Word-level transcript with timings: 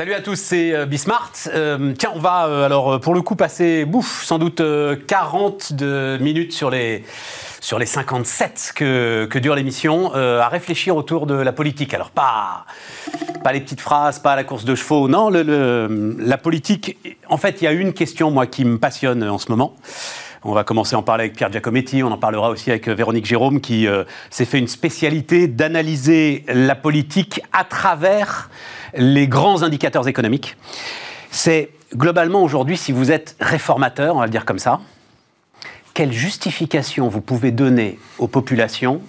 Salut 0.00 0.14
à 0.14 0.22
tous, 0.22 0.36
c'est 0.36 0.74
euh, 0.74 0.86
Bismart. 0.86 1.32
Euh, 1.54 1.92
tiens, 1.92 2.12
on 2.14 2.20
va 2.20 2.46
euh, 2.46 2.64
alors 2.64 2.98
pour 3.00 3.12
le 3.12 3.20
coup 3.20 3.36
passer, 3.36 3.84
bouffe, 3.84 4.24
sans 4.24 4.38
doute 4.38 4.62
40 5.06 5.74
de 5.74 6.16
minutes 6.22 6.54
sur 6.54 6.70
les 6.70 7.04
sur 7.60 7.78
les 7.78 7.84
57 7.84 8.72
que, 8.74 9.26
que 9.30 9.38
dure 9.38 9.54
l'émission, 9.54 10.14
à 10.14 10.48
réfléchir 10.48 10.96
autour 10.96 11.26
de 11.26 11.34
la 11.34 11.52
politique. 11.52 11.92
Alors 11.92 12.12
pas, 12.12 12.64
pas 13.44 13.52
les 13.52 13.60
petites 13.60 13.82
phrases, 13.82 14.20
pas 14.20 14.36
la 14.36 14.44
course 14.44 14.64
de 14.64 14.74
chevaux, 14.74 15.06
non, 15.06 15.28
la 15.28 16.38
politique, 16.38 16.96
en 17.28 17.36
fait, 17.36 17.60
il 17.60 17.64
y 17.64 17.68
a 17.68 17.72
une 17.72 17.92
question, 17.92 18.30
moi, 18.30 18.46
qui 18.46 18.64
me 18.64 18.78
passionne 18.78 19.22
en 19.22 19.36
ce 19.36 19.50
moment. 19.50 19.76
On 20.44 20.54
va 20.54 20.64
commencer 20.64 20.96
à 20.96 20.98
en 20.98 21.02
parler 21.02 21.24
avec 21.24 21.36
Pierre 21.36 21.52
Giacometti, 21.52 22.02
on 22.02 22.10
en 22.10 22.16
parlera 22.16 22.48
aussi 22.48 22.70
avec 22.70 22.88
Véronique 22.88 23.26
Jérôme, 23.26 23.60
qui 23.60 23.86
s'est 24.30 24.46
fait 24.46 24.58
une 24.58 24.68
spécialité 24.68 25.46
d'analyser 25.46 26.46
la 26.48 26.74
politique 26.74 27.42
à 27.52 27.64
travers 27.64 28.48
les 28.94 29.28
grands 29.28 29.62
indicateurs 29.62 30.08
économiques. 30.08 30.56
C'est 31.30 31.70
globalement 31.94 32.42
aujourd'hui, 32.42 32.76
si 32.76 32.92
vous 32.92 33.10
êtes 33.10 33.36
réformateur, 33.40 34.16
on 34.16 34.20
va 34.20 34.26
le 34.26 34.30
dire 34.30 34.44
comme 34.44 34.58
ça, 34.58 34.80
quelle 35.94 36.12
justification 36.12 37.08
vous 37.08 37.20
pouvez 37.20 37.50
donner 37.50 37.98
aux 38.18 38.28
populations 38.28 39.00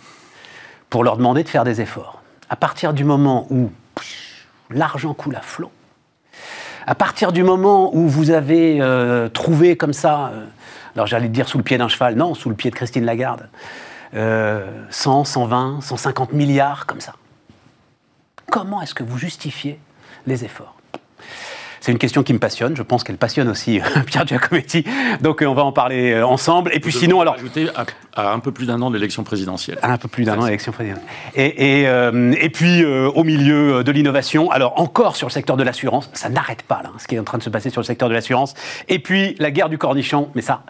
pour 0.89 1.03
leur 1.03 1.17
demander 1.17 1.43
de 1.43 1.49
faire 1.49 1.63
des 1.63 1.81
efforts? 1.81 2.21
À 2.49 2.55
partir 2.55 2.93
du 2.93 3.03
moment 3.03 3.47
où 3.49 3.71
l'argent 4.69 5.13
coule 5.13 5.35
à 5.35 5.41
flot, 5.41 5.71
à 6.87 6.95
partir 6.95 7.31
du 7.31 7.43
moment 7.43 7.95
où 7.95 8.07
vous 8.07 8.31
avez 8.31 8.81
euh, 8.81 9.29
trouvé 9.29 9.77
comme 9.77 9.93
ça, 9.93 10.31
euh, 10.33 10.45
alors 10.95 11.07
j'allais 11.07 11.29
dire 11.29 11.47
sous 11.47 11.57
le 11.57 11.63
pied 11.63 11.77
d'un 11.77 11.87
cheval, 11.87 12.15
non, 12.15 12.33
sous 12.33 12.49
le 12.49 12.55
pied 12.55 12.71
de 12.71 12.75
Christine 12.75 13.05
Lagarde, 13.05 13.49
100, 14.13 15.23
120, 15.23 15.79
150 15.81 16.33
milliards 16.33 16.85
comme 16.85 16.99
ça. 16.99 17.13
Comment 18.51 18.81
est-ce 18.81 18.93
que 18.93 19.03
vous 19.03 19.17
justifiez 19.17 19.79
les 20.27 20.43
efforts? 20.43 20.75
C'est 21.79 21.93
une 21.93 21.97
question 21.97 22.21
qui 22.21 22.33
me 22.33 22.37
passionne. 22.37 22.75
Je 22.75 22.83
pense 22.83 23.03
qu'elle 23.03 23.17
passionne 23.17 23.47
aussi 23.47 23.79
euh, 23.79 23.83
Pierre 24.05 24.27
Giacometti. 24.27 24.83
Donc 25.21 25.41
euh, 25.41 25.45
on 25.45 25.53
va 25.53 25.63
en 25.63 25.71
parler 25.71 26.11
euh, 26.11 26.27
ensemble. 26.27 26.69
Et 26.75 26.81
puis 26.81 26.91
sinon, 26.91 27.21
alors. 27.21 27.35
Ajouter 27.35 27.69
à, 28.13 28.33
un 28.33 28.39
peu 28.39 28.51
plus 28.51 28.67
d'un 28.67 28.81
an 28.81 28.89
de 28.89 28.95
l'élection 28.95 29.23
présidentielle. 29.23 29.79
À 29.81 29.93
un 29.93 29.97
peu 29.97 30.09
plus 30.09 30.25
d'un 30.25 30.37
an 30.37 30.41
de 30.41 30.45
l'élection 30.47 30.73
présidentielle. 30.73 31.07
Et, 31.33 31.83
et, 31.83 32.49
puis 32.49 32.83
au 32.85 33.23
milieu 33.23 33.85
de 33.85 33.91
l'innovation, 33.91 34.51
alors 34.51 34.79
encore 34.79 35.15
sur 35.15 35.27
le 35.27 35.31
secteur 35.31 35.55
de 35.55 35.63
l'assurance, 35.63 36.09
ça 36.13 36.27
n'arrête 36.27 36.63
pas 36.63 36.81
là, 36.83 36.91
ce 36.97 37.07
qui 37.07 37.15
est 37.15 37.19
en 37.19 37.23
train 37.23 37.37
de 37.37 37.43
se 37.43 37.49
passer 37.49 37.69
sur 37.69 37.79
le 37.79 37.85
secteur 37.85 38.09
de 38.09 38.13
l'assurance. 38.13 38.53
Et 38.89 38.99
puis 38.99 39.35
la 39.39 39.49
guerre 39.49 39.69
du 39.69 39.77
cornichon, 39.77 40.29
mais 40.35 40.41
ça, 40.41 40.63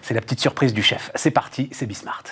c'est 0.00 0.14
la 0.14 0.20
petite 0.20 0.40
surprise 0.40 0.72
du 0.72 0.82
chef. 0.82 1.10
C'est 1.16 1.32
parti, 1.32 1.68
c'est 1.72 1.86
Bismart. 1.86 2.22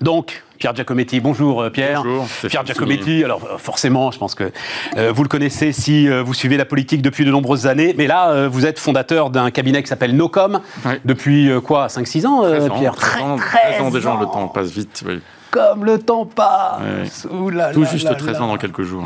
Donc, 0.00 0.44
Pierre 0.58 0.74
Giacometti, 0.74 1.20
bonjour 1.20 1.62
euh, 1.62 1.70
Pierre. 1.70 2.02
Bonjour. 2.02 2.26
Pierre 2.48 2.64
Giacometti, 2.64 3.24
alors 3.24 3.40
euh, 3.44 3.58
forcément, 3.58 4.10
je 4.10 4.18
pense 4.18 4.34
que 4.34 4.50
euh, 4.96 5.12
vous 5.12 5.22
le 5.22 5.28
connaissez 5.28 5.72
si 5.72 6.08
vous 6.08 6.34
suivez 6.34 6.56
la 6.56 6.64
politique 6.64 7.02
depuis 7.02 7.24
de 7.24 7.30
nombreuses 7.30 7.66
années, 7.66 7.94
mais 7.96 8.06
là, 8.06 8.48
vous 8.48 8.66
êtes 8.66 8.78
fondateur 8.78 9.30
d'un 9.30 9.50
cabinet 9.50 9.82
qui 9.82 9.88
s'appelle 9.88 10.14
Nocom 10.14 10.60
depuis 11.04 11.50
quoi 11.64 11.88
5-6 11.88 12.26
ans, 12.26 12.70
Pierre? 12.76 12.94
13 12.94 13.22
ans, 13.22 13.36
13 13.36 13.82
ans 13.82 13.90
déjà, 13.90 14.16
le 14.20 14.26
temps 14.26 14.48
passe 14.48 14.70
vite. 14.70 15.02
Oui 15.06 15.20
comme 15.50 15.84
le 15.84 15.98
temps 15.98 16.26
passe. 16.26 17.26
Tout 17.72 17.84
juste 17.84 18.16
13 18.16 18.40
ans 18.40 18.48
dans 18.48 18.56
quelques 18.56 18.82
jours. 18.82 19.04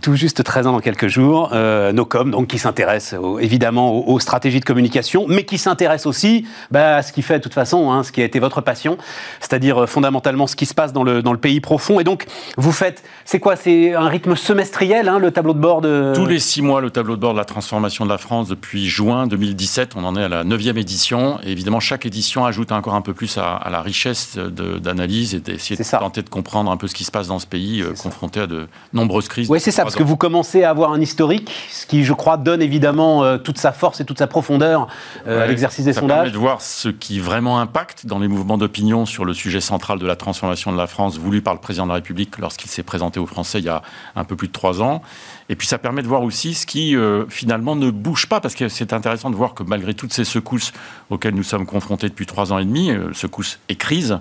Tout 0.00 0.14
juste 0.14 0.42
13 0.42 0.66
ans 0.66 0.72
dans 0.72 0.80
quelques 0.80 1.08
jours. 1.08 1.50
Euh, 1.52 1.92
Nocom, 1.92 2.30
donc, 2.30 2.48
qui 2.48 2.58
s'intéresse 2.58 3.14
évidemment 3.40 4.08
aux, 4.08 4.20
stratégies 4.20 4.60
de 4.60 4.64
communication, 4.64 5.26
mais 5.28 5.44
qui 5.44 5.58
s'intéresse 5.58 6.06
aussi 6.06 6.46
bah, 6.70 6.96
à 6.96 7.02
ce 7.02 7.12
qui 7.12 7.22
fait 7.22 7.38
de 7.38 7.42
toute 7.42 7.54
façon, 7.54 7.90
hein, 7.90 8.02
ce 8.02 8.12
qui 8.12 8.22
a 8.22 8.24
été 8.24 8.38
votre 8.38 8.60
passion, 8.60 8.98
c'est-à-dire 9.40 9.82
euh, 9.82 9.86
fondamentalement 9.86 10.46
ce 10.46 10.56
qui 10.56 10.66
se 10.66 10.74
passe 10.74 10.92
dans 10.92 11.02
le, 11.02 11.22
dans 11.22 11.32
le 11.32 11.38
pays 11.38 11.60
profond. 11.60 12.00
Et 12.00 12.04
donc, 12.04 12.26
vous 12.56 12.72
faites, 12.72 13.02
c'est 13.24 13.40
quoi 13.40 13.56
C'est 13.56 13.94
un 13.94 14.08
rythme 14.08 14.36
semestriel, 14.36 15.08
hein, 15.08 15.18
le 15.18 15.30
tableau 15.30 15.54
de 15.54 15.58
bord 15.58 15.80
de... 15.80 16.12
Tous 16.14 16.26
les 16.26 16.38
six 16.38 16.62
mois, 16.62 16.80
le 16.80 16.90
tableau 16.90 17.16
de 17.16 17.20
bord 17.20 17.32
de 17.32 17.38
la 17.38 17.44
transformation 17.44 18.04
de 18.04 18.10
la 18.10 18.18
France 18.18 18.48
depuis 18.48 18.88
juin 18.88 19.26
2017. 19.26 19.92
On 19.96 20.04
en 20.04 20.16
est 20.16 20.24
à 20.24 20.28
la 20.28 20.44
neuvième 20.44 20.78
édition. 20.78 21.38
Et 21.44 21.52
évidemment, 21.52 21.80
chaque 21.80 22.06
édition 22.06 22.44
ajoute 22.44 22.72
encore 22.72 22.94
un 22.94 23.02
peu 23.02 23.14
plus 23.14 23.38
à, 23.38 23.56
à 23.56 23.70
la 23.70 23.82
richesse 23.82 24.36
d'analyse 24.36 25.34
et 25.34 25.40
d'essayer 25.40 25.81
tenter 25.82 26.22
de 26.22 26.28
comprendre 26.28 26.70
un 26.70 26.76
peu 26.76 26.88
ce 26.88 26.94
qui 26.94 27.04
se 27.04 27.10
passe 27.10 27.28
dans 27.28 27.38
ce 27.38 27.46
pays, 27.46 27.80
euh, 27.80 27.94
confronté 27.94 28.40
à 28.40 28.46
de 28.46 28.68
nombreuses 28.92 29.28
crises. 29.28 29.50
Oui, 29.50 29.60
c'est 29.60 29.70
ça, 29.70 29.82
parce 29.82 29.94
que 29.94 30.02
vous 30.02 30.16
commencez 30.16 30.64
à 30.64 30.70
avoir 30.70 30.92
un 30.92 31.00
historique, 31.00 31.50
ce 31.70 31.86
qui, 31.86 32.04
je 32.04 32.12
crois, 32.12 32.36
donne 32.36 32.62
évidemment 32.62 33.24
euh, 33.24 33.38
toute 33.38 33.58
sa 33.58 33.72
force 33.72 34.00
et 34.00 34.04
toute 34.04 34.18
sa 34.18 34.26
profondeur 34.26 34.88
euh, 35.26 35.44
à 35.44 35.46
l'exercice 35.46 35.84
des 35.84 35.92
sondages. 35.92 36.08
Ça 36.08 36.14
permet 36.22 36.30
de 36.30 36.38
voir 36.38 36.62
ce 36.62 36.88
qui 36.88 37.20
vraiment 37.20 37.60
impacte 37.60 38.06
dans 38.06 38.18
les 38.18 38.28
mouvements 38.28 38.58
d'opinion 38.58 39.06
sur 39.06 39.24
le 39.24 39.34
sujet 39.34 39.60
central 39.60 39.98
de 39.98 40.06
la 40.06 40.16
transformation 40.16 40.72
de 40.72 40.76
la 40.76 40.86
France, 40.86 41.18
voulu 41.18 41.42
par 41.42 41.54
le 41.54 41.60
président 41.60 41.84
de 41.84 41.90
la 41.90 41.96
République 41.96 42.38
lorsqu'il 42.38 42.70
s'est 42.70 42.82
présenté 42.82 43.20
aux 43.20 43.26
Français 43.26 43.58
il 43.58 43.64
y 43.64 43.68
a 43.68 43.82
un 44.16 44.24
peu 44.24 44.36
plus 44.36 44.48
de 44.48 44.52
trois 44.52 44.82
ans. 44.82 45.02
Et 45.48 45.56
puis 45.56 45.66
ça 45.66 45.78
permet 45.78 46.02
de 46.02 46.08
voir 46.08 46.22
aussi 46.22 46.54
ce 46.54 46.66
qui 46.66 46.96
finalement 47.28 47.76
ne 47.76 47.90
bouge 47.90 48.26
pas, 48.26 48.40
parce 48.40 48.54
que 48.54 48.68
c'est 48.68 48.92
intéressant 48.92 49.30
de 49.30 49.36
voir 49.36 49.54
que 49.54 49.62
malgré 49.62 49.94
toutes 49.94 50.12
ces 50.12 50.24
secousses 50.24 50.72
auxquelles 51.10 51.34
nous 51.34 51.42
sommes 51.42 51.66
confrontés 51.66 52.08
depuis 52.08 52.26
trois 52.26 52.52
ans 52.52 52.58
et 52.58 52.64
demi, 52.64 52.90
secousses 53.12 53.58
et 53.68 53.76
crises, 53.76 54.18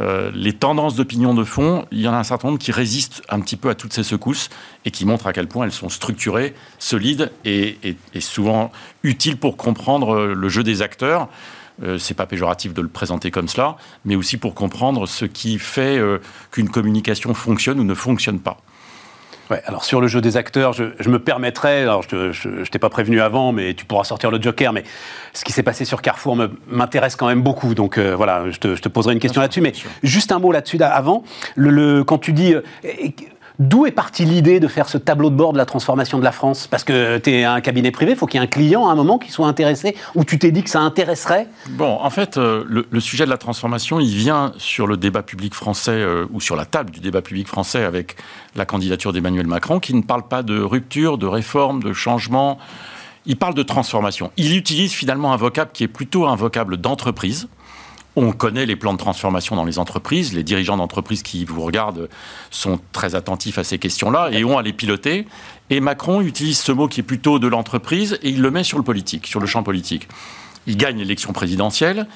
euh, 0.00 0.30
les 0.34 0.52
tendances 0.52 0.96
d'opinion 0.96 1.34
de 1.34 1.44
fond, 1.44 1.86
il 1.92 2.00
y 2.00 2.08
en 2.08 2.12
a 2.12 2.16
un 2.16 2.24
certain 2.24 2.48
nombre 2.48 2.58
qui 2.58 2.72
résistent 2.72 3.22
un 3.28 3.40
petit 3.40 3.56
peu 3.56 3.68
à 3.68 3.74
toutes 3.74 3.92
ces 3.92 4.02
secousses 4.02 4.50
et 4.84 4.90
qui 4.90 5.06
montrent 5.06 5.26
à 5.26 5.32
quel 5.32 5.46
point 5.46 5.64
elles 5.64 5.72
sont 5.72 5.88
structurées, 5.88 6.54
solides 6.78 7.30
et, 7.44 7.76
souvent 8.18 8.72
utiles 9.02 9.36
pour 9.36 9.56
comprendre 9.56 10.14
euh, 10.14 10.34
le 10.34 10.48
jeu 10.48 10.62
des 10.62 10.82
acteurs. 10.82 11.28
Euh, 11.82 11.98
c'est 11.98 12.14
pas 12.14 12.26
péjoratif 12.26 12.72
de 12.72 12.82
le 12.82 12.88
présenter 12.88 13.30
comme 13.30 13.48
cela, 13.48 13.76
mais 14.04 14.16
aussi 14.16 14.36
pour 14.36 14.54
comprendre 14.54 15.06
ce 15.06 15.24
qui 15.24 15.58
fait 15.58 16.00
qu'une 16.50 16.68
communication 16.68 17.34
fonctionne 17.34 17.80
ou 17.80 17.84
ne 17.84 17.94
fonctionne 17.94 18.40
pas. 18.40 18.58
Ouais, 19.50 19.62
alors 19.66 19.84
sur 19.84 20.00
le 20.00 20.08
jeu 20.08 20.22
des 20.22 20.38
acteurs, 20.38 20.72
je, 20.72 21.08
me 21.08 21.18
permettrais, 21.18 21.82
alors 21.82 22.02
je, 22.02 22.32
je, 22.32 22.70
t'ai 22.70 22.78
pas 22.78 22.88
prévenu 22.88 23.20
avant, 23.20 23.52
mais 23.52 23.74
tu 23.74 23.84
pourras 23.84 24.04
sortir 24.04 24.30
le 24.30 24.40
Joker, 24.40 24.72
mais 24.72 24.84
ce 25.34 25.44
qui 25.44 25.52
s'est 25.52 25.62
passé 25.62 25.84
sur 25.84 26.00
Carrefour 26.00 26.38
m'intéresse 26.66 27.14
quand 27.14 27.26
même 27.26 27.42
beaucoup, 27.42 27.74
donc 27.74 27.98
euh, 27.98 28.14
voilà, 28.16 28.44
je 28.50 28.58
te, 28.58 28.88
poserai 28.88 29.12
une 29.12 29.18
question 29.18 29.42
là-dessus, 29.42 29.60
mais 29.60 29.72
juste 30.02 30.32
un 30.32 30.38
mot 30.38 30.50
là-dessus 30.50 30.78
avant, 30.80 31.24
le, 31.56 32.04
quand 32.04 32.18
tu 32.18 32.32
dis, 32.32 32.54
euh, 32.54 32.62
D'où 33.60 33.86
est 33.86 33.92
partie 33.92 34.24
l'idée 34.24 34.58
de 34.58 34.66
faire 34.66 34.88
ce 34.88 34.98
tableau 34.98 35.30
de 35.30 35.36
bord 35.36 35.52
de 35.52 35.58
la 35.58 35.64
transformation 35.64 36.18
de 36.18 36.24
la 36.24 36.32
France? 36.32 36.66
Parce 36.66 36.82
que 36.82 37.18
tu 37.18 37.30
es 37.30 37.44
un 37.44 37.60
cabinet 37.60 37.92
privé, 37.92 38.12
il 38.12 38.16
faut 38.16 38.26
qu'il 38.26 38.40
y 38.40 38.42
ait 38.42 38.46
un 38.46 38.48
client 38.48 38.88
à 38.88 38.92
un 38.92 38.96
moment 38.96 39.16
qui 39.16 39.30
soit 39.30 39.46
intéressé, 39.46 39.96
ou 40.16 40.24
tu 40.24 40.40
t'es 40.40 40.50
dit 40.50 40.64
que 40.64 40.70
ça 40.70 40.80
intéresserait? 40.80 41.46
Bon, 41.70 41.98
en 42.00 42.10
fait, 42.10 42.36
euh, 42.36 42.64
le, 42.66 43.00
sujet 43.00 43.24
de 43.24 43.30
la 43.30 43.38
transformation, 43.38 44.00
il 44.00 44.12
vient 44.12 44.52
sur 44.58 44.88
le 44.88 44.96
débat 44.96 45.22
public 45.22 45.54
français, 45.54 45.92
euh, 45.92 46.26
ou 46.32 46.40
sur 46.40 46.56
la 46.56 46.64
table 46.64 46.90
du 46.90 46.98
débat 46.98 47.22
public 47.22 47.46
français 47.46 47.84
avec 47.84 48.16
la 48.56 48.66
candidature 48.66 49.12
d'Emmanuel 49.12 49.46
Macron, 49.46 49.78
qui 49.78 49.94
ne 49.94 50.02
parle 50.02 50.26
pas 50.26 50.42
de 50.42 50.60
rupture, 50.60 51.16
de 51.16 51.26
réforme, 51.26 51.80
de 51.80 51.92
changement. 51.92 52.58
Il 53.24 53.36
parle 53.36 53.54
de 53.54 53.62
transformation. 53.62 54.32
Il 54.36 54.56
utilise 54.56 54.92
finalement 54.92 55.32
un 55.32 55.36
vocable 55.36 55.70
qui 55.72 55.84
est 55.84 55.88
plutôt 55.88 56.26
un 56.26 56.34
vocable 56.34 56.76
d'entreprise. 56.76 57.48
On 58.16 58.30
connaît 58.30 58.64
les 58.64 58.76
plans 58.76 58.92
de 58.92 58.98
transformation 58.98 59.56
dans 59.56 59.64
les 59.64 59.78
entreprises. 59.78 60.34
Les 60.34 60.44
dirigeants 60.44 60.76
d'entreprises 60.76 61.24
qui 61.24 61.44
vous 61.44 61.60
regardent 61.60 62.08
sont 62.50 62.78
très 62.92 63.16
attentifs 63.16 63.58
à 63.58 63.64
ces 63.64 63.78
questions-là 63.78 64.28
et 64.30 64.44
ont 64.44 64.56
à 64.56 64.62
les 64.62 64.72
piloter. 64.72 65.26
Et 65.70 65.80
Macron 65.80 66.20
utilise 66.20 66.58
ce 66.60 66.70
mot 66.70 66.86
qui 66.86 67.00
est 67.00 67.04
plutôt 67.04 67.40
de 67.40 67.48
l'entreprise 67.48 68.18
et 68.22 68.28
il 68.28 68.40
le 68.40 68.50
met 68.52 68.62
sur 68.62 68.78
le 68.78 68.84
politique, 68.84 69.26
sur 69.26 69.40
le 69.40 69.46
champ 69.46 69.64
politique. 69.64 70.06
Il 70.68 70.76
gagne 70.76 70.98
l'élection 70.98 71.32
présidentielle. 71.32 72.06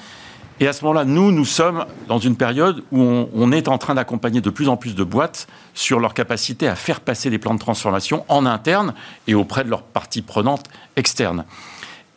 Et 0.61 0.67
à 0.67 0.73
ce 0.73 0.83
moment-là, 0.83 1.05
nous, 1.05 1.31
nous 1.31 1.45
sommes 1.45 1.85
dans 2.07 2.17
une 2.17 2.35
période 2.35 2.83
où 2.91 3.01
on, 3.33 3.51
est 3.51 3.69
en 3.69 3.77
train 3.77 3.95
d'accompagner 3.95 4.41
de 4.41 4.49
plus 4.49 4.67
en 4.67 4.75
plus 4.75 4.93
de 4.93 5.03
boîtes 5.03 5.47
sur 5.73 5.99
leur 5.99 6.13
capacité 6.13 6.67
à 6.67 6.75
faire 6.75 6.99
passer 6.99 7.29
des 7.29 7.37
plans 7.37 7.53
de 7.53 7.59
transformation 7.59 8.25
en 8.27 8.45
interne 8.45 8.93
et 9.27 9.35
auprès 9.35 9.63
de 9.63 9.69
leurs 9.69 9.83
parties 9.83 10.21
prenantes 10.21 10.65
externes. 10.97 11.45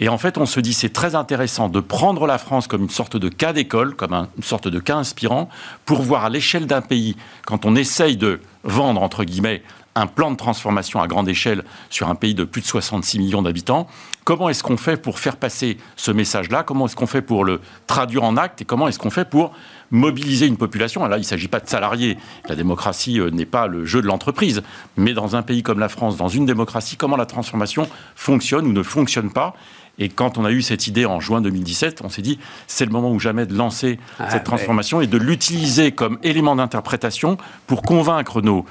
Et 0.02 0.08
en 0.08 0.18
fait, 0.18 0.36
on 0.36 0.46
se 0.46 0.58
dit, 0.58 0.72
c'est 0.72 0.92
très 0.92 1.14
intéressant 1.14 1.68
de 1.68 1.78
prendre 1.78 2.26
la 2.26 2.36
France 2.36 2.66
comme 2.66 2.82
une 2.82 2.90
sorte 2.90 3.16
de 3.16 3.28
cas 3.28 3.52
d'école, 3.52 3.94
comme 3.94 4.12
une 4.36 4.42
sorte 4.42 4.66
de 4.66 4.80
cas 4.80 4.96
inspirant, 4.96 5.48
pour 5.84 6.02
voir 6.02 6.24
à 6.24 6.28
l'échelle 6.28 6.66
d'un 6.66 6.80
pays, 6.80 7.16
quand 7.46 7.66
on 7.66 7.76
essaye 7.76 8.16
de 8.16 8.40
vendre, 8.64 9.00
entre 9.00 9.22
guillemets, 9.22 9.62
un 9.94 10.08
plan 10.08 10.32
de 10.32 10.36
transformation 10.36 11.00
à 11.00 11.06
grande 11.06 11.28
échelle 11.28 11.62
sur 11.88 12.08
un 12.08 12.16
pays 12.16 12.34
de 12.34 12.42
plus 12.42 12.62
de 12.62 12.66
66 12.66 13.20
millions 13.20 13.42
d'habitants. 13.42 13.86
Comment 14.24 14.48
est-ce 14.48 14.64
qu'on 14.64 14.76
fait 14.76 14.96
pour 14.96 15.20
faire 15.20 15.36
passer 15.36 15.78
ce 15.94 16.10
message-là? 16.10 16.64
Comment 16.64 16.86
est-ce 16.86 16.96
qu'on 16.96 17.06
fait 17.06 17.22
pour 17.22 17.44
le 17.44 17.60
traduire 17.86 18.24
en 18.24 18.36
acte 18.36 18.60
Et 18.62 18.64
comment 18.64 18.88
est-ce 18.88 18.98
qu'on 18.98 19.10
fait 19.10 19.28
pour 19.28 19.52
mobiliser 19.90 20.46
une 20.46 20.56
population? 20.56 21.04
Là, 21.06 21.16
il 21.16 21.20
ne 21.20 21.26
s'agit 21.26 21.48
pas 21.48 21.60
de 21.60 21.68
salariés. 21.68 22.16
La 22.48 22.56
démocratie 22.56 23.20
euh, 23.20 23.30
n'est 23.30 23.46
pas 23.46 23.66
le 23.66 23.84
jeu 23.84 24.00
de 24.00 24.06
l'entreprise. 24.06 24.62
Mais 24.96 25.12
dans 25.12 25.36
un 25.36 25.42
pays 25.42 25.62
comme 25.62 25.78
la 25.78 25.88
France, 25.88 26.16
dans 26.16 26.28
une 26.28 26.46
démocratie, 26.46 26.96
comment 26.96 27.16
la 27.16 27.26
transformation 27.26 27.88
fonctionne 28.16 28.66
ou 28.66 28.72
ne 28.72 28.82
fonctionne 28.82 29.30
pas? 29.30 29.54
Et 29.98 30.08
quand 30.08 30.38
on 30.38 30.44
a 30.44 30.50
eu 30.50 30.62
cette 30.62 30.86
idée 30.86 31.06
en 31.06 31.20
juin 31.20 31.40
2017, 31.40 32.00
on 32.04 32.08
s'est 32.08 32.22
dit 32.22 32.38
c'est 32.66 32.84
le 32.84 32.92
moment 32.92 33.10
ou 33.10 33.20
jamais 33.20 33.46
de 33.46 33.54
lancer 33.54 33.98
ah, 34.18 34.30
cette 34.30 34.44
transformation 34.44 35.00
et 35.00 35.06
de 35.06 35.18
l'utiliser 35.18 35.92
comme 35.92 36.18
élément 36.22 36.56
d'interprétation 36.56 37.36
pour 37.66 37.82
convaincre 37.82 38.40
nos, 38.42 38.64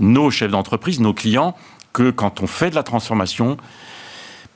nos 0.00 0.30
chefs 0.30 0.50
d'entreprise, 0.50 1.00
nos 1.00 1.14
clients, 1.14 1.56
que 1.92 2.10
quand 2.10 2.42
on 2.42 2.46
fait 2.46 2.70
de 2.70 2.74
la 2.74 2.82
transformation, 2.82 3.56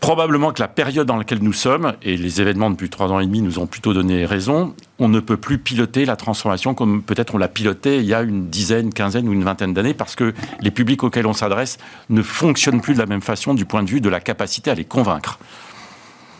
Probablement 0.02 0.50
que 0.50 0.60
la 0.60 0.66
période 0.66 1.06
dans 1.06 1.16
laquelle 1.16 1.38
nous 1.42 1.52
sommes, 1.52 1.92
et 2.02 2.16
les 2.16 2.40
événements 2.40 2.70
depuis 2.70 2.90
trois 2.90 3.12
ans 3.12 3.20
et 3.20 3.24
demi 3.24 3.40
nous 3.40 3.60
ont 3.60 3.68
plutôt 3.68 3.94
donné 3.94 4.26
raison, 4.26 4.74
on 4.98 5.08
ne 5.08 5.20
peut 5.20 5.36
plus 5.36 5.58
piloter 5.58 6.04
la 6.04 6.16
transformation 6.16 6.74
comme 6.74 7.04
peut-être 7.04 7.36
on 7.36 7.38
l'a 7.38 7.46
piloté 7.46 7.98
il 7.98 8.06
y 8.06 8.12
a 8.12 8.22
une 8.22 8.48
dizaine, 8.48 8.92
quinzaine 8.92 9.28
ou 9.28 9.32
une 9.32 9.44
vingtaine 9.44 9.72
d'années, 9.72 9.94
parce 9.94 10.16
que 10.16 10.34
les 10.60 10.72
publics 10.72 11.04
auxquels 11.04 11.28
on 11.28 11.32
s'adresse 11.32 11.78
ne 12.10 12.20
fonctionnent 12.20 12.80
plus 12.80 12.94
de 12.94 12.98
la 12.98 13.06
même 13.06 13.22
façon 13.22 13.54
du 13.54 13.64
point 13.64 13.84
de 13.84 13.90
vue 13.90 14.00
de 14.00 14.08
la 14.08 14.18
capacité 14.18 14.72
à 14.72 14.74
les 14.74 14.84
convaincre. 14.84 15.38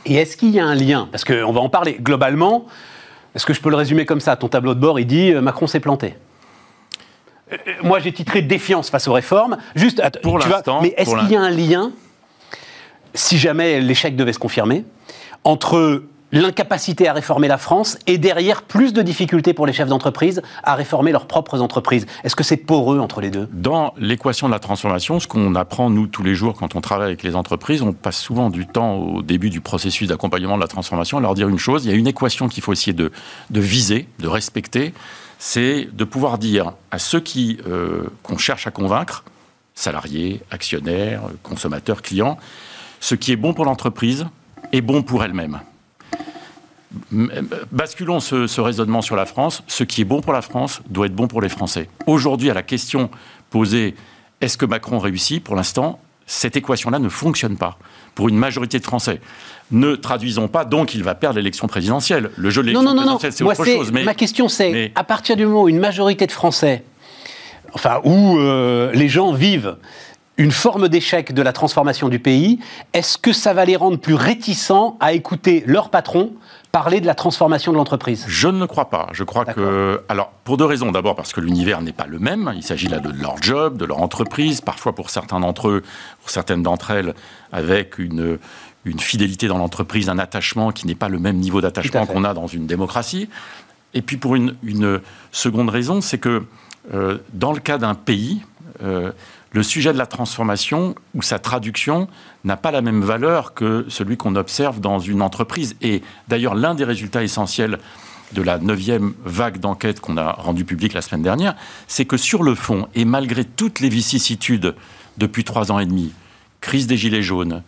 Et 0.06 0.14
est-ce 0.14 0.36
qu'il 0.36 0.50
y 0.50 0.60
a 0.60 0.64
un 0.64 0.74
lien? 0.74 1.08
Parce 1.10 1.24
qu'on 1.24 1.52
va 1.52 1.60
en 1.60 1.68
parler 1.68 1.96
globalement. 2.00 2.66
Est-ce 3.34 3.46
que 3.46 3.54
je 3.54 3.60
peux 3.60 3.70
le 3.70 3.76
résumer 3.76 4.04
comme 4.04 4.20
ça? 4.20 4.36
Ton 4.36 4.48
tableau 4.48 4.74
de 4.74 4.80
bord, 4.80 4.98
il 4.98 5.06
dit 5.06 5.32
euh, 5.32 5.40
Macron 5.40 5.66
s'est 5.66 5.80
planté. 5.80 6.14
Euh, 7.52 7.56
euh, 7.66 7.72
moi, 7.82 7.98
j'ai 7.98 8.12
titré 8.12 8.42
défiance 8.42 8.90
face 8.90 9.08
aux 9.08 9.12
réformes. 9.12 9.56
Juste, 9.74 10.02
pour 10.22 10.38
l'instant. 10.38 10.80
Mais 10.82 10.94
est-ce 10.96 11.16
qu'il 11.16 11.30
y 11.30 11.36
a 11.36 11.40
un 11.40 11.50
lien 11.50 11.92
si 13.14 13.38
jamais 13.38 13.80
l'échec 13.80 14.16
devait 14.16 14.32
se 14.32 14.38
confirmer, 14.38 14.84
entre 15.44 16.02
l'incapacité 16.32 17.06
à 17.08 17.12
réformer 17.12 17.46
la 17.46 17.58
France 17.58 17.98
et 18.06 18.18
derrière 18.18 18.62
plus 18.62 18.92
de 18.92 19.02
difficultés 19.02 19.52
pour 19.52 19.66
les 19.66 19.72
chefs 19.72 19.88
d'entreprise 19.88 20.42
à 20.64 20.74
réformer 20.74 21.12
leurs 21.12 21.26
propres 21.26 21.60
entreprises. 21.60 22.06
Est-ce 22.24 22.34
que 22.34 22.42
c'est 22.42 22.56
poreux 22.56 22.98
entre 22.98 23.20
les 23.20 23.30
deux? 23.30 23.48
Dans 23.52 23.94
l'équation 23.98 24.48
de 24.48 24.52
la 24.52 24.58
transformation, 24.58 25.20
ce 25.20 25.28
qu'on 25.28 25.54
apprend 25.54 25.90
nous 25.90 26.06
tous 26.06 26.22
les 26.22 26.34
jours 26.34 26.54
quand 26.54 26.74
on 26.74 26.80
travaille 26.80 27.08
avec 27.08 27.22
les 27.22 27.36
entreprises, 27.36 27.82
on 27.82 27.92
passe 27.92 28.18
souvent 28.18 28.50
du 28.50 28.66
temps 28.66 28.94
au 28.94 29.22
début 29.22 29.50
du 29.50 29.60
processus 29.60 30.08
d'accompagnement 30.08 30.56
de 30.56 30.62
la 30.62 30.68
transformation 30.68 31.18
à 31.18 31.20
leur 31.20 31.34
dire 31.34 31.48
une 31.48 31.58
chose, 31.58 31.84
il 31.84 31.90
y 31.90 31.94
a 31.94 31.96
une 31.96 32.06
équation 32.06 32.48
qu'il 32.48 32.62
faut 32.62 32.72
essayer 32.72 32.94
de, 32.94 33.12
viser, 33.50 34.08
de 34.18 34.28
respecter, 34.28 34.94
c'est 35.38 35.88
de 35.92 36.04
pouvoir 36.04 36.38
dire 36.38 36.72
à 36.90 36.98
ceux 36.98 37.20
qui 37.20 37.58
euh, 37.66 38.04
qu'on 38.22 38.38
cherche 38.38 38.66
à 38.66 38.70
convaincre, 38.70 39.24
salariés, 39.74 40.40
actionnaires, 40.50 41.22
consommateurs, 41.42 42.00
clients, 42.00 42.38
ce 43.00 43.14
qui 43.14 43.32
est 43.32 43.36
bon 43.36 43.52
pour 43.52 43.64
l'entreprise 43.64 44.26
est 44.72 44.80
bon 44.80 45.02
pour 45.02 45.24
elle-même. 45.24 45.60
Basculons 47.70 48.20
ce, 48.20 48.60
raisonnement 48.60 49.02
sur 49.02 49.16
la 49.16 49.26
France. 49.26 49.62
Ce 49.66 49.84
qui 49.84 50.02
est 50.02 50.04
bon 50.04 50.20
pour 50.20 50.32
la 50.32 50.42
France 50.42 50.80
doit 50.88 51.06
être 51.06 51.14
bon 51.14 51.28
pour 51.28 51.40
les 51.40 51.48
Français. 51.48 51.88
Aujourd'hui, 52.06 52.50
à 52.50 52.54
la 52.54 52.62
question 52.62 53.10
posée 53.50 53.94
est-ce 54.40 54.58
que 54.58 54.66
Macron 54.66 54.98
réussit? 54.98 55.42
Pour 55.42 55.54
l'instant, 55.54 56.00
cette 56.26 56.56
équation-là 56.56 56.98
ne 56.98 57.08
fonctionne 57.08 57.56
pas 57.56 57.78
pour 58.14 58.28
une 58.28 58.36
majorité 58.36 58.78
de 58.78 58.84
Français. 58.84 59.20
Ne 59.70 59.94
traduisons 59.94 60.48
pas, 60.48 60.64
donc 60.64 60.94
il 60.94 61.02
va 61.02 61.14
perdre 61.14 61.36
l'élection 61.36 61.66
présidentielle. 61.66 62.30
Le 62.36 62.50
jeu 62.50 62.62
de 62.62 62.68
l'élection 62.68 62.94
présidentielle, 62.94 63.32
c'est 63.32 63.44
autre 63.44 63.64
chose. 63.64 63.92
Mais, 63.92 64.02
ma 64.02 64.14
question, 64.14 64.48
c'est 64.48 64.92
à 64.94 65.04
partir 65.04 65.36
du 65.36 65.46
moment 65.46 65.62
où 65.62 65.68
une 65.68 65.78
majorité 65.78 66.26
de 66.26 66.32
Français, 66.32 66.84
enfin, 67.72 68.00
où 68.04 68.36
euh, 68.38 68.90
les 68.92 69.08
gens 69.08 69.32
vivent 69.32 69.76
une 70.38 70.50
forme 70.50 70.88
d'échec 70.88 71.32
de 71.32 71.42
la 71.42 71.52
transformation 71.52 72.08
du 72.08 72.18
pays, 72.18 72.58
est-ce 72.92 73.18
que 73.18 73.32
ça 73.32 73.52
va 73.52 73.64
les 73.64 73.76
rendre 73.76 73.98
plus 73.98 74.14
réticents 74.14 74.96
à 75.00 75.12
écouter 75.12 75.62
leur 75.66 75.90
patron 75.90 76.32
parler 76.72 77.02
de 77.02 77.06
la 77.06 77.14
transformation 77.14 77.70
de 77.70 77.76
l'entreprise 77.76 78.24
Je 78.26 78.48
ne 78.48 78.64
crois 78.64 78.88
pas. 78.88 79.08
Je 79.12 79.24
crois 79.24 79.44
que. 79.44 80.02
Alors, 80.08 80.30
pour 80.44 80.56
deux 80.56 80.64
raisons. 80.64 80.90
D'abord, 80.90 81.14
parce 81.14 81.32
que 81.32 81.40
l'univers 81.40 81.82
n'est 81.82 81.92
pas 81.92 82.06
le 82.06 82.18
même. 82.18 82.52
Il 82.56 82.62
s'agit 82.62 82.88
là 82.88 82.98
de 82.98 83.10
leur 83.10 83.40
job, 83.40 83.76
de 83.76 83.84
leur 83.84 84.00
entreprise, 84.00 84.60
parfois 84.60 84.94
pour 84.94 85.10
certains 85.10 85.40
d'entre 85.40 85.68
eux, 85.68 85.82
pour 86.20 86.30
certaines 86.30 86.62
d'entre 86.62 86.90
elles, 86.90 87.14
avec 87.52 87.98
une, 87.98 88.38
une 88.84 88.98
fidélité 88.98 89.46
dans 89.46 89.58
l'entreprise, 89.58 90.08
un 90.08 90.18
attachement 90.18 90.72
qui 90.72 90.86
n'est 90.86 90.94
pas 90.94 91.08
le 91.08 91.18
même 91.18 91.36
niveau 91.36 91.60
d'attachement 91.60 92.06
qu'on 92.06 92.24
a 92.24 92.34
dans 92.34 92.46
une 92.46 92.66
démocratie. 92.66 93.28
Et 93.94 94.00
puis, 94.02 94.16
pour 94.16 94.34
une, 94.34 94.56
une 94.62 95.00
seconde 95.30 95.68
raison, 95.68 96.00
c'est 96.00 96.18
que 96.18 96.44
euh, 96.94 97.18
dans 97.34 97.52
le 97.52 97.60
cas 97.60 97.78
d'un 97.78 97.94
pays, 97.94 98.42
euh, 98.82 99.12
le 99.52 99.62
sujet 99.62 99.92
de 99.92 99.98
la 99.98 100.06
transformation 100.06 100.94
ou 101.14 101.22
sa 101.22 101.38
traduction 101.38 102.08
n'a 102.44 102.56
pas 102.56 102.70
la 102.70 102.80
même 102.80 103.02
valeur 103.02 103.54
que 103.54 103.84
celui 103.88 104.16
qu'on 104.16 104.34
observe 104.34 104.80
dans 104.80 104.98
une 104.98 105.22
entreprise. 105.22 105.76
Et 105.82 106.02
d'ailleurs, 106.28 106.54
l'un 106.54 106.74
des 106.74 106.84
résultats 106.84 107.22
essentiels 107.22 107.78
de 108.32 108.42
la 108.42 108.58
neuvième 108.58 109.12
vague 109.24 109.58
d'enquête 109.58 110.00
qu'on 110.00 110.16
a 110.16 110.32
rendue 110.32 110.64
publique 110.64 110.94
la 110.94 111.02
semaine 111.02 111.22
dernière, 111.22 111.54
c'est 111.86 112.06
que 112.06 112.16
sur 112.16 112.42
le 112.42 112.54
fond, 112.54 112.88
et 112.94 113.04
malgré 113.04 113.44
toutes 113.44 113.80
les 113.80 113.90
vicissitudes 113.90 114.74
depuis 115.18 115.44
trois 115.44 115.70
ans 115.70 115.78
et 115.78 115.86
demi, 115.86 116.12
crise 116.62 116.86
des 116.86 116.96
Gilets 116.96 117.22
jaunes, 117.22 117.62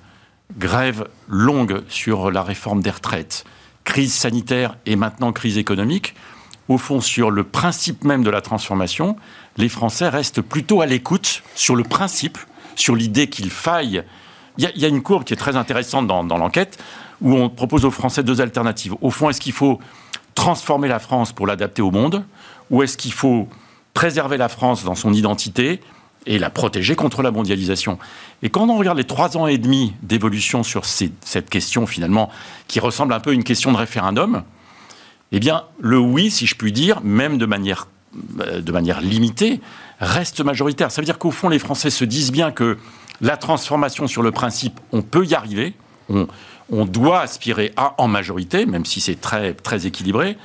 grève 0.56 1.06
longue 1.28 1.82
sur 1.88 2.30
la 2.30 2.42
réforme 2.42 2.82
des 2.82 2.90
retraites, 2.90 3.44
crise 3.84 4.14
sanitaire 4.14 4.76
et 4.86 4.96
maintenant 4.96 5.32
crise 5.32 5.58
économique, 5.58 6.14
au 6.68 6.78
fond, 6.78 7.00
sur 7.00 7.30
le 7.30 7.44
principe 7.44 8.04
même 8.04 8.22
de 8.22 8.30
la 8.30 8.40
transformation, 8.40 9.16
les 9.56 9.68
Français 9.68 10.08
restent 10.08 10.40
plutôt 10.40 10.80
à 10.80 10.86
l'écoute 10.86 11.42
sur 11.54 11.76
le 11.76 11.84
principe, 11.84 12.38
sur 12.74 12.96
l'idée 12.96 13.28
qu'il 13.28 13.50
faille. 13.50 14.02
Il 14.56 14.70
y, 14.74 14.84
a 14.84 14.88
une 14.88 15.02
courbe 15.02 15.24
qui 15.24 15.34
est 15.34 15.38
très 15.38 15.56
intéressante 15.56 16.06
dans, 16.06 16.22
l'enquête 16.22 16.78
où 17.20 17.34
on 17.34 17.50
propose 17.50 17.84
aux 17.84 17.90
Français 17.90 18.22
deux 18.22 18.40
alternatives. 18.40 18.94
Au 19.00 19.10
fond, 19.10 19.28
est-ce 19.28 19.40
qu'il 19.40 19.52
faut 19.52 19.80
transformer 20.34 20.88
la 20.88 21.00
France 21.00 21.32
pour 21.32 21.46
l'adapter 21.46 21.82
au 21.82 21.90
monde 21.90 22.24
ou 22.70 22.82
est-ce 22.82 22.96
qu'il 22.96 23.12
faut 23.12 23.48
préserver 23.94 24.36
la 24.36 24.48
France 24.48 24.84
dans 24.84 24.94
son 24.94 25.12
identité 25.12 25.80
et 26.26 26.38
la 26.38 26.50
protéger 26.50 26.94
contre 26.94 27.22
la 27.22 27.30
mondialisation? 27.30 27.98
Et 28.42 28.48
quand 28.48 28.68
on 28.68 28.78
regarde 28.78 28.98
les 28.98 29.04
trois 29.04 29.36
ans 29.36 29.46
et 29.46 29.58
demi 29.58 29.92
d'évolution 30.02 30.62
sur 30.62 30.84
cette 30.84 31.50
question, 31.50 31.86
finalement, 31.86 32.30
qui 32.68 32.80
ressemble 32.80 33.12
un 33.12 33.20
peu 33.20 33.30
à 33.30 33.34
une 33.34 33.44
question 33.44 33.72
de 33.72 33.76
référendum, 33.76 34.44
eh 35.36 35.40
bien, 35.40 35.64
le 35.80 35.98
oui, 35.98 36.30
si 36.30 36.46
je 36.46 36.54
puis 36.54 36.70
dire, 36.70 37.00
même 37.02 37.38
de 37.38 37.46
manière, 37.46 37.88
euh, 38.40 38.60
de 38.60 38.70
manière 38.70 39.00
limitée, 39.00 39.60
reste 39.98 40.40
majoritaire. 40.40 40.92
Ça 40.92 41.00
veut 41.00 41.06
dire 41.06 41.18
qu'au 41.18 41.32
fond, 41.32 41.48
les 41.48 41.58
Français 41.58 41.90
se 41.90 42.04
disent 42.04 42.30
bien 42.30 42.52
que 42.52 42.78
la 43.20 43.36
transformation 43.36 44.06
sur 44.06 44.22
le 44.22 44.30
principe, 44.30 44.78
on 44.92 45.02
peut 45.02 45.26
y 45.26 45.34
arriver, 45.34 45.74
on, 46.08 46.84
doit 46.84 47.20
aspirer 47.20 47.72
à 47.76 47.94
en 47.98 48.06
majorité, 48.06 48.64
même 48.64 48.84
si 48.84 49.00
c'est 49.00 49.20
très, 49.20 49.54
très 49.54 49.86
équilibré. 49.86 50.36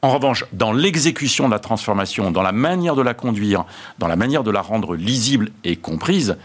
En 0.00 0.10
revanche, 0.10 0.44
dans 0.52 0.72
l'exécution 0.72 1.48
de 1.48 1.52
la 1.52 1.58
transformation, 1.58 2.30
dans 2.30 2.42
la 2.42 2.52
manière 2.52 2.94
de 2.94 3.02
la 3.02 3.14
conduire, 3.14 3.64
dans 3.98 4.06
la 4.06 4.16
manière 4.16 4.44
de 4.44 4.52
la 4.52 4.62
rendre 4.62 4.94
lisible 4.94 5.50
et 5.64 5.74
comprise, 5.74 6.36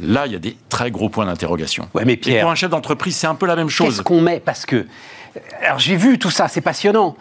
là, 0.00 0.26
il 0.26 0.32
y 0.32 0.36
a 0.36 0.38
des 0.38 0.56
très 0.70 0.90
gros 0.90 1.10
points 1.10 1.26
d'interrogation. 1.26 1.90
Ouais, 1.92 2.06
mais 2.06 2.18
et 2.26 2.40
pour 2.40 2.50
un 2.50 2.54
chef 2.54 2.70
d'entreprise, 2.70 3.16
c'est 3.16 3.26
un 3.26 3.34
peu 3.34 3.46
la 3.46 3.56
même 3.56 3.68
chose. 3.68 3.96
Qu'est-ce 3.96 4.02
qu'on 4.02 4.22
met? 4.22 4.40
Parce 4.40 4.64
que 4.64 4.86
alors 5.62 5.78
j'ai 5.78 5.96
vu 5.96 6.18
tout 6.18 6.30
ça, 6.30 6.48
c'est 6.48 6.60
passionnant. 6.60 7.16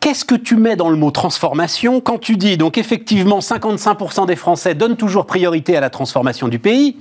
Qu'est-ce 0.00 0.24
que 0.24 0.34
tu 0.34 0.56
mets 0.56 0.76
dans 0.76 0.90
le 0.90 0.96
mot 0.96 1.10
transformation 1.10 2.00
quand 2.00 2.18
tu 2.18 2.36
dis, 2.36 2.56
donc 2.56 2.76
effectivement, 2.76 3.38
55% 3.38 4.26
des 4.26 4.36
Français 4.36 4.74
donnent 4.74 4.96
toujours 4.96 5.26
priorité 5.26 5.76
à 5.76 5.80
la 5.80 5.90
transformation 5.90 6.48
du 6.48 6.58
pays, 6.58 6.96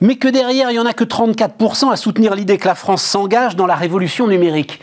mais 0.00 0.16
que 0.16 0.28
derrière, 0.28 0.70
il 0.70 0.74
n'y 0.74 0.80
en 0.80 0.86
a 0.86 0.94
que 0.94 1.04
34% 1.04 1.92
à 1.92 1.96
soutenir 1.96 2.34
l'idée 2.34 2.56
que 2.56 2.66
la 2.66 2.74
France 2.74 3.02
s'engage 3.02 3.56
dans 3.56 3.66
la 3.66 3.74
révolution 3.74 4.26
numérique 4.26 4.80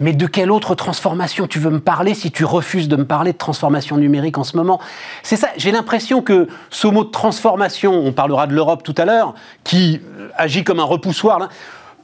mais 0.00 0.12
de 0.12 0.26
quelle 0.26 0.50
autre 0.50 0.74
transformation 0.74 1.46
tu 1.46 1.58
veux 1.58 1.70
me 1.70 1.80
parler 1.80 2.14
si 2.14 2.30
tu 2.30 2.44
refuses 2.44 2.88
de 2.88 2.96
me 2.96 3.06
parler 3.06 3.32
de 3.32 3.38
transformation 3.38 3.96
numérique 3.96 4.38
en 4.38 4.44
ce 4.44 4.56
moment? 4.56 4.80
C'est 5.22 5.36
ça, 5.36 5.48
j'ai 5.56 5.72
l'impression 5.72 6.22
que 6.22 6.48
ce 6.70 6.86
mot 6.86 7.04
de 7.04 7.10
transformation, 7.10 7.94
on 7.94 8.12
parlera 8.12 8.46
de 8.46 8.54
l'Europe 8.54 8.82
tout 8.82 8.94
à 8.98 9.04
l'heure, 9.04 9.34
qui 9.64 10.00
agit 10.36 10.64
comme 10.64 10.80
un 10.80 10.84
repoussoir, 10.84 11.48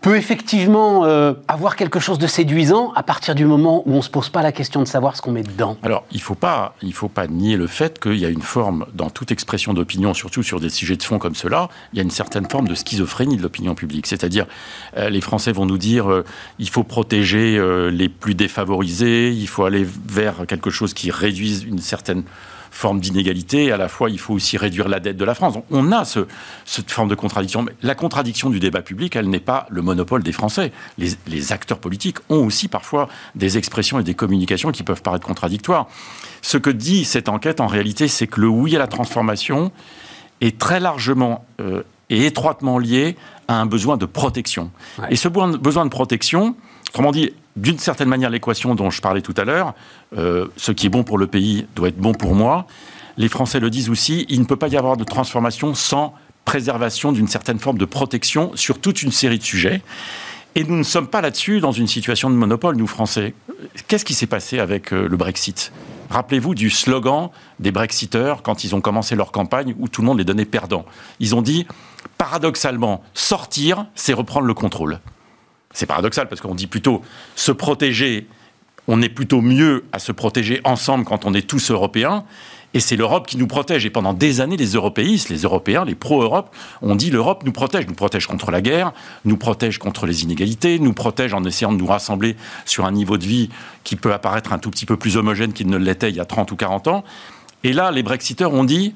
peut 0.03 0.17
effectivement 0.17 1.05
euh, 1.05 1.33
avoir 1.47 1.77
quelque 1.77 2.01
chose 2.01 2.19
de 2.19 2.27
séduisant 2.27 2.93
à 2.95 3.05
partir 3.05 3.37
du 3.37 3.45
moment 3.45 3.85
où 3.87 3.93
on 3.93 3.99
ne 3.99 4.03
se 4.03 4.11
pose 4.11 4.29
pas 4.29 4.43
la 4.43 4.51
question 4.51 4.83
de 4.83 4.89
savoir 4.89 5.17
ce 5.17 5.23
qu'on 5.23 5.31
met 5.31 5.45
dedans. 5.45 5.79
Alors, 5.85 6.05
il 6.11 6.17
ne 6.17 6.23
faut, 6.23 6.35
pas, 6.35 6.75
faut 6.93 7.09
pas 7.09 7.29
nier 7.29 7.57
le 7.57 7.69
fait 7.69 8.01
qu'il 8.01 8.17
y 8.17 8.27
a 8.27 8.29
une 8.29 8.43
forme, 8.43 8.85
dans 8.95 9.11
toute 9.11 9.31
expression 9.31 9.73
d'opinion, 9.73 10.13
surtout 10.13 10.43
sur 10.43 10.59
des 10.59 10.71
sujets 10.71 10.97
de 10.97 11.03
fond 11.05 11.21
comme 11.21 11.37
cela, 11.37 11.69
il 11.93 11.99
y 11.99 12.01
a 12.01 12.03
une 12.03 12.11
certaine 12.11 12.49
forme 12.51 12.67
de 12.67 12.75
schizophrénie 12.75 13.37
de 13.37 13.43
l'opinion 13.43 13.77
publique. 13.77 14.09
C'est-à-dire, 14.09 14.47
euh, 14.97 15.09
les 15.09 15.21
Français 15.21 15.53
vont 15.53 15.67
nous 15.67 15.79
dire 15.79 16.11
euh, 16.11 16.25
il 16.59 16.69
faut 16.69 16.85
protéger 16.85 17.61
les 17.91 18.09
plus 18.09 18.35
défavorisés, 18.35 19.31
il 19.31 19.47
faut 19.47 19.65
aller 19.65 19.87
vers 20.09 20.47
quelque 20.49 20.71
chose 20.71 20.95
qui 20.95 21.11
réduise 21.11 21.63
une 21.63 21.79
certaine 21.79 22.25
forme 22.73 23.01
d'inégalité, 23.01 23.71
à 23.71 23.77
la 23.77 23.89
fois 23.89 24.11
il 24.11 24.19
faut 24.19 24.35
aussi 24.35 24.57
réduire 24.57 24.89
la 24.89 24.99
dette 24.99 25.17
de 25.17 25.25
la 25.25 25.35
France. 25.35 25.55
On 25.71 25.93
a 25.93 26.05
ce, 26.05 26.27
cette 26.65 26.91
forme 26.91 27.09
de 27.09 27.15
contradiction. 27.15 27.63
Mais 27.63 27.73
la 27.83 27.95
contradiction 27.95 28.51
du 28.51 28.59
débat 28.59 28.83
public, 28.83 29.15
elle 29.15 29.29
n'est 29.29 29.41
pas 29.41 29.67
le 29.71 29.83
monopole 29.83 30.23
des 30.23 30.33
Français. 30.33 30.73
Les, 30.99 31.53
acteurs 31.53 31.79
politiques 31.79 32.19
ont 32.31 32.47
aussi 32.47 32.69
parfois 32.69 33.09
des 33.35 33.59
expressions 33.59 34.01
et 34.01 34.03
des 34.03 34.15
communications 34.15 34.73
qui 34.73 34.83
peuvent 34.83 35.03
paraître 35.03 35.27
contradictoires. 35.27 35.87
Ce 36.41 36.57
que 36.57 36.71
dit 36.71 37.05
cette 37.05 37.29
enquête, 37.29 37.61
en 37.61 37.67
réalité, 37.67 38.09
c'est 38.09 38.27
que 38.27 38.41
le 38.41 38.49
oui 38.49 38.75
à 38.75 38.79
la 38.79 38.87
transformation 38.87 39.71
est 40.41 40.59
très 40.59 40.81
largement 40.81 41.45
euh, 41.61 41.83
et 42.11 42.27
étroitement 42.27 42.79
lié 42.79 43.17
à 43.49 43.61
un 43.61 43.67
besoin 43.67 43.97
de 43.97 44.07
protection. 44.07 44.71
Et 45.11 45.17
ce 45.17 45.29
besoin 45.29 45.85
de 45.85 45.91
protection, 45.91 46.57
Autrement 46.93 47.13
dit, 47.13 47.33
d'une 47.57 47.79
certaine 47.79 48.09
manière, 48.09 48.31
l'équation 48.31 48.75
dont 48.75 48.91
je 48.91 49.01
parlais 49.01 49.21
tout 49.21 49.35
à 49.37 49.45
l'heure, 49.45 49.75
euh, 50.17 50.49
ce 50.57 50.73
qui 50.73 50.87
est 50.87 50.91
bon 50.91 51.05
pour 51.05 51.19
le 51.19 51.27
pays 51.27 51.67
doit 51.75 51.89
être 51.89 51.99
bon 51.99 52.13
pour 52.13 52.35
moi. 52.35 52.67
Les 53.19 53.29
Français 53.29 53.61
le 53.61 53.71
disent 53.71 53.91
aussi, 53.91 54.25
il 54.29 54.41
ne 54.41 54.47
peut 54.47 54.57
pas 54.57 54.69
y 54.69 54.77
avoir 54.77 54.97
de 54.97 55.05
transformation 55.05 55.75
sans 55.75 56.15
préservation 56.45 57.13
d'une 57.13 57.29
certaine 57.29 57.59
forme 57.59 57.79
de 57.79 57.85
protection 57.85 58.53
sur 58.55 58.81
toute 58.81 59.03
une 59.03 59.13
série 59.13 59.39
de 59.39 59.45
sujets. 59.45 59.83
Et 60.55 60.65
nous 60.65 60.77
ne 60.77 60.83
sommes 60.83 61.07
pas 61.07 61.21
là-dessus 61.21 61.61
dans 61.61 61.73
une 61.73 61.87
situation 61.87 62.29
de 62.29 62.35
monopole, 62.35 62.77
nous 62.77 62.87
Français. 62.87 63.35
Qu'est-ce 63.89 64.05
qui 64.05 64.15
s'est 64.15 64.27
passé 64.27 64.59
avec 64.59 64.93
euh, 64.93 65.09
le 65.09 65.17
Brexit? 65.17 65.73
Rappelez-vous 66.11 66.55
du 66.55 66.69
slogan 66.69 67.31
des 67.59 67.71
Brexiteurs 67.71 68.43
quand 68.43 68.65
ils 68.65 68.75
ont 68.75 68.83
commencé 68.83 69.15
leur 69.17 69.33
campagne 69.33 69.75
où 69.79 69.89
tout 69.89 70.03
le 70.03 70.07
monde 70.07 70.19
les 70.19 70.25
donnait 70.25 70.45
perdants. 70.45 70.85
Ils 71.21 71.35
ont 71.35 71.41
dit 71.41 71.67
paradoxalement, 72.19 73.03
sortir, 73.15 73.87
c'est 73.95 74.13
reprendre 74.13 74.47
le 74.47 74.53
contrôle. 74.53 75.01
C'est 75.73 75.87
paradoxal 75.87 76.29
parce 76.29 76.41
qu'on 76.41 76.55
dit 76.55 76.67
plutôt 76.67 77.03
se 77.35 77.53
protéger, 77.53 78.27
on 78.89 79.01
est 79.03 79.09
plutôt 79.09 79.41
mieux 79.41 79.85
à 79.93 79.99
se 79.99 80.13
protéger 80.13 80.61
ensemble 80.65 81.05
quand 81.05 81.25
on 81.25 81.35
est 81.35 81.47
tous 81.47 81.71
européens. 81.71 82.25
Et 82.75 82.81
c'est 82.81 82.97
l'Europe 82.97 83.27
qui 83.27 83.37
nous 83.37 83.47
protège. 83.47 83.85
Et 83.85 83.91
pendant 83.91 84.15
des 84.15 84.41
années, 84.41 84.57
les 84.57 84.73
européistes, 84.73 85.29
les 85.29 85.43
Européens, 85.43 85.85
les 85.85 85.95
pro-Europe, 85.95 86.55
ont 86.81 86.95
dit 86.95 87.11
l'Europe 87.11 87.43
nous 87.45 87.53
protège. 87.53 87.87
Nous 87.87 87.95
protège 87.95 88.27
contre 88.27 88.51
la 88.51 88.63
guerre, 88.63 88.93
nous 89.25 89.37
protège 89.37 89.79
contre 89.79 90.07
les 90.07 90.23
inégalités, 90.23 90.79
nous 90.79 90.95
protège 90.95 91.35
en 91.35 91.45
essayant 91.45 91.73
de 91.73 91.77
nous 91.77 91.87
rassembler 91.87 92.37
sur 92.65 92.87
un 92.87 92.93
niveau 92.93 93.19
de 93.19 93.25
vie 93.25 93.51
qui 93.85 93.97
peut 93.97 94.13
apparaître 94.13 94.53
un 94.53 94.59
tout 94.59 94.71
petit 94.71 94.87
peu 94.87 94.97
plus 94.97 95.17
homogène 95.17 95.53
qu'il 95.53 95.67
ne 95.69 95.77
l'était 95.77 96.09
il 96.09 96.17
y 96.17 96.21
a 96.21 96.25
30 96.25 96.51
ou 96.51 96.57
40 96.57 96.89
ans. 96.89 97.05
Et 97.63 97.73
là, 97.73 97.91
les 97.91 98.03
Brexiteurs 98.03 98.55
ont 98.55 98.65
dit 98.65 98.95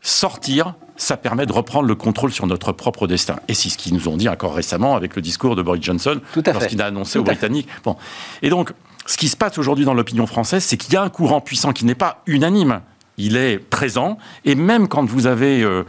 sortir, 0.00 0.74
ça 0.98 1.16
permet 1.16 1.46
de 1.46 1.52
reprendre 1.52 1.88
le 1.88 1.94
contrôle 1.94 2.30
sur 2.30 2.46
notre 2.46 2.72
propre 2.72 3.06
destin. 3.06 3.36
Et 3.48 3.54
c'est 3.54 3.70
ce 3.70 3.78
qu'ils 3.78 3.94
nous 3.94 4.08
ont 4.08 4.16
dit 4.16 4.28
encore 4.28 4.54
récemment 4.54 4.96
avec 4.96 5.16
le 5.16 5.22
discours 5.22 5.56
de 5.56 5.62
Boris 5.62 5.82
Johnson 5.82 6.20
lorsqu'il 6.44 6.82
a 6.82 6.86
annoncé 6.86 7.18
aux 7.18 7.22
Britanniques. 7.22 7.68
Bon. 7.84 7.96
Et 8.42 8.50
donc, 8.50 8.72
ce 9.06 9.16
qui 9.16 9.28
se 9.28 9.36
passe 9.36 9.56
aujourd'hui 9.56 9.86
dans 9.86 9.94
l'opinion 9.94 10.26
française, 10.26 10.64
c'est 10.64 10.76
qu'il 10.76 10.92
y 10.92 10.96
a 10.96 11.02
un 11.02 11.08
courant 11.08 11.40
puissant 11.40 11.72
qui 11.72 11.86
n'est 11.86 11.94
pas 11.94 12.22
unanime, 12.26 12.82
il 13.16 13.36
est 13.36 13.58
présent. 13.58 14.18
Et 14.44 14.54
même 14.54 14.88
quand 14.88 15.04
vous 15.04 15.26
avez 15.26 15.62
euh, 15.62 15.84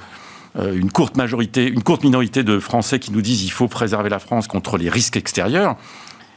euh, 0.58 0.74
une 0.74 0.92
courte 0.92 1.18
majorité, 1.18 1.68
une 1.68 1.84
courte 1.84 2.04
minorité 2.04 2.44
de 2.44 2.60
Français 2.60 3.00
qui 3.00 3.12
nous 3.12 3.22
disent 3.22 3.44
il 3.44 3.52
faut 3.52 3.68
préserver 3.68 4.10
la 4.10 4.20
France 4.20 4.48
contre 4.48 4.78
les 4.78 4.90
risques 4.90 5.18
extérieurs, 5.18 5.76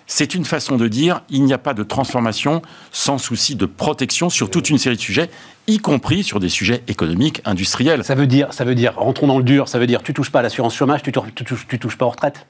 c'est 0.07 0.35
une 0.35 0.45
façon 0.45 0.77
de 0.77 0.89
dire 0.89 1.23
il 1.31 1.45
n'y 1.45 1.53
a 1.53 1.59
pas 1.59 1.75
de 1.75 1.83
transformation 1.83 2.63
sans 2.91 3.19
souci 3.19 3.57
de 3.57 3.67
protection 3.67 4.31
sur 4.31 4.51
toute 4.51 4.71
une 4.71 4.79
série 4.79 4.97
de 4.97 5.01
sujets, 5.01 5.31
y 5.67 5.79
compris 5.79 6.23
sur 6.23 6.41
des 6.41 6.49
sujets 6.49 6.83
économiques, 6.89 7.41
industriels. 7.45 8.05
Ça 8.05 8.15
veut 8.15 8.27
dire, 8.27 8.53
ça 8.53 8.65
veut 8.65 8.75
dire, 8.75 8.95
rentrons 8.97 9.27
dans 9.27 9.39
le 9.39 9.45
dur, 9.45 9.69
ça 9.69 9.79
veut 9.79 9.87
dire 9.87 10.03
tu 10.03 10.15
touches 10.15 10.31
pas 10.31 10.41
à 10.41 10.43
l'assurance 10.43 10.75
chômage, 10.75 11.03
tu, 11.03 11.13
touches, 11.13 11.67
tu 11.69 11.79
touches 11.79 11.97
pas 11.97 12.07
aux 12.07 12.11
retraites? 12.11 12.47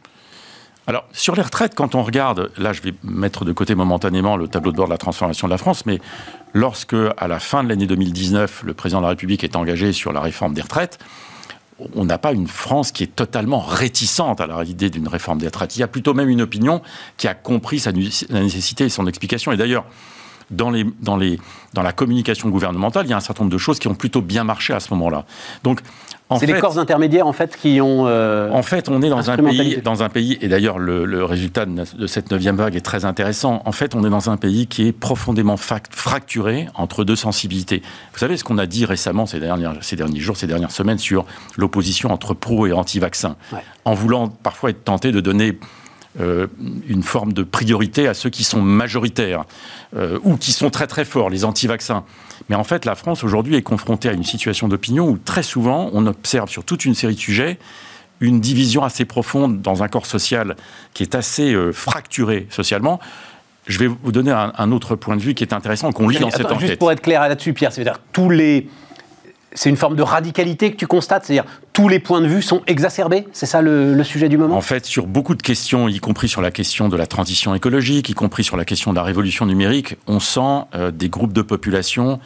Alors, 0.89 1.05
sur 1.13 1.37
les 1.37 1.43
retraites, 1.43 1.77
quand 1.77 1.95
on 1.95 2.03
regarde, 2.03 2.51
là 2.59 2.73
je 2.73 2.83
vais 2.83 2.93
mettre 3.05 3.45
de 3.45 3.53
côté 3.53 3.77
momentanément 3.77 4.37
le 4.37 4.49
tableau 4.49 4.73
de 4.73 4.77
bord 4.77 4.87
de 4.87 4.91
la 4.91 4.99
transformation 4.99 5.47
de 5.47 5.53
la 5.53 5.59
France, 5.59 5.87
mais 5.87 6.01
lorsque, 6.55 6.97
à 7.17 7.29
la 7.29 7.39
fin 7.39 7.63
de 7.63 7.69
l'année 7.69 7.87
2019, 7.87 8.65
le 8.65 8.75
président 8.75 8.99
de 8.99 9.05
la 9.05 9.11
République 9.11 9.45
est 9.45 9.55
engagé 9.55 9.93
sur 9.93 10.13
la 10.13 10.21
réforme 10.21 10.55
des 10.55 10.63
retraites, 10.63 10.99
on 11.95 12.05
n'a 12.05 12.19
pas 12.19 12.33
une 12.33 12.49
France 12.49 12.93
qui 12.93 13.03
est 13.03 13.15
totalement 13.15 13.61
réticente 13.61 14.41
à 14.41 14.63
l'idée 14.63 14.91
d'une 14.91 15.09
réforme 15.09 15.39
des 15.39 15.47
retraites. 15.47 15.77
Il 15.77 15.81
y 15.81 15.83
a 15.83 15.89
plutôt 15.89 16.15
même 16.15 16.29
une 16.29 16.43
opinion 16.43 16.83
qui 17.17 17.29
a 17.29 17.35
compris 17.35 17.79
sa 17.79 17.93
nécessité 17.93 18.85
et 18.85 18.89
son 18.89 19.07
explication. 19.07 19.53
Et 19.53 19.57
d'ailleurs, 19.57 19.85
dans, 20.53 20.71
les, 20.71 20.85
dans, 21.01 21.17
les, 21.17 21.39
dans 21.75 21.83
la 21.83 21.93
communication 21.93 22.49
gouvernementale, 22.49 23.07
il 23.07 23.11
y 23.11 23.13
a 23.13 23.17
un 23.17 23.21
certain 23.21 23.45
nombre 23.45 23.53
de 23.53 23.59
choses 23.59 23.79
qui 23.79 23.89
ont 23.89 23.95
plutôt 23.95 24.23
bien 24.23 24.45
marché 24.45 24.73
à 24.73 24.81
ce 24.81 24.93
moment-là. 24.95 25.25
Donc, 25.65 25.81
c'est 26.39 26.47
les 26.47 26.59
corps 26.59 26.79
intermédiaires 26.79 27.27
en 27.27 27.33
fait 27.33 27.57
qui 27.57 27.81
ont. 27.81 28.07
Euh, 28.07 28.51
en 28.51 28.63
fait, 28.63 28.89
on 28.89 29.03
est 29.03 29.09
dans 29.09 29.31
un 29.31 29.37
pays, 29.37 29.79
dans 29.83 30.03
un 30.03 30.09
pays, 30.09 30.39
et 30.41 30.49
d'ailleurs 30.49 30.79
le, 30.79 31.25
résultat 31.25 31.67
de, 31.67 32.07
cette 32.07 32.31
neuvième 32.31 32.57
vague 32.57 32.77
est 32.77 32.81
très 32.81 33.05
intéressant. 33.05 33.63
En 33.65 33.73
fait, 33.73 33.95
on 33.95 34.05
est 34.05 34.11
dans 34.11 34.31
un 34.31 34.37
pays 34.37 34.67
qui 34.67 34.89
est 34.89 34.93
profondément 34.93 35.57
fracturé 35.57 36.69
entre 36.75 37.05
deux 37.05 37.17
sensibilités. 37.17 37.83
Vous 38.13 38.19
savez 38.19 38.37
ce 38.37 38.45
qu'on 38.45 38.59
a 38.59 38.67
dit 38.67 38.85
récemment 38.85 39.27
ces, 39.27 39.41
dernières, 39.41 39.75
ces 39.81 39.97
derniers 39.97 40.21
jours, 40.21 40.37
ces 40.37 40.47
dernières 40.47 40.71
semaines 40.71 40.99
sur 40.99 41.25
l'opposition 41.57 42.13
entre 42.13 42.35
pro 42.35 42.67
et 42.67 42.73
anti-vaccin, 42.73 43.37
en 43.85 43.95
voulant 43.95 44.29
parfois 44.29 44.71
être 44.71 44.85
tenté 44.85 45.13
de 45.13 45.21
donner 45.21 45.59
euh, 46.21 46.47
une 46.89 47.03
forme 47.03 47.33
de 47.33 47.43
priorité 47.43 48.07
à 48.07 48.13
ceux 48.13 48.29
qui 48.29 48.45
sont 48.45 48.61
majoritaires 48.61 49.45
euh, 49.97 50.19
ou 50.25 50.37
qui 50.37 50.53
sont 50.53 50.69
très 50.69 50.87
très 50.87 51.07
forts, 51.07 51.31
les 51.31 51.45
anti-vaccins. 51.45 52.05
Mais 52.49 52.57
en 52.57 52.65
fait, 52.65 52.85
la 52.85 52.95
France 52.95 53.25
aujourd'hui 53.25 53.57
est 53.57 53.63
confrontée 53.63 54.09
à 54.09 54.13
une 54.13 54.25
situation 54.25 54.69
d'opinion 54.69 55.09
où 55.09 55.17
très 55.17 55.43
souvent 55.43 55.89
on 55.95 56.07
observe 56.07 56.51
sur 56.51 56.65
toute 56.65 56.85
une 56.85 56.95
série 56.95 57.15
de 57.15 57.21
sujets 57.21 57.59
une 58.21 58.41
division 58.41 58.85
assez 58.85 59.05
profonde 59.05 59.63
dans 59.63 59.83
un 59.83 59.89
corps 59.89 60.07
social 60.07 60.57
qui 60.95 61.03
est 61.03 61.15
assez 61.15 61.53
euh, 61.53 61.73
fracturé 61.73 62.47
socialement. 62.51 63.01
Je 63.67 63.79
vais 63.79 63.87
vous 63.87 64.13
donner 64.13 64.33
un, 64.33 64.73
autre 64.73 64.97
point 64.97 65.17
de 65.17 65.23
vue 65.23 65.35
qui 65.35 65.45
est 65.45 65.53
intéressant, 65.53 65.93
qu'on 65.93 66.09
lit 66.09 66.19
dans 66.19 66.31
cette 66.31 66.47
enquête. 66.47 66.67
Juste 66.67 66.79
pour 66.79 66.91
être 66.91 67.01
clair 67.01 67.21
là-dessus, 67.23 67.53
Pierre, 67.53 67.73
c'est-à-dire 67.73 68.01
tous 68.13 68.29
les 68.29 68.69
c'est 69.55 69.71
une 69.71 69.77
forme 69.77 69.97
de 69.97 70.03
radicalité 70.03 70.71
que 70.71 70.77
tu 70.77 70.87
constates, 70.87 71.27
c'est-à-dire 71.27 71.51
tous 71.73 71.89
les 71.89 71.99
points 71.99 72.21
de 72.21 72.27
vue 72.27 72.43
sont 72.43 72.63
exacerbés, 72.67 73.27
c'est 73.33 73.47
ça 73.47 73.63
le, 73.63 74.03
sujet 74.05 74.29
du 74.29 74.39
moment? 74.39 74.57
En 74.57 74.63
fait, 74.63 74.85
sur 74.85 75.07
beaucoup 75.07 75.35
de 75.35 75.43
questions, 75.43 75.89
y 75.89 75.99
compris 75.99 76.29
sur 76.29 76.43
la 76.43 76.51
question 76.51 76.89
de 76.89 76.97
la 76.97 77.07
transition 77.07 77.55
écologique, 77.55 78.09
y 78.09 78.15
compris 78.15 78.45
sur 78.45 78.57
la 78.57 78.65
question 78.65 78.91
de 78.91 78.97
la 78.97 79.03
révolution 79.03 79.47
numérique, 79.47 79.97
on 80.07 80.21
sent 80.21 80.65
euh, 80.75 80.91
des 80.91 81.09
groupes 81.09 81.33
de 81.33 81.43
population 81.43 82.21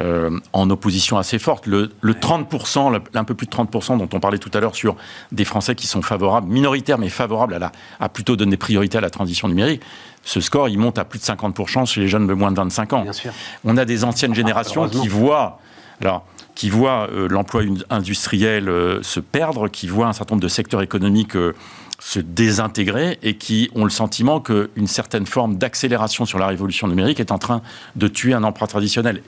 euh, 0.00 0.38
en 0.52 0.68
opposition 0.70 1.18
assez 1.18 1.38
forte. 1.38 1.66
Le, 1.66 1.88
30%, 2.02 3.00
un 3.14 3.24
peu 3.24 3.34
plus 3.34 3.46
de 3.46 3.52
30% 3.52 3.98
dont 3.98 4.08
on 4.12 4.20
parlait 4.20 4.38
tout 4.38 4.50
à 4.52 4.60
l'heure 4.60 4.74
sur 4.74 4.96
des 5.30 5.44
Français 5.44 5.76
qui 5.76 5.86
sont 5.86 6.02
favorables, 6.02 6.48
minoritaires 6.48 6.98
mais 6.98 7.08
favorables 7.08 7.54
à, 7.54 7.58
la, 7.60 7.72
à 8.00 8.08
plutôt 8.08 8.34
donner 8.34 8.56
priorité 8.56 8.98
à 8.98 9.00
la 9.00 9.10
transition 9.10 9.46
numérique, 9.46 9.82
ce 10.24 10.40
score, 10.40 10.68
il 10.68 10.78
monte 10.78 10.98
à 10.98 11.04
plus 11.04 11.20
de 11.20 11.24
50% 11.24 11.86
chez 11.86 12.00
les 12.00 12.08
jeunes 12.08 12.26
de 12.26 12.34
moins 12.34 12.50
de 12.50 12.56
25 12.56 12.92
ans. 12.92 13.02
Bien 13.02 13.12
sûr. 13.12 13.32
On 13.64 13.76
a 13.76 13.84
des 13.84 14.04
anciennes 14.04 14.32
ah, 14.32 14.36
générations 14.36 14.88
qui 14.88 15.06
voient... 15.06 15.60
Alors, 16.00 16.26
qui 16.54 16.70
voit 16.70 17.08
euh, 17.10 17.28
l'emploi 17.28 17.62
industriel 17.90 18.68
euh, 18.68 19.02
se 19.02 19.20
perdre, 19.20 19.68
qui 19.68 19.86
voit 19.86 20.06
un 20.06 20.12
certain 20.12 20.34
nombre 20.34 20.42
de 20.42 20.48
secteurs 20.48 20.82
économiques 20.82 21.36
euh, 21.36 21.54
se 21.98 22.20
désintégrer 22.20 23.18
et 23.22 23.36
qui 23.36 23.70
ont 23.74 23.84
le 23.84 23.90
sentiment 23.90 24.40
qu'une 24.40 24.86
certaine 24.86 25.26
forme 25.26 25.56
d'accélération 25.56 26.26
sur 26.26 26.38
la 26.38 26.46
révolution 26.46 26.86
numérique 26.86 27.18
est 27.18 27.32
en 27.32 27.38
train 27.38 27.62
de 27.96 28.08
tuer 28.08 28.34
un 28.34 28.44
emploi 28.44 28.66
traditionnel. 28.66 29.22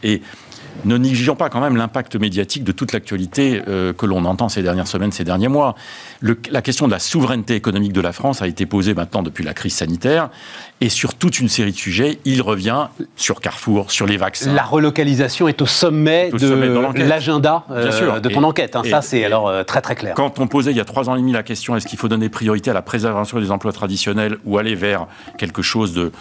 Ne 0.84 0.96
négligeons 0.96 1.36
pas 1.36 1.48
quand 1.48 1.60
même 1.60 1.76
l'impact 1.76 2.16
médiatique 2.16 2.64
de 2.64 2.72
toute 2.72 2.92
l'actualité 2.92 3.62
euh, 3.68 3.92
que 3.92 4.06
l'on 4.06 4.24
entend 4.24 4.48
ces 4.48 4.62
dernières 4.62 4.86
semaines, 4.86 5.12
ces 5.12 5.24
derniers 5.24 5.48
mois. 5.48 5.74
la 6.22 6.62
question 6.62 6.86
de 6.86 6.92
la 6.92 6.98
souveraineté 6.98 7.54
économique 7.54 7.92
de 7.92 8.00
la 8.00 8.12
France 8.12 8.42
a 8.42 8.46
été 8.46 8.66
posée 8.66 8.94
maintenant 8.94 9.22
depuis 9.22 9.44
la 9.44 9.54
crise 9.54 9.74
sanitaire. 9.74 10.30
Et 10.80 10.88
sur 10.88 11.14
toute 11.14 11.40
une 11.40 11.48
série 11.48 11.72
de 11.72 11.76
sujets, 11.76 12.18
il 12.24 12.42
revient 12.42 12.88
sur 13.16 13.40
Carrefour, 13.40 13.90
sur 13.90 14.06
les 14.06 14.18
vaccins. 14.18 14.52
La 14.52 14.62
relocalisation 14.62 15.48
est 15.48 15.62
au 15.62 15.66
sommet, 15.66 16.30
de, 16.30 17.02
l'agenda 17.02 17.64
euh, 17.70 18.20
de 18.20 18.28
ton 18.28 18.42
enquête. 18.42 18.76
Hein. 18.76 18.82
Ça, 18.88 19.00
c'est 19.00 19.24
alors 19.24 19.48
euh, 19.48 19.64
très 19.64 19.80
très 19.80 19.94
clair. 19.94 20.14
Quand 20.14 20.38
on 20.38 20.46
posait 20.46 20.72
il 20.72 20.76
y 20.76 20.80
a 20.80 20.84
trois 20.84 21.08
ans 21.08 21.16
et 21.16 21.20
demi 21.20 21.32
la 21.32 21.42
question 21.42 21.76
est-ce 21.76 21.86
qu'il 21.86 21.98
faut 21.98 22.08
donner 22.08 22.28
priorité 22.28 22.70
à 22.70 22.74
la 22.74 22.82
préservation 22.82 23.40
des 23.40 23.50
emplois 23.50 23.72
traditionnels 23.72 24.36
ou 24.44 24.58
aller 24.58 24.74
vers 24.74 25.06
quelque 25.38 25.62
chose 25.62 25.94
de 25.94 26.12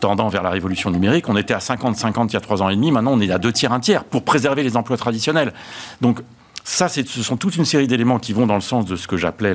tendant 0.00 0.28
vers 0.28 0.42
la 0.42 0.50
révolution 0.50 0.90
numérique. 0.90 1.28
On 1.28 1.36
était 1.36 1.54
à 1.54 1.58
50-50 1.58 2.28
il 2.28 2.32
y 2.34 2.36
a 2.36 2.40
trois 2.40 2.62
ans 2.62 2.68
et 2.68 2.76
demi, 2.76 2.90
maintenant 2.90 3.12
on 3.12 3.20
est 3.20 3.30
à 3.30 3.38
deux 3.38 3.52
tiers, 3.52 3.72
un 3.72 3.80
tiers, 3.80 4.04
pour 4.04 4.24
préserver 4.24 4.62
les 4.62 4.76
emplois 4.76 4.96
traditionnels. 4.96 5.52
Donc 6.00 6.20
ça, 6.64 6.88
ce 6.88 7.02
sont 7.04 7.36
toute 7.36 7.56
une 7.56 7.64
série 7.64 7.86
d'éléments 7.86 8.18
qui 8.18 8.32
vont 8.32 8.46
dans 8.46 8.54
le 8.54 8.60
sens 8.60 8.84
de 8.84 8.96
ce 8.96 9.08
que 9.08 9.16
j'appelais 9.16 9.54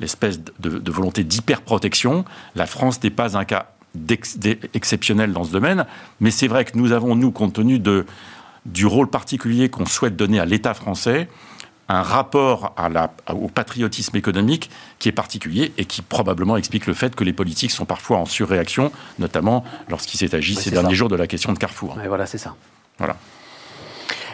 l'espèce 0.00 0.40
de, 0.58 0.90
volonté 0.90 1.22
d'hyper-protection. 1.24 2.24
La 2.56 2.66
France 2.66 3.02
n'est 3.02 3.10
pas 3.10 3.36
un 3.36 3.44
cas 3.44 3.66
exceptionnel 4.74 5.32
dans 5.32 5.44
ce 5.44 5.52
domaine, 5.52 5.86
mais 6.20 6.30
c'est 6.30 6.48
vrai 6.48 6.64
que 6.64 6.76
nous 6.76 6.92
avons, 6.92 7.14
nous, 7.14 7.30
compte 7.30 7.54
tenu 7.54 7.78
de, 7.78 8.06
du 8.66 8.86
rôle 8.86 9.08
particulier 9.08 9.68
qu'on 9.68 9.86
souhaite 9.86 10.16
donner 10.16 10.40
à 10.40 10.44
l'État 10.44 10.74
français, 10.74 11.28
un 11.88 12.02
rapport 12.02 12.74
à 12.76 12.88
la, 12.88 13.10
au 13.32 13.48
patriotisme 13.48 14.16
économique 14.16 14.70
qui 14.98 15.08
est 15.08 15.12
particulier 15.12 15.72
et 15.78 15.84
qui 15.84 16.02
probablement 16.02 16.56
explique 16.56 16.86
le 16.86 16.94
fait 16.94 17.14
que 17.14 17.24
les 17.24 17.32
politiques 17.32 17.70
sont 17.70 17.86
parfois 17.86 18.18
en 18.18 18.26
surréaction, 18.26 18.92
notamment 19.18 19.64
lorsqu'il 19.88 20.20
s'est 20.20 20.34
agi 20.34 20.54
ces 20.54 20.70
derniers 20.70 20.94
jours 20.94 21.08
de 21.08 21.16
la 21.16 21.26
question 21.26 21.52
de 21.52 21.58
Carrefour. 21.58 21.96
voilà, 22.06 22.26
c'est 22.26 22.38
ça. 22.38 22.54
Voilà. 22.98 23.16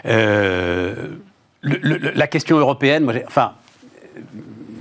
Euh, 0.06 1.10
la 1.62 2.26
question 2.26 2.58
européenne, 2.58 3.04
moi, 3.04 3.14
enfin, 3.26 3.52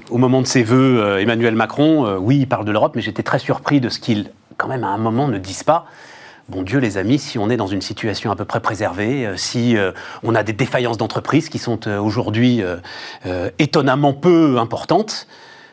au 0.09 0.17
moment 0.17 0.41
de 0.41 0.47
ses 0.47 0.63
voeux, 0.63 1.01
euh, 1.01 1.21
Emmanuel 1.21 1.55
Macron, 1.55 2.05
euh, 2.05 2.17
oui, 2.17 2.39
il 2.39 2.47
parle 2.47 2.65
de 2.65 2.71
l'Europe, 2.71 2.93
mais 2.95 3.01
j'étais 3.01 3.23
très 3.23 3.39
surpris 3.39 3.81
de 3.81 3.89
ce 3.89 3.99
qu'il, 3.99 4.31
quand 4.57 4.67
même, 4.67 4.83
à 4.83 4.89
un 4.89 4.97
moment, 4.97 5.27
ne 5.27 5.37
dise 5.37 5.63
pas 5.63 5.85
bon 6.49 6.63
Dieu 6.63 6.79
les 6.79 6.97
amis, 6.97 7.19
si 7.19 7.37
on 7.37 7.49
est 7.49 7.57
dans 7.57 7.67
une 7.67 7.81
situation 7.81 8.31
à 8.31 8.35
peu 8.35 8.45
près 8.45 8.59
préservée, 8.59 9.25
euh, 9.25 9.37
si 9.37 9.77
euh, 9.77 9.91
on 10.23 10.35
a 10.35 10.43
des 10.43 10.53
défaillances 10.53 10.97
d'entreprise 10.97 11.49
qui 11.49 11.59
sont 11.59 11.87
euh, 11.87 11.99
aujourd'hui 11.99 12.63
étonnamment 13.59 14.13
peu 14.13 14.57
importantes, 14.57 15.27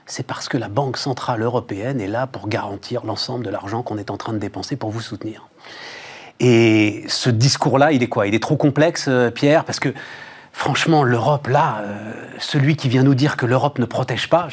c'est 0.06 0.26
parce 0.26 0.48
que 0.48 0.56
la 0.56 0.68
Banque 0.68 0.96
Centrale 0.96 1.42
Européenne 1.42 2.00
est 2.00 2.08
là 2.08 2.26
pour 2.26 2.48
garantir 2.48 3.04
l'ensemble 3.04 3.44
de 3.44 3.50
l'argent 3.50 3.82
qu'on 3.82 3.98
est 3.98 4.10
en 4.10 4.16
train 4.16 4.32
de 4.32 4.38
dépenser 4.38 4.76
pour 4.76 4.90
vous 4.90 5.00
soutenir. 5.00 5.48
Et 6.40 7.04
ce 7.08 7.30
discours-là, 7.30 7.92
il 7.92 8.02
est 8.02 8.08
quoi? 8.08 8.26
Il 8.26 8.34
est 8.34 8.42
trop 8.42 8.56
complexe, 8.56 9.08
Pierre? 9.34 9.64
Parce 9.64 9.78
que 9.78 9.92
franchement, 10.52 11.02
l'Europe, 11.04 11.48
là, 11.48 11.84
celui 12.38 12.76
qui 12.76 12.88
vient 12.88 13.02
nous 13.02 13.14
dire 13.14 13.36
que 13.36 13.46
l'Europe 13.46 13.78
ne 13.78 13.84
protège 13.84 14.28
pas, 14.28 14.48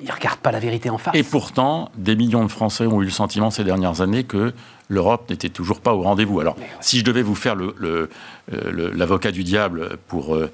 il 0.00 0.06
ne 0.06 0.12
regarde 0.12 0.38
pas 0.38 0.52
la 0.52 0.60
vérité 0.60 0.90
en 0.90 0.98
face. 0.98 1.14
Et 1.14 1.22
pourtant, 1.22 1.90
des 1.96 2.16
millions 2.16 2.44
de 2.44 2.50
Français 2.50 2.86
ont 2.86 3.02
eu 3.02 3.04
le 3.04 3.10
sentiment 3.10 3.50
ces 3.50 3.64
dernières 3.64 4.00
années 4.00 4.24
que 4.24 4.52
l'Europe 4.88 5.28
n'était 5.30 5.48
toujours 5.48 5.80
pas 5.80 5.94
au 5.94 6.02
rendez-vous. 6.02 6.40
Alors, 6.40 6.56
si 6.80 6.98
je 6.98 7.04
devais 7.04 7.22
vous 7.22 7.34
faire 7.34 7.56
euh, 7.56 8.08
l'avocat 8.48 9.32
du 9.32 9.44
diable 9.44 9.98
pour 10.08 10.34
euh, 10.34 10.50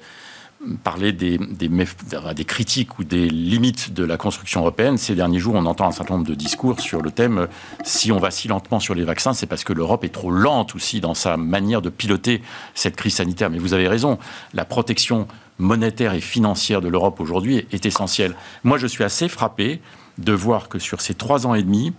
parler 0.83 1.11
des, 1.11 1.37
des, 1.37 2.45
critiques 2.45 2.99
ou 2.99 3.03
des 3.03 3.29
limites 3.29 3.93
de 3.93 4.03
la 4.03 4.17
construction 4.17 4.61
européenne, 4.61 4.97
ces 4.97 5.15
derniers 5.15 5.39
jours, 5.39 5.55
on 5.55 5.65
entend 5.65 5.87
un 5.87 5.91
certain 5.91 6.15
nombre 6.15 6.27
de 6.27 6.35
discours 6.35 6.79
sur 6.79 7.01
le 7.01 7.11
thème 7.11 7.37
euh, 7.37 7.47
si 7.83 8.11
on 8.11 8.19
vacille 8.19 8.49
lentement 8.49 8.79
sur 8.79 8.95
les 8.95 9.03
vaccins, 9.03 9.33
c'est 9.33 9.47
parce 9.47 9.63
que 9.63 9.73
l'Europe 9.73 10.03
est 10.03 10.13
trop 10.13 10.31
lente 10.31 10.75
aussi 10.75 11.01
dans 11.01 11.13
sa 11.13 11.37
manière 11.37 11.81
de 11.81 11.89
piloter 11.89 12.41
cette 12.73 12.95
crise 12.95 13.15
sanitaire. 13.15 13.49
Mais 13.49 13.59
vous 13.59 13.73
avez 13.73 13.87
raison, 13.87 14.17
la 14.53 14.65
protection 14.65 15.27
monétaire 15.59 16.13
et 16.13 16.21
financière 16.21 16.81
de 16.81 16.87
l'Europe 16.87 17.19
aujourd'hui 17.19 17.65
est, 17.71 17.85
essentielle. 17.85 18.35
Moi, 18.63 18.77
je 18.77 18.87
suis 18.87 19.03
assez 19.03 19.27
frappé 19.27 19.81
de 20.17 20.33
voir 20.33 20.69
que 20.69 20.79
sur 20.79 21.01
ces 21.01 21.13
trois 21.13 21.47
ans 21.47 21.55
et 21.55 21.63
demi, 21.63 21.93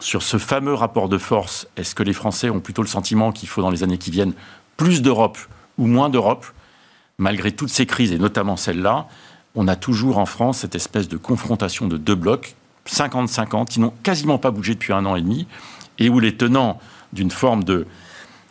sur 0.00 0.22
ce 0.22 0.38
fameux 0.38 0.74
rapport 0.74 1.08
de 1.08 1.18
force, 1.18 1.68
est-ce 1.76 1.94
que 1.94 2.02
les 2.02 2.12
Français 2.12 2.50
ont 2.50 2.60
plutôt 2.60 2.82
le 2.82 2.88
sentiment 2.88 3.32
qu'il 3.32 3.48
faut 3.48 3.62
dans 3.62 3.70
les 3.70 3.82
années 3.82 3.98
qui 3.98 4.10
viennent 4.10 4.34
plus 4.76 5.02
d'Europe 5.02 5.38
ou 5.78 5.86
moins 5.86 6.08
d'Europe? 6.08 6.46
Malgré 7.18 7.52
toutes 7.52 7.70
ces 7.70 7.84
crises, 7.84 8.12
et 8.12 8.18
notamment 8.18 8.56
celle-là, 8.56 9.06
on 9.54 9.68
a 9.68 9.76
toujours 9.76 10.18
en 10.18 10.26
France 10.26 10.58
cette 10.58 10.74
espèce 10.74 11.08
de 11.08 11.18
confrontation 11.18 11.86
de 11.86 11.98
deux 11.98 12.14
blocs, 12.14 12.54
50-50, 12.88 13.66
qui 13.66 13.80
n'ont 13.80 13.92
quasiment 14.02 14.38
pas 14.38 14.50
bougé 14.50 14.74
depuis 14.74 14.94
un 14.94 15.04
an 15.04 15.16
et 15.16 15.20
demi, 15.20 15.46
et 15.98 16.08
où 16.08 16.18
les 16.18 16.34
tenants 16.34 16.80
d'une 17.12 17.30
forme 17.30 17.62
de, 17.64 17.86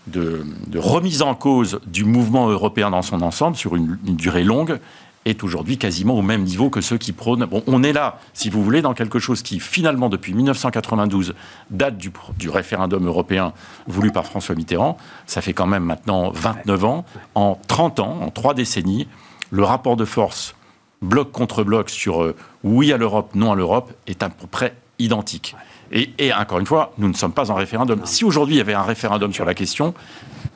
de, 0.10 0.44
remise 0.76 1.22
en 1.22 1.36
cause 1.36 1.80
du 1.86 2.06
mouvement 2.06 2.50
européen 2.50 2.90
dans 2.92 3.02
son 3.02 3.22
ensemble 3.22 3.56
sur 3.56 3.76
une, 3.76 3.98
durée 4.04 4.44
longue 4.44 4.80
est 5.26 5.44
aujourd'hui 5.44 5.78
quasiment 5.78 6.16
au 6.16 6.22
même 6.22 6.44
niveau 6.44 6.70
que 6.70 6.82
ceux 6.82 6.98
qui 6.98 7.12
prônent. 7.12 7.46
On 7.68 7.84
est 7.84 7.94
là, 7.94 8.20
si 8.34 8.50
vous 8.50 8.64
voulez, 8.64 8.82
dans 8.82 8.94
quelque 8.94 9.20
chose 9.20 9.44
qui, 9.44 9.60
finalement, 9.60 10.10
depuis 10.10 10.34
1992, 10.34 11.36
date 11.70 11.98
du, 11.98 12.12
du, 12.38 12.50
référendum 12.50 13.06
européen 13.06 13.54
voulu 13.86 14.12
par 14.12 14.26
François 14.26 14.56
Mitterrand. 14.56 14.98
Ça 15.28 15.42
fait 15.42 15.54
quand 15.54 15.68
même 15.68 15.84
maintenant 15.84 16.32
29 16.32 16.86
ans. 16.86 17.06
En 17.36 17.60
30 17.68 18.00
ans, 18.00 18.20
en 18.22 18.32
trois 18.32 18.54
décennies, 18.54 19.08
le 19.52 19.64
rapport 19.64 19.98
de 19.98 20.06
force 20.06 20.56
bloc 21.02 21.32
contre 21.32 21.64
bloc 21.64 21.90
sur 21.90 22.24
euh, 22.24 22.36
oui 22.64 22.92
à 22.94 22.98
l'Europe, 22.98 23.36
non 23.36 23.52
à 23.52 23.56
l'Europe 23.56 23.94
est 24.08 24.24
à 24.24 24.30
peu 24.30 24.48
près 24.48 24.76
identique. 25.00 25.56
Et, 25.92 26.34
encore 26.34 26.60
une 26.60 26.66
fois, 26.66 26.94
nous 26.98 27.08
ne 27.08 27.14
sommes 27.14 27.34
pas 27.34 27.52
en 27.52 27.56
référendum. 27.56 28.02
Si 28.06 28.24
aujourd'hui 28.24 28.56
il 28.56 28.58
y 28.60 28.62
avait 28.62 28.74
un 28.74 28.84
référendum 28.84 29.34
sur 29.34 29.46
la 29.46 29.54
question, 29.54 29.94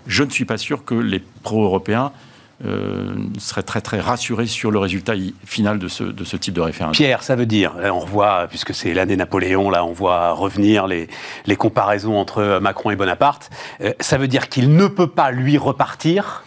je 0.08 0.24
ne 0.24 0.30
suis 0.30 0.46
pas 0.46 0.58
sûr 0.58 0.86
que 0.86 0.96
les 0.96 1.20
pro-européens 1.20 2.12
euh, 2.66 3.16
seraient 3.40 3.64
très 3.64 3.82
très 3.82 4.00
rassurés 4.00 4.46
sur 4.46 4.72
le 4.72 4.80
résultat 4.80 5.14
final 5.44 5.80
de 5.80 5.88
ce, 5.88 6.04
de 6.04 6.24
ce 6.24 6.38
type 6.38 6.54
de 6.54 6.62
référendum. 6.62 6.94
Pierre, 6.94 7.24
ça 7.24 7.36
veut 7.36 7.48
dire, 7.48 7.74
on 7.92 8.00
revoit, 8.00 8.48
puisque 8.48 8.74
c'est 8.74 8.94
l'année 8.94 9.16
Napoléon, 9.16 9.70
là 9.70 9.84
on 9.84 9.92
voit 9.92 10.32
revenir 10.32 10.88
les, 10.88 11.10
les 11.46 11.56
comparaisons 11.56 12.18
entre 12.18 12.60
Macron 12.62 12.92
et 12.92 12.96
Bonaparte, 12.96 13.50
euh, 13.82 13.92
ça 14.00 14.18
veut 14.18 14.28
dire 14.28 14.50
qu'il 14.50 14.76
ne 14.76 14.88
peut 14.88 15.08
pas 15.08 15.32
lui 15.32 15.58
repartir 15.58 16.44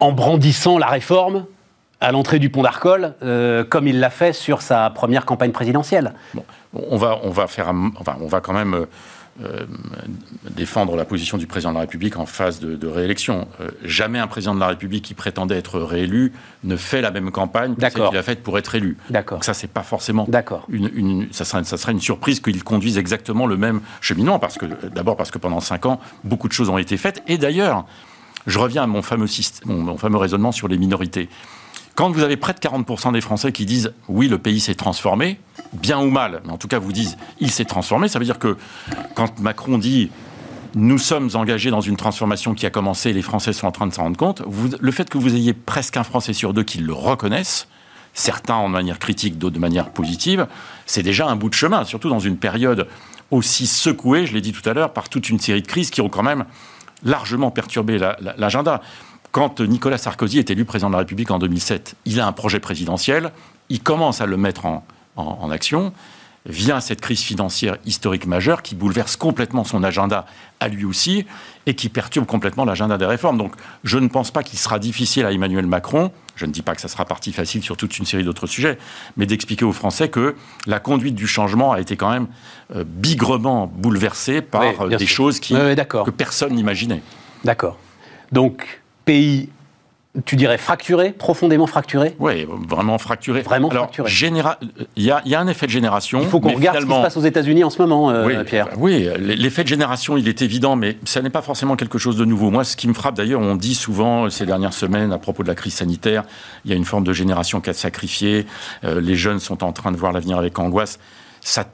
en 0.00 0.12
brandissant 0.12 0.78
la 0.78 0.88
réforme 0.88 1.46
à 2.00 2.12
l'entrée 2.12 2.38
du 2.38 2.50
pont 2.50 2.62
d'Arcole, 2.62 3.14
euh, 3.22 3.64
comme 3.64 3.88
il 3.88 4.00
l'a 4.00 4.10
fait 4.10 4.32
sur 4.32 4.62
sa 4.62 4.90
première 4.90 5.24
campagne 5.24 5.50
présidentielle. 5.50 6.12
on 6.72 6.96
va, 6.96 7.18
on 7.22 7.30
va 7.30 7.46
faire, 7.46 7.72
enfin, 7.98 8.16
on 8.20 8.28
va 8.28 8.40
quand 8.40 8.52
même 8.52 8.74
euh, 8.74 8.86
euh, 9.42 9.64
défendre 10.50 10.96
la 10.96 11.04
position 11.04 11.38
du 11.38 11.46
président 11.46 11.70
de 11.70 11.74
la 11.74 11.82
République 11.82 12.16
en 12.16 12.26
phase 12.26 12.60
de, 12.60 12.86
réélection. 12.86 13.48
jamais 13.84 14.18
un 14.20 14.28
président 14.28 14.54
de 14.54 14.60
la 14.60 14.68
République 14.68 15.04
qui 15.04 15.14
prétendait 15.14 15.58
être 15.58 15.80
réélu 15.80 16.32
ne 16.62 16.76
fait 16.76 17.00
la 17.00 17.10
même 17.10 17.30
campagne 17.30 17.74
que 17.74 17.80
celle 17.80 18.08
qu'il 18.08 18.16
a 18.16 18.22
faite 18.22 18.42
pour 18.42 18.58
être 18.58 18.74
élu. 18.74 18.96
D'accord. 19.10 19.42
Ça, 19.42 19.54
c'est 19.54 19.70
pas 19.70 19.82
forcément 19.82 20.26
une, 20.68 20.90
une, 20.94 21.28
ça, 21.32 21.44
ça 21.44 21.76
serait 21.76 21.92
une 21.92 22.00
surprise 22.00 22.40
qu'il 22.40 22.62
conduise 22.62 22.96
exactement 22.96 23.46
le 23.46 23.56
même 23.56 23.80
cheminement, 24.00 24.38
parce 24.38 24.56
que 24.56 24.66
d'abord 24.88 25.16
parce 25.16 25.32
que 25.32 25.38
pendant 25.38 25.60
cinq 25.60 25.86
ans, 25.86 26.00
beaucoup 26.22 26.48
de 26.48 26.52
choses 26.52 26.68
ont 26.68 26.78
été 26.78 26.96
faites, 26.96 27.22
et 27.26 27.38
d'ailleurs, 27.38 27.86
je 28.46 28.58
reviens 28.58 28.84
à 28.84 28.86
mon 28.86 29.02
fameux, 29.02 29.26
mon 29.66 29.98
fameux 29.98 30.16
raisonnement 30.16 30.52
sur 30.52 30.68
les 30.68 30.78
minorités. 30.78 31.28
Quand 31.98 32.12
vous 32.12 32.22
avez 32.22 32.36
près 32.36 32.54
de 32.54 32.60
40% 32.60 33.12
des 33.12 33.20
Français 33.20 33.50
qui 33.50 33.66
disent 33.66 33.92
oui, 34.06 34.28
le 34.28 34.38
pays 34.38 34.60
s'est 34.60 34.76
transformé, 34.76 35.40
bien 35.72 35.98
ou 35.98 36.10
mal, 36.10 36.42
mais 36.44 36.52
en 36.52 36.56
tout 36.56 36.68
cas 36.68 36.78
vous 36.78 36.92
disent 36.92 37.16
il 37.40 37.50
s'est 37.50 37.64
transformé, 37.64 38.06
ça 38.06 38.20
veut 38.20 38.24
dire 38.24 38.38
que 38.38 38.56
quand 39.16 39.40
Macron 39.40 39.78
dit 39.78 40.08
nous 40.76 40.98
sommes 40.98 41.28
engagés 41.34 41.72
dans 41.72 41.80
une 41.80 41.96
transformation 41.96 42.54
qui 42.54 42.66
a 42.66 42.70
commencé, 42.70 43.12
les 43.12 43.20
Français 43.20 43.52
sont 43.52 43.66
en 43.66 43.72
train 43.72 43.88
de 43.88 43.92
s'en 43.92 44.04
rendre 44.04 44.16
compte, 44.16 44.44
le 44.80 44.92
fait 44.92 45.10
que 45.10 45.18
vous 45.18 45.34
ayez 45.34 45.54
presque 45.54 45.96
un 45.96 46.04
Français 46.04 46.34
sur 46.34 46.54
deux 46.54 46.62
qui 46.62 46.78
le 46.78 46.92
reconnaissent, 46.92 47.66
certains 48.14 48.54
en 48.54 48.68
manière 48.68 49.00
critique, 49.00 49.36
d'autres 49.36 49.56
de 49.56 49.60
manière 49.60 49.90
positive, 49.90 50.46
c'est 50.86 51.02
déjà 51.02 51.26
un 51.26 51.34
bout 51.34 51.48
de 51.48 51.54
chemin, 51.54 51.82
surtout 51.82 52.10
dans 52.10 52.20
une 52.20 52.36
période 52.36 52.86
aussi 53.32 53.66
secouée, 53.66 54.24
je 54.24 54.34
l'ai 54.34 54.40
dit 54.40 54.52
tout 54.52 54.70
à 54.70 54.72
l'heure, 54.72 54.92
par 54.92 55.08
toute 55.08 55.30
une 55.30 55.40
série 55.40 55.62
de 55.62 55.66
crises 55.66 55.90
qui 55.90 56.00
ont 56.00 56.08
quand 56.08 56.22
même 56.22 56.44
largement 57.02 57.50
perturbé 57.50 57.98
l'agenda 58.36 58.82
quand 59.38 59.60
Nicolas 59.60 59.98
Sarkozy 59.98 60.40
est 60.40 60.50
élu 60.50 60.64
président 60.64 60.88
de 60.88 60.94
la 60.94 60.98
République 60.98 61.30
en 61.30 61.38
2007, 61.38 61.94
il 62.06 62.18
a 62.18 62.26
un 62.26 62.32
projet 62.32 62.58
présidentiel, 62.58 63.30
il 63.68 63.80
commence 63.80 64.20
à 64.20 64.26
le 64.26 64.36
mettre 64.36 64.66
en, 65.14 65.50
action, 65.52 65.92
vient 66.44 66.80
cette 66.80 67.00
crise 67.00 67.20
financière 67.20 67.76
historique 67.84 68.26
majeure 68.26 68.62
qui 68.62 68.74
bouleverse 68.74 69.14
complètement 69.14 69.62
son 69.62 69.84
agenda 69.84 70.26
à 70.58 70.66
lui 70.66 70.84
aussi 70.84 71.24
et 71.66 71.74
qui 71.74 71.88
perturbe 71.88 72.26
complètement 72.26 72.64
l'agenda 72.64 72.98
des 72.98 73.04
réformes. 73.04 73.38
Donc 73.38 73.54
je 73.84 73.98
ne 73.98 74.08
pense 74.08 74.32
pas 74.32 74.42
qu'il 74.42 74.58
sera 74.58 74.80
difficile 74.80 75.24
à 75.24 75.30
Emmanuel 75.30 75.66
Macron, 75.66 76.10
je 76.34 76.44
ne 76.44 76.50
dis 76.50 76.62
pas 76.62 76.74
que 76.74 76.80
ça 76.80 76.88
sera 76.88 77.04
parti 77.04 77.32
facile 77.32 77.62
sur 77.62 77.76
toute 77.76 77.96
une 77.96 78.06
série 78.06 78.24
d'autres 78.24 78.48
sujets, 78.48 78.76
mais 79.16 79.26
d'expliquer 79.26 79.64
aux 79.64 79.72
Français 79.72 80.08
que 80.08 80.34
la 80.66 80.80
conduite 80.80 81.14
du 81.14 81.28
changement 81.28 81.70
a 81.70 81.80
été 81.80 81.96
quand 81.96 82.10
même 82.10 82.26
euh, 82.74 82.82
bigrement 82.84 83.70
bouleversée 83.72 84.42
par 84.42 84.80
euh, 84.80 84.96
des 84.96 85.06
choses 85.06 85.38
qui, 85.38 85.54
que 85.54 86.10
personne 86.10 86.54
n'imaginait. 86.54 87.02
D'accord. 87.44 87.78
Donc 88.32 88.80
pays 89.08 89.48
tu 90.24 90.36
dirais 90.36 90.58
fracturé, 90.58 91.12
profondément 91.12 91.66
fracturé? 91.66 92.16
Oui, 92.18 92.46
vraiment 92.68 92.98
fracturé. 92.98 93.42
Vraiment 93.42 93.70
fracturé. 93.70 94.10
Il 94.96 95.04
y, 95.04 95.10
a, 95.10 95.40
un 95.40 95.46
effet 95.46 95.66
de 95.66 95.70
génération. 95.70 96.20
Il 96.20 96.26
faut 96.26 96.40
qu'on 96.40 96.54
regarde 96.54 96.80
ce 96.80 96.86
qui 96.86 96.92
se 96.92 97.02
passe 97.02 97.16
aux 97.16 97.22
États-Unis 97.22 97.62
en 97.62 97.70
ce 97.70 97.80
moment, 97.80 98.10
euh, 98.10 98.42
Pierre. 98.42 98.68
Oui, 98.78 99.06
l'effet 99.18 99.62
de 99.62 99.68
génération, 99.68 100.16
il 100.16 100.26
est 100.26 100.42
évident, 100.42 100.76
mais 100.76 100.96
ça 101.04 101.22
n'est 101.22 101.30
pas 101.30 101.42
forcément 101.42 101.76
quelque 101.76 101.98
chose 101.98 102.16
de 102.16 102.24
nouveau. 102.24 102.50
Moi, 102.50 102.64
ce 102.64 102.76
qui 102.76 102.88
me 102.88 102.94
frappe 102.94 103.16
d'ailleurs, 103.16 103.40
on 103.40 103.54
dit 103.54 103.74
souvent 103.74 104.24
euh, 104.24 104.30
ces 104.30 104.46
dernières 104.46 104.72
semaines 104.72 105.12
à 105.12 105.18
propos 105.18 105.42
de 105.42 105.48
la 105.48 105.54
crise 105.54 105.74
sanitaire, 105.74 106.24
il 106.64 106.70
y 106.70 106.74
a 106.74 106.76
une 106.76 106.86
forme 106.86 107.04
de 107.04 107.12
génération 107.12 107.60
qui 107.60 107.70
a 107.70 107.74
sacrifié. 107.74 108.46
Euh, 108.84 109.00
les 109.00 109.14
jeunes 109.14 109.38
sont 109.38 109.62
en 109.62 109.72
train 109.72 109.92
de 109.92 109.96
voir 109.96 110.12
l'avenir 110.12 110.38
avec 110.38 110.58
angoisse. 110.58 110.98
Ça 111.40 111.64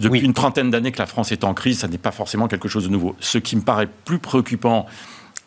depuis 0.00 0.20
une 0.20 0.32
trentaine 0.32 0.70
d'années 0.70 0.92
que 0.92 0.98
la 0.98 1.04
France 1.04 1.30
est 1.30 1.44
en 1.44 1.52
crise, 1.52 1.80
ça 1.80 1.88
n'est 1.88 1.98
pas 1.98 2.10
forcément 2.10 2.48
quelque 2.48 2.68
chose 2.68 2.84
de 2.84 2.88
nouveau. 2.88 3.14
Ce 3.20 3.36
qui 3.36 3.54
me 3.56 3.60
paraît 3.60 3.88
plus 4.06 4.18
préoccupant 4.18 4.86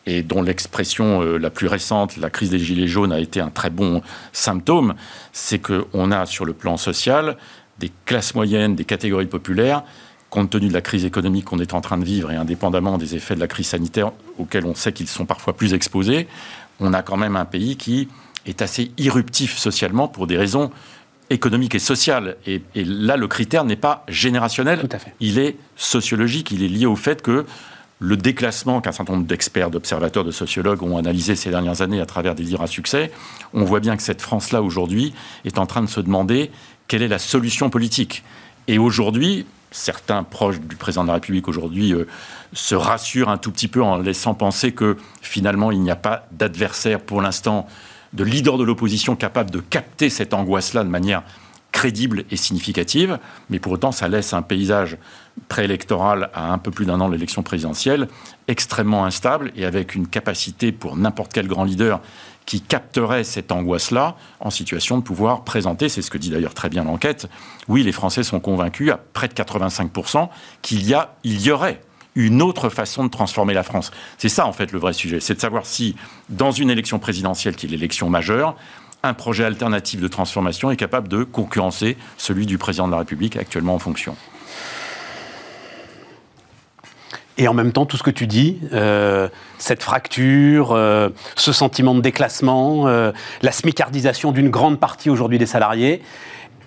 et 0.05 0.23
dont 0.23 0.41
l'expression 0.41 1.21
euh, 1.21 1.37
la 1.37 1.49
plus 1.49 1.67
récente, 1.67 2.17
la 2.17 2.29
crise 2.29 2.49
des 2.49 2.59
Gilets 2.59 2.87
jaunes, 2.87 3.11
a 3.11 3.19
été 3.19 3.39
un 3.39 3.49
très 3.49 3.69
bon 3.69 4.01
symptôme, 4.33 4.95
c'est 5.33 5.59
qu'on 5.59 6.11
a 6.11 6.25
sur 6.25 6.45
le 6.45 6.53
plan 6.53 6.77
social 6.77 7.37
des 7.79 7.91
classes 8.05 8.35
moyennes, 8.35 8.75
des 8.75 8.85
catégories 8.85 9.25
populaires, 9.25 9.83
compte 10.29 10.49
tenu 10.49 10.67
de 10.67 10.73
la 10.73 10.81
crise 10.81 11.05
économique 11.05 11.45
qu'on 11.45 11.59
est 11.59 11.73
en 11.73 11.81
train 11.81 11.97
de 11.97 12.05
vivre 12.05 12.31
et 12.31 12.35
indépendamment 12.35 12.97
des 12.97 13.15
effets 13.15 13.35
de 13.35 13.39
la 13.39 13.47
crise 13.47 13.67
sanitaire 13.67 14.11
auxquels 14.37 14.65
on 14.65 14.75
sait 14.75 14.93
qu'ils 14.93 15.07
sont 15.07 15.25
parfois 15.25 15.53
plus 15.55 15.73
exposés, 15.73 16.27
on 16.79 16.93
a 16.93 17.01
quand 17.01 17.17
même 17.17 17.35
un 17.35 17.45
pays 17.45 17.77
qui 17.77 18.07
est 18.45 18.61
assez 18.61 18.91
irruptif 18.97 19.57
socialement 19.57 20.07
pour 20.07 20.27
des 20.27 20.37
raisons 20.37 20.71
économiques 21.29 21.75
et 21.75 21.79
sociales. 21.79 22.37
Et, 22.45 22.61
et 22.75 22.83
là, 22.83 23.17
le 23.17 23.27
critère 23.27 23.65
n'est 23.65 23.75
pas 23.75 24.03
générationnel, 24.07 24.87
il 25.19 25.39
est 25.39 25.57
sociologique, 25.75 26.51
il 26.51 26.63
est 26.63 26.67
lié 26.67 26.85
au 26.85 26.95
fait 26.95 27.21
que 27.21 27.45
le 27.99 28.17
déclassement 28.17 28.81
qu'un 28.81 28.91
certain 28.91 29.13
nombre 29.13 29.25
d'experts, 29.25 29.71
d'observateurs, 29.71 30.23
de 30.23 30.31
sociologues 30.31 30.83
ont 30.83 30.97
analysé 30.97 31.35
ces 31.35 31.49
dernières 31.49 31.81
années 31.81 32.01
à 32.01 32.05
travers 32.05 32.35
des 32.35 32.43
livres 32.43 32.61
à 32.61 32.67
succès, 32.67 33.11
on 33.53 33.63
voit 33.63 33.79
bien 33.79 33.95
que 33.95 34.03
cette 34.03 34.21
France-là, 34.21 34.61
aujourd'hui, 34.61 35.13
est 35.45 35.57
en 35.57 35.65
train 35.65 35.81
de 35.81 35.87
se 35.87 36.01
demander 36.01 36.51
quelle 36.87 37.01
est 37.01 37.07
la 37.07 37.19
solution 37.19 37.69
politique. 37.69 38.23
Et 38.67 38.77
aujourd'hui, 38.77 39.45
certains 39.71 40.23
proches 40.23 40.59
du 40.59 40.75
président 40.75 41.03
de 41.03 41.07
la 41.07 41.15
République 41.15 41.47
aujourd'hui 41.47 41.93
euh, 41.93 42.07
se 42.53 42.75
rassurent 42.75 43.29
un 43.29 43.37
tout 43.37 43.51
petit 43.51 43.67
peu 43.67 43.83
en 43.83 43.97
laissant 43.97 44.33
penser 44.33 44.71
que 44.71 44.97
finalement, 45.21 45.71
il 45.71 45.81
n'y 45.81 45.91
a 45.91 45.95
pas 45.95 46.27
d'adversaire 46.31 46.99
pour 46.99 47.21
l'instant, 47.21 47.67
de 48.13 48.23
leader 48.23 48.57
de 48.57 48.63
l'opposition 48.63 49.15
capable 49.15 49.51
de 49.51 49.59
capter 49.59 50.09
cette 50.09 50.33
angoisse-là 50.33 50.83
de 50.83 50.89
manière 50.89 51.23
crédible 51.71 52.23
et 52.31 52.37
significative, 52.37 53.19
mais 53.49 53.59
pour 53.59 53.73
autant 53.73 53.91
ça 53.91 54.07
laisse 54.07 54.31
un 54.31 54.41
paysage 54.41 54.97
préélectoral 55.47 56.29
à 56.33 56.51
un 56.51 56.57
peu 56.57 56.71
plus 56.71 56.85
d'un 56.85 56.99
an 57.01 57.07
de 57.07 57.13
l'élection 57.13 57.43
présidentielle 57.43 58.07
extrêmement 58.47 59.05
instable 59.05 59.51
et 59.55 59.65
avec 59.65 59.95
une 59.95 60.07
capacité 60.07 60.71
pour 60.71 60.95
n'importe 60.97 61.33
quel 61.33 61.47
grand 61.47 61.63
leader 61.63 62.01
qui 62.45 62.61
capterait 62.61 63.23
cette 63.23 63.51
angoisse-là 63.51 64.15
en 64.39 64.49
situation 64.49 64.97
de 64.97 65.03
pouvoir 65.03 65.43
présenter, 65.43 65.89
c'est 65.89 66.01
ce 66.01 66.11
que 66.11 66.17
dit 66.17 66.29
d'ailleurs 66.29 66.53
très 66.53 66.69
bien 66.69 66.83
l'enquête, 66.83 67.27
oui, 67.67 67.83
les 67.83 67.91
Français 67.91 68.23
sont 68.23 68.39
convaincus 68.39 68.91
à 68.91 68.97
près 68.97 69.27
de 69.27 69.33
85% 69.33 70.29
qu'il 70.61 70.87
y, 70.87 70.93
a, 70.93 71.15
y 71.23 71.49
aurait 71.51 71.81
une 72.13 72.41
autre 72.41 72.69
façon 72.69 73.03
de 73.03 73.09
transformer 73.09 73.53
la 73.53 73.63
France. 73.63 73.91
C'est 74.17 74.29
ça 74.29 74.45
en 74.45 74.53
fait 74.53 74.71
le 74.71 74.79
vrai 74.79 74.93
sujet, 74.93 75.19
c'est 75.19 75.35
de 75.35 75.41
savoir 75.41 75.65
si 75.65 75.95
dans 76.29 76.51
une 76.51 76.69
élection 76.69 76.99
présidentielle 76.99 77.55
qui 77.55 77.65
est 77.65 77.69
l'élection 77.69 78.09
majeure, 78.09 78.55
un 79.03 79.13
projet 79.13 79.43
alternatif 79.43 80.01
de 80.01 80.07
transformation 80.07 80.71
est 80.71 80.77
capable 80.77 81.07
de 81.07 81.23
concurrencer 81.23 81.97
celui 82.17 82.45
du 82.45 82.57
président 82.57 82.87
de 82.87 82.91
la 82.91 82.99
République 82.99 83.37
actuellement 83.37 83.75
en 83.75 83.79
fonction. 83.79 84.15
Et 87.37 87.47
en 87.47 87.53
même 87.53 87.73
temps, 87.73 87.85
tout 87.85 87.97
ce 87.97 88.03
que 88.03 88.11
tu 88.11 88.27
dis, 88.27 88.59
euh, 88.71 89.27
cette 89.57 89.83
fracture, 89.83 90.71
euh, 90.71 91.09
ce 91.35 91.51
sentiment 91.51 91.93
de 91.93 91.99
déclassement, 91.99 92.87
euh, 92.87 93.11
la 93.41 93.51
smicardisation 93.51 94.31
d'une 94.31 94.49
grande 94.49 94.79
partie 94.79 95.09
aujourd'hui 95.09 95.37
des 95.37 95.45
salariés, 95.45 96.01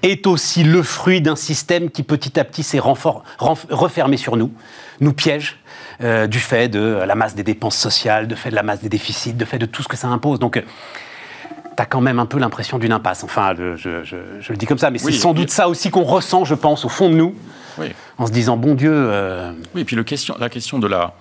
est 0.02 0.26
aussi 0.26 0.62
le 0.62 0.82
fruit 0.82 1.20
d'un 1.20 1.36
système 1.36 1.90
qui 1.90 2.02
petit 2.02 2.38
à 2.38 2.44
petit 2.44 2.62
s'est 2.62 2.78
refermé 2.78 4.16
sur 4.16 4.36
nous, 4.36 4.52
nous 5.00 5.12
piège, 5.12 5.58
du 6.00 6.38
fait 6.38 6.68
de 6.68 7.02
la 7.04 7.16
masse 7.16 7.34
des 7.34 7.42
dépenses 7.42 7.76
sociales, 7.76 8.28
du 8.28 8.36
fait 8.36 8.50
de 8.50 8.54
la 8.54 8.62
masse 8.62 8.80
des 8.80 8.88
déficits, 8.88 9.32
du 9.32 9.44
fait 9.44 9.58
de 9.58 9.66
tout 9.66 9.82
ce 9.82 9.88
que 9.88 9.96
ça 9.96 10.06
impose. 10.06 10.38
Donc 10.38 10.62
tu 11.78 11.82
as 11.82 11.86
quand 11.86 12.00
même 12.00 12.18
un 12.18 12.26
peu 12.26 12.40
l'impression 12.40 12.80
d'une 12.80 12.90
impasse. 12.90 13.22
Enfin, 13.22 13.54
je, 13.54 13.88
le 14.48 14.56
dis 14.56 14.66
comme 14.66 14.78
ça, 14.78 14.90
mais 14.90 14.98
c'est 14.98 15.12
sans 15.12 15.32
doute 15.32 15.50
ça 15.50 15.68
aussi 15.68 15.90
qu'on 15.90 16.02
ressent, 16.02 16.44
je 16.44 16.56
pense, 16.56 16.84
au 16.84 16.88
fond 16.88 17.08
de 17.08 17.14
nous, 17.14 17.36
en 18.18 18.26
se 18.26 18.32
disant, 18.32 18.56
bon 18.56 18.74
Dieu... 18.74 18.90
Euh, 18.92 19.52
oui, 19.76 19.82
et 19.82 19.84
puis 19.84 19.94
le 19.94 20.02
question, 20.02 20.34
la 20.40 20.48
question 20.48 20.80
de 20.80 20.88
la... 20.88 21.14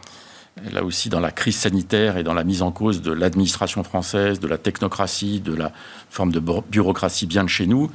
Là 0.74 0.84
aussi, 0.84 1.10
dans 1.10 1.20
la 1.20 1.30
crise 1.30 1.56
sanitaire 1.56 2.18
et 2.18 2.24
dans 2.24 2.34
la 2.34 2.44
mise 2.44 2.64
en 2.64 2.72
cause 2.72 3.04
de 3.04 3.12
l'administration 3.12 3.84
française, 3.84 4.40
de 4.40 4.48
la 4.48 4.58
technocratie, 4.58 5.40
de 5.40 5.54
la 5.54 5.72
forme 6.10 6.32
de 6.32 6.40
bureaucratie 6.40 7.28
bien 7.28 7.44
de 7.44 7.50
chez 7.50 7.68
nous, 7.68 7.92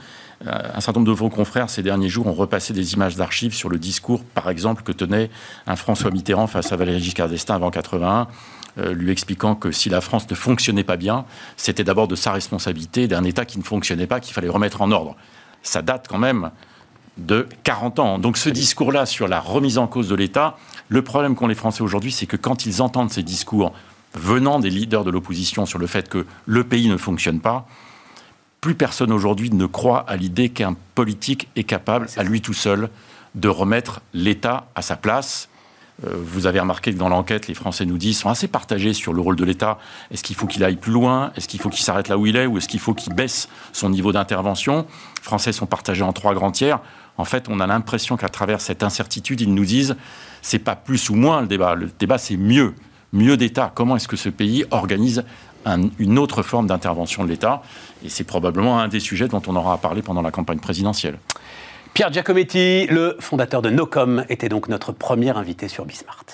euh, 0.47 0.53
un 0.73 0.81
certain 0.81 1.01
nombre 1.01 1.11
de 1.11 1.17
vos 1.17 1.29
confrères, 1.29 1.69
ces 1.69 1.83
derniers 1.83 2.09
jours, 2.09 2.29
ont 2.29 2.33
repassé 2.33 2.73
des 2.73 2.93
images 2.95 3.17
d'archives 3.17 3.53
sur 3.53 3.69
le 3.69 3.79
discours, 3.79 4.23
par 4.23 4.49
exemple, 4.49 4.85
que 4.85 4.93
tenait 4.93 5.29
un 5.67 5.75
François 5.75 6.13
Mitterrand 6.13 6.47
face 6.47 6.71
à 6.71 6.77
Valéry 6.77 7.01
Giscard 7.01 7.29
d'Estaing 7.29 7.57
avant 7.57 7.73
81, 7.73 8.21
euh, 8.21 8.25
lui 8.77 9.11
expliquant 9.11 9.55
que 9.55 9.71
si 9.71 9.89
la 9.91 10.01
France 10.01 10.29
ne 10.31 10.35
fonctionnait 10.35 10.85
pas 10.85 10.97
bien, 10.97 11.25
c'était 11.57 11.85
d'abord 11.85 12.09
de 12.09 12.15
sa 12.15 12.33
responsabilité, 12.33 13.07
d'un 13.07 13.25
État 13.25 13.45
qui 13.45 13.59
ne 13.59 13.65
fonctionnait 13.65 14.07
pas, 14.07 14.21
qu'il 14.21 14.33
fallait 14.33 14.49
remettre 14.49 14.81
en 14.81 14.91
ordre. 14.91 15.17
Ça 15.63 15.83
date 15.83 16.07
quand 16.09 16.19
même 16.19 16.51
de 17.19 17.47
40 17.65 17.99
ans. 17.99 18.19
Donc 18.19 18.37
ce 18.37 18.49
discours-là 18.49 19.07
sur 19.07 19.29
la 19.29 19.41
remise 19.41 19.79
en 19.79 19.87
cause 19.87 20.09
de 20.09 20.15
l'État, 20.15 20.57
le 20.89 21.03
problème 21.03 21.37
qu'ont 21.37 21.47
les 21.47 21.55
Français 21.55 21.83
aujourd'hui, 21.83 22.13
c'est 22.13 22.27
que 22.27 22.37
quand 22.37 22.67
ils 22.67 22.83
entendent 22.83 23.11
ces 23.11 23.23
discours 23.23 23.73
venant 24.15 24.61
des 24.61 24.71
leaders 24.71 25.05
de 25.05 25.11
l'opposition 25.11 25.67
sur 25.67 25.79
le 25.79 25.87
fait 25.87 26.09
que 26.09 26.27
le 26.47 26.65
pays 26.65 26.89
ne 26.89 26.97
fonctionne 26.97 27.41
pas, 27.41 27.67
plus 28.61 28.75
personne 28.75 29.13
aujourd'hui 29.13 29.51
ne 29.51 29.67
croit 29.67 30.05
à 30.09 30.17
l'idée 30.17 30.51
qu'un 30.51 30.77
politique 30.95 31.49
est 31.57 31.65
capable, 31.65 32.09
à 32.17 32.23
lui 32.23 32.41
tout 32.41 32.53
seul, 32.53 32.91
de 33.35 33.49
remettre 33.49 34.01
l'État 34.13 34.69
à 34.75 34.83
sa 34.83 34.97
place 34.97 35.49
euh, 35.49 35.52
vous 36.03 36.47
avez 36.47 36.61
remarqué 36.61 36.93
que 36.93 36.99
dans 36.99 37.09
l'enquête, 37.09 37.49
les 37.49 37.55
Français 37.55 37.85
nous 37.85 37.99
disent, 37.99 38.19
sont 38.19 38.29
assez 38.29 38.49
partagés 38.49 38.93
sur 38.93 39.13
le 39.13 39.21
rôle 39.21 39.37
de 39.37 39.45
l'État. 39.45 39.79
Est-ce 40.11 40.23
qu'il 40.23 40.37
faut 40.37 40.47
qu'il 40.47 40.65
aille 40.65 40.77
plus 40.77 40.93
loin? 40.93 41.33
Est-ce 41.37 41.49
qu'il 41.49 41.61
faut 41.61 41.69
qu'il 41.69 41.85
s'arrête 41.85 42.09
là 42.09 42.19
où 42.19 42.27
il 42.27 42.37
est? 42.37 42.47
Ou 42.47 42.59
est-ce 42.59 42.69
qu'il 42.69 42.81
faut 42.81 42.95
qu'il 42.95 43.15
baisse 43.15 43.49
son 43.73 43.91
niveau 43.91 44.13
d'intervention? 44.13 44.87
Les 45.19 45.23
Français 45.23 45.53
sont 45.53 45.67
partagés 45.67 46.03
en 46.03 46.13
trois 46.13 46.35
grands 46.35 46.51
tiers. 46.51 46.81
En 47.19 47.25
fait, 47.25 47.47
on 47.49 47.61
a 47.61 47.67
l'impression 47.67 48.17
qu'à 48.17 48.29
travers 48.29 48.61
cette 48.61 48.83
incertitude, 48.83 49.41
ils 49.41 49.55
nous 49.55 49.65
disent, 49.65 49.97
c'est 50.41 50.59
pas 50.59 50.77
plus 50.77 51.11
ou 51.11 51.15
moins 51.15 51.41
le 51.41 51.47
débat. 51.47 51.75
Le 51.75 51.91
débat, 51.99 52.19
c'est 52.19 52.37
mieux. 52.37 52.75
Mieux 53.13 53.37
d'État. 53.37 53.71
Comment 53.75 53.97
est-ce 53.97 54.09
que 54.09 54.17
ce 54.17 54.31
pays 54.31 54.65
organise 54.71 55.25
une 55.99 56.19
autre 56.19 56.43
forme 56.43 56.67
d'intervention 56.67 57.23
de 57.25 57.29
l'État? 57.29 57.63
Et 58.05 58.09
c'est 58.09 58.25
probablement 58.25 58.81
un 58.81 58.89
des 58.89 59.01
sujets 59.01 59.29
dont 59.29 59.43
on 59.47 59.55
aura 59.55 59.75
à 59.75 59.77
parler 59.77 60.03
pendant 60.03 60.23
la 60.23 60.31
campagne 60.31 60.59
présidentielle. 60.59 61.19
Pierre 61.95 62.11
Giacometti, 62.11 62.87
le 62.87 63.17
fondateur 63.21 63.61
de 63.61 63.69
Nocom, 63.69 64.25
était 64.31 64.49
donc 64.49 64.69
notre 64.69 64.93
premier 64.93 65.37
invité 65.37 65.69
sur 65.69 65.85
Bismart. 65.85 66.25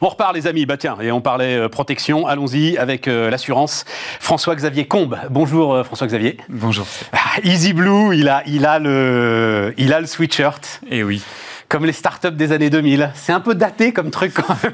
On 0.00 0.08
repart 0.08 0.34
les 0.34 0.46
amis, 0.46 0.64
bah 0.64 0.78
tiens, 0.78 0.96
et 1.02 1.12
on 1.12 1.20
parlait 1.20 1.56
euh, 1.56 1.68
protection, 1.68 2.26
allons-y 2.26 2.78
avec 2.78 3.08
euh, 3.08 3.28
l'assurance. 3.28 3.84
François-Xavier 4.20 4.86
Combe, 4.86 5.18
bonjour 5.30 5.74
euh, 5.74 5.84
François-Xavier. 5.84 6.38
Bonjour. 6.48 6.86
Ah, 7.12 7.40
Easy 7.42 7.74
Blue, 7.74 8.16
il 8.16 8.30
a, 8.30 8.42
il 8.46 8.64
a 8.64 8.78
le, 8.78 9.74
il 9.76 9.92
a 9.92 10.00
le 10.00 10.06
sweatshirt. 10.06 10.80
Et 10.90 10.98
eh 10.98 11.04
oui 11.04 11.22
comme 11.68 11.84
les 11.84 11.92
startups 11.92 12.30
des 12.32 12.52
années 12.52 12.70
2000. 12.70 13.10
C'est 13.14 13.32
un 13.32 13.40
peu 13.40 13.54
daté 13.54 13.92
comme 13.92 14.10
truc 14.10 14.34
quand 14.34 14.56
même. 14.62 14.72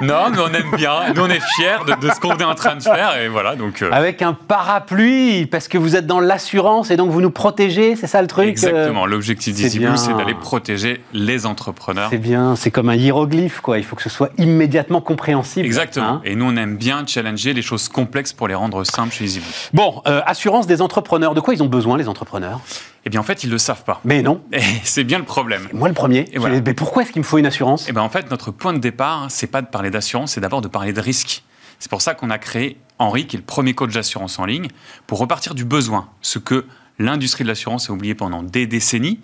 non, 0.00 0.30
mais 0.30 0.38
on 0.38 0.52
aime 0.52 0.76
bien. 0.76 1.12
Nous, 1.14 1.22
on 1.22 1.28
est 1.28 1.40
fiers 1.40 1.84
de, 2.00 2.10
ce 2.10 2.20
qu'on 2.20 2.36
est 2.36 2.44
en 2.44 2.54
train 2.54 2.76
de 2.76 2.82
faire. 2.82 3.16
Et 3.20 3.28
voilà, 3.28 3.56
donc, 3.56 3.82
euh. 3.82 3.90
Avec 3.92 4.22
un 4.22 4.34
parapluie, 4.34 5.46
parce 5.46 5.68
que 5.68 5.78
vous 5.78 5.96
êtes 5.96 6.06
dans 6.06 6.20
l'assurance 6.20 6.90
et 6.90 6.96
donc 6.96 7.10
vous 7.10 7.20
nous 7.20 7.30
protégez, 7.30 7.96
c'est 7.96 8.06
ça 8.06 8.22
le 8.22 8.28
truc 8.28 8.48
Exactement. 8.48 9.06
L'objectif 9.06 9.54
d'Easy 9.54 9.80
c'est 9.96 10.16
d'aller 10.16 10.34
protéger 10.34 11.00
les 11.12 11.46
entrepreneurs. 11.46 12.08
C'est 12.10 12.18
bien. 12.18 12.56
C'est 12.56 12.70
comme 12.70 12.88
un 12.88 12.94
hiéroglyphe, 12.94 13.60
quoi. 13.60 13.78
Il 13.78 13.84
faut 13.84 13.96
que 13.96 14.02
ce 14.02 14.10
soit 14.10 14.30
immédiatement 14.38 15.00
compréhensible. 15.00 15.66
Exactement. 15.66 16.06
Hein? 16.06 16.20
et 16.24 16.34
nous, 16.34 16.44
on 16.44 16.56
aime 16.56 16.76
bien 16.76 17.04
challenger 17.06 17.52
les 17.52 17.62
choses 17.62 17.88
complexes 17.88 18.32
pour 18.32 18.48
les 18.48 18.54
rendre 18.54 18.84
simples 18.84 19.12
chez 19.12 19.24
EasyBlue. 19.24 19.46
Bon, 19.72 20.02
euh, 20.06 20.20
assurance 20.26 20.66
des 20.66 20.82
entrepreneurs. 20.82 21.34
De 21.34 21.40
quoi 21.40 21.54
ils 21.54 21.62
ont 21.62 21.66
besoin, 21.66 21.96
les 21.96 22.08
entrepreneurs? 22.08 22.60
Eh 23.08 23.10
bien, 23.10 23.20
en 23.20 23.24
fait, 23.24 23.42
ils 23.42 23.46
ne 23.46 23.52
le 23.52 23.58
savent 23.58 23.84
pas. 23.84 24.02
Mais 24.04 24.20
non. 24.20 24.42
c'est 24.84 25.02
bien 25.02 25.18
le 25.18 25.24
problème. 25.24 25.66
Moi, 25.72 25.88
le 25.88 25.94
premier. 25.94 26.26
Mais 26.62 26.74
pourquoi 26.74 27.02
est-ce 27.02 27.10
qu'il 27.10 27.22
me 27.22 27.26
faut 27.26 27.38
une 27.38 27.46
assurance? 27.46 27.86
Eh 27.88 27.92
bien, 27.92 28.02
en 28.02 28.10
fait, 28.10 28.30
notre 28.30 28.50
point 28.50 28.74
de 28.74 28.78
départ, 28.78 29.28
c'est 29.30 29.46
pas 29.46 29.62
de 29.62 29.66
parler 29.66 29.88
d'assurance, 29.88 30.32
c'est 30.32 30.42
d'abord 30.42 30.60
de 30.60 30.68
parler 30.68 30.92
de 30.92 31.00
risque. 31.00 31.42
C'est 31.78 31.88
pour 31.88 32.02
ça 32.02 32.12
qu'on 32.12 32.28
a 32.28 32.36
créé 32.36 32.76
Henri, 32.98 33.26
qui 33.26 33.36
est 33.36 33.38
le 33.38 33.46
premier 33.46 33.72
coach 33.72 33.94
d'assurance 33.94 34.38
en 34.38 34.44
ligne, 34.44 34.68
pour 35.06 35.20
repartir 35.20 35.54
du 35.54 35.64
besoin. 35.64 36.10
Ce 36.20 36.38
que 36.38 36.66
l'industrie 36.98 37.44
de 37.44 37.48
l'assurance 37.48 37.88
a 37.88 37.94
oublié 37.94 38.14
pendant 38.14 38.42
des 38.42 38.66
décennies, 38.66 39.20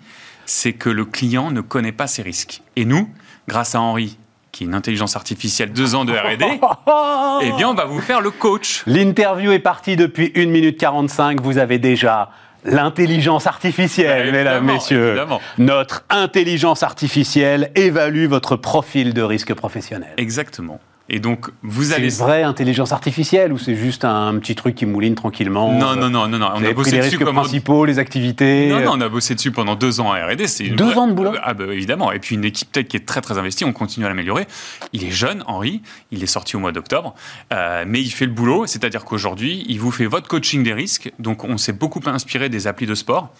c'est 0.47 0.73
que 0.73 0.89
le 0.89 1.05
client 1.05 1.51
ne 1.51 1.61
connaît 1.61 1.91
pas 1.91 2.07
ses 2.07 2.23
risques. 2.23 2.63
Et 2.75 2.85
nous, 2.85 3.07
grâce 3.47 3.75
à 3.75 3.81
Henri, 3.81 4.17
qui 4.51 4.63
est 4.63 4.67
une 4.67 4.73
intelligence 4.73 5.15
artificielle, 5.15 5.73
deux 5.73 5.93
ans 5.93 6.05
de 6.05 6.13
R&D, 6.13 6.43
eh 7.43 7.51
bien, 7.51 7.69
on 7.69 7.75
va 7.75 7.85
vous 7.85 8.01
faire 8.01 8.21
le 8.21 8.31
coach. 8.31 8.81
L'interview 8.87 9.51
est 9.51 9.59
partie 9.59 9.95
depuis 9.95 10.31
1 10.35 10.47
minute 10.47 10.79
45. 10.79 11.39
Vous 11.41 11.59
avez 11.59 11.77
déjà 11.77 12.31
L'intelligence 12.65 13.47
artificielle, 13.47 14.31
bah, 14.31 14.37
mesdames, 14.37 14.65
messieurs. 14.65 15.17
Notre 15.57 16.03
intelligence 16.09 16.83
artificielle 16.83 17.71
évalue 17.75 18.25
votre 18.25 18.55
profil 18.55 19.13
de 19.13 19.21
risque 19.21 19.53
professionnel. 19.53 20.13
Exactement. 20.17 20.79
Et 21.07 21.19
donc, 21.19 21.49
vous 21.61 21.93
allez. 21.93 22.09
C'est 22.09 22.23
vraie 22.23 22.43
intelligence 22.43 22.91
artificielle 22.91 23.53
ou 23.53 23.59
c'est 23.59 23.75
juste 23.75 24.05
un 24.05 24.37
petit 24.39 24.55
truc 24.55 24.73
qui 24.73 24.87
mouline 24.87 25.13
tranquillement 25.13 25.71
Non, 25.71 25.95
non, 25.95 26.09
non, 26.09 26.27
non, 26.27 26.39
non. 26.39 26.49
On 26.55 26.63
a 26.63 26.73
bossé 26.73 26.91
les 26.91 27.01
risques 27.01 27.23
principaux, 27.23 27.85
les 27.85 27.99
activités. 27.99 28.69
Non, 28.69 28.79
non, 28.79 28.93
on 28.95 29.01
a 29.01 29.09
bossé 29.09 29.35
dessus 29.35 29.51
pendant 29.51 29.75
deux 29.75 29.99
ans 29.99 30.11
à 30.11 30.25
R&D. 30.25 30.45
Deux 30.71 30.97
ans 30.97 31.07
de 31.07 31.13
boulot. 31.13 31.33
Ah 31.43 31.53
bah, 31.53 31.65
évidemment. 31.71 32.11
Et 32.11 32.19
puis 32.19 32.35
une 32.35 32.45
équipe 32.45 32.71
tech 32.71 32.87
qui 32.87 32.97
est 32.97 33.05
très 33.05 33.21
très 33.21 33.37
investie. 33.37 33.65
On 33.65 33.73
continue 33.73 34.05
à 34.05 34.09
l'améliorer. 34.09 34.47
Il 34.93 35.03
est 35.03 35.11
jeune, 35.11 35.43
Henri. 35.45 35.83
Il 36.11 36.23
est 36.23 36.27
sorti 36.27 36.55
au 36.55 36.59
mois 36.59 36.71
d'octobre, 36.71 37.13
euh, 37.53 37.85
mais 37.87 38.01
il 38.01 38.09
fait 38.09 38.25
le 38.25 38.31
boulot. 38.31 38.65
C'est-à-dire 38.65 39.05
qu'aujourd'hui, 39.05 39.63
il 39.67 39.79
vous 39.79 39.91
fait 39.91 40.07
votre 40.07 40.27
coaching 40.27 40.63
des 40.63 40.73
risques. 40.73 41.11
Donc, 41.19 41.43
on 41.43 41.57
s'est 41.57 41.73
beaucoup 41.73 42.01
inspiré 42.07 42.49
des 42.49 42.65
applis 42.65 42.87
de 42.87 42.95
sport 42.95 43.31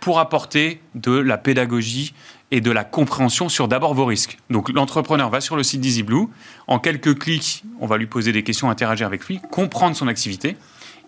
pour 0.00 0.18
apporter 0.20 0.80
de 0.94 1.12
la 1.12 1.38
pédagogie 1.38 2.14
et 2.50 2.60
de 2.60 2.70
la 2.70 2.84
compréhension 2.84 3.48
sur 3.48 3.68
d'abord 3.68 3.94
vos 3.94 4.06
risques. 4.06 4.38
Donc 4.50 4.70
l'entrepreneur 4.70 5.28
va 5.30 5.40
sur 5.40 5.56
le 5.56 5.62
site 5.62 5.80
d'EasyBlue, 5.80 6.28
en 6.66 6.78
quelques 6.78 7.18
clics, 7.18 7.64
on 7.80 7.86
va 7.86 7.96
lui 7.98 8.06
poser 8.06 8.32
des 8.32 8.42
questions, 8.42 8.70
interagir 8.70 9.06
avec 9.06 9.26
lui, 9.26 9.40
comprendre 9.50 9.96
son 9.96 10.08
activité, 10.08 10.56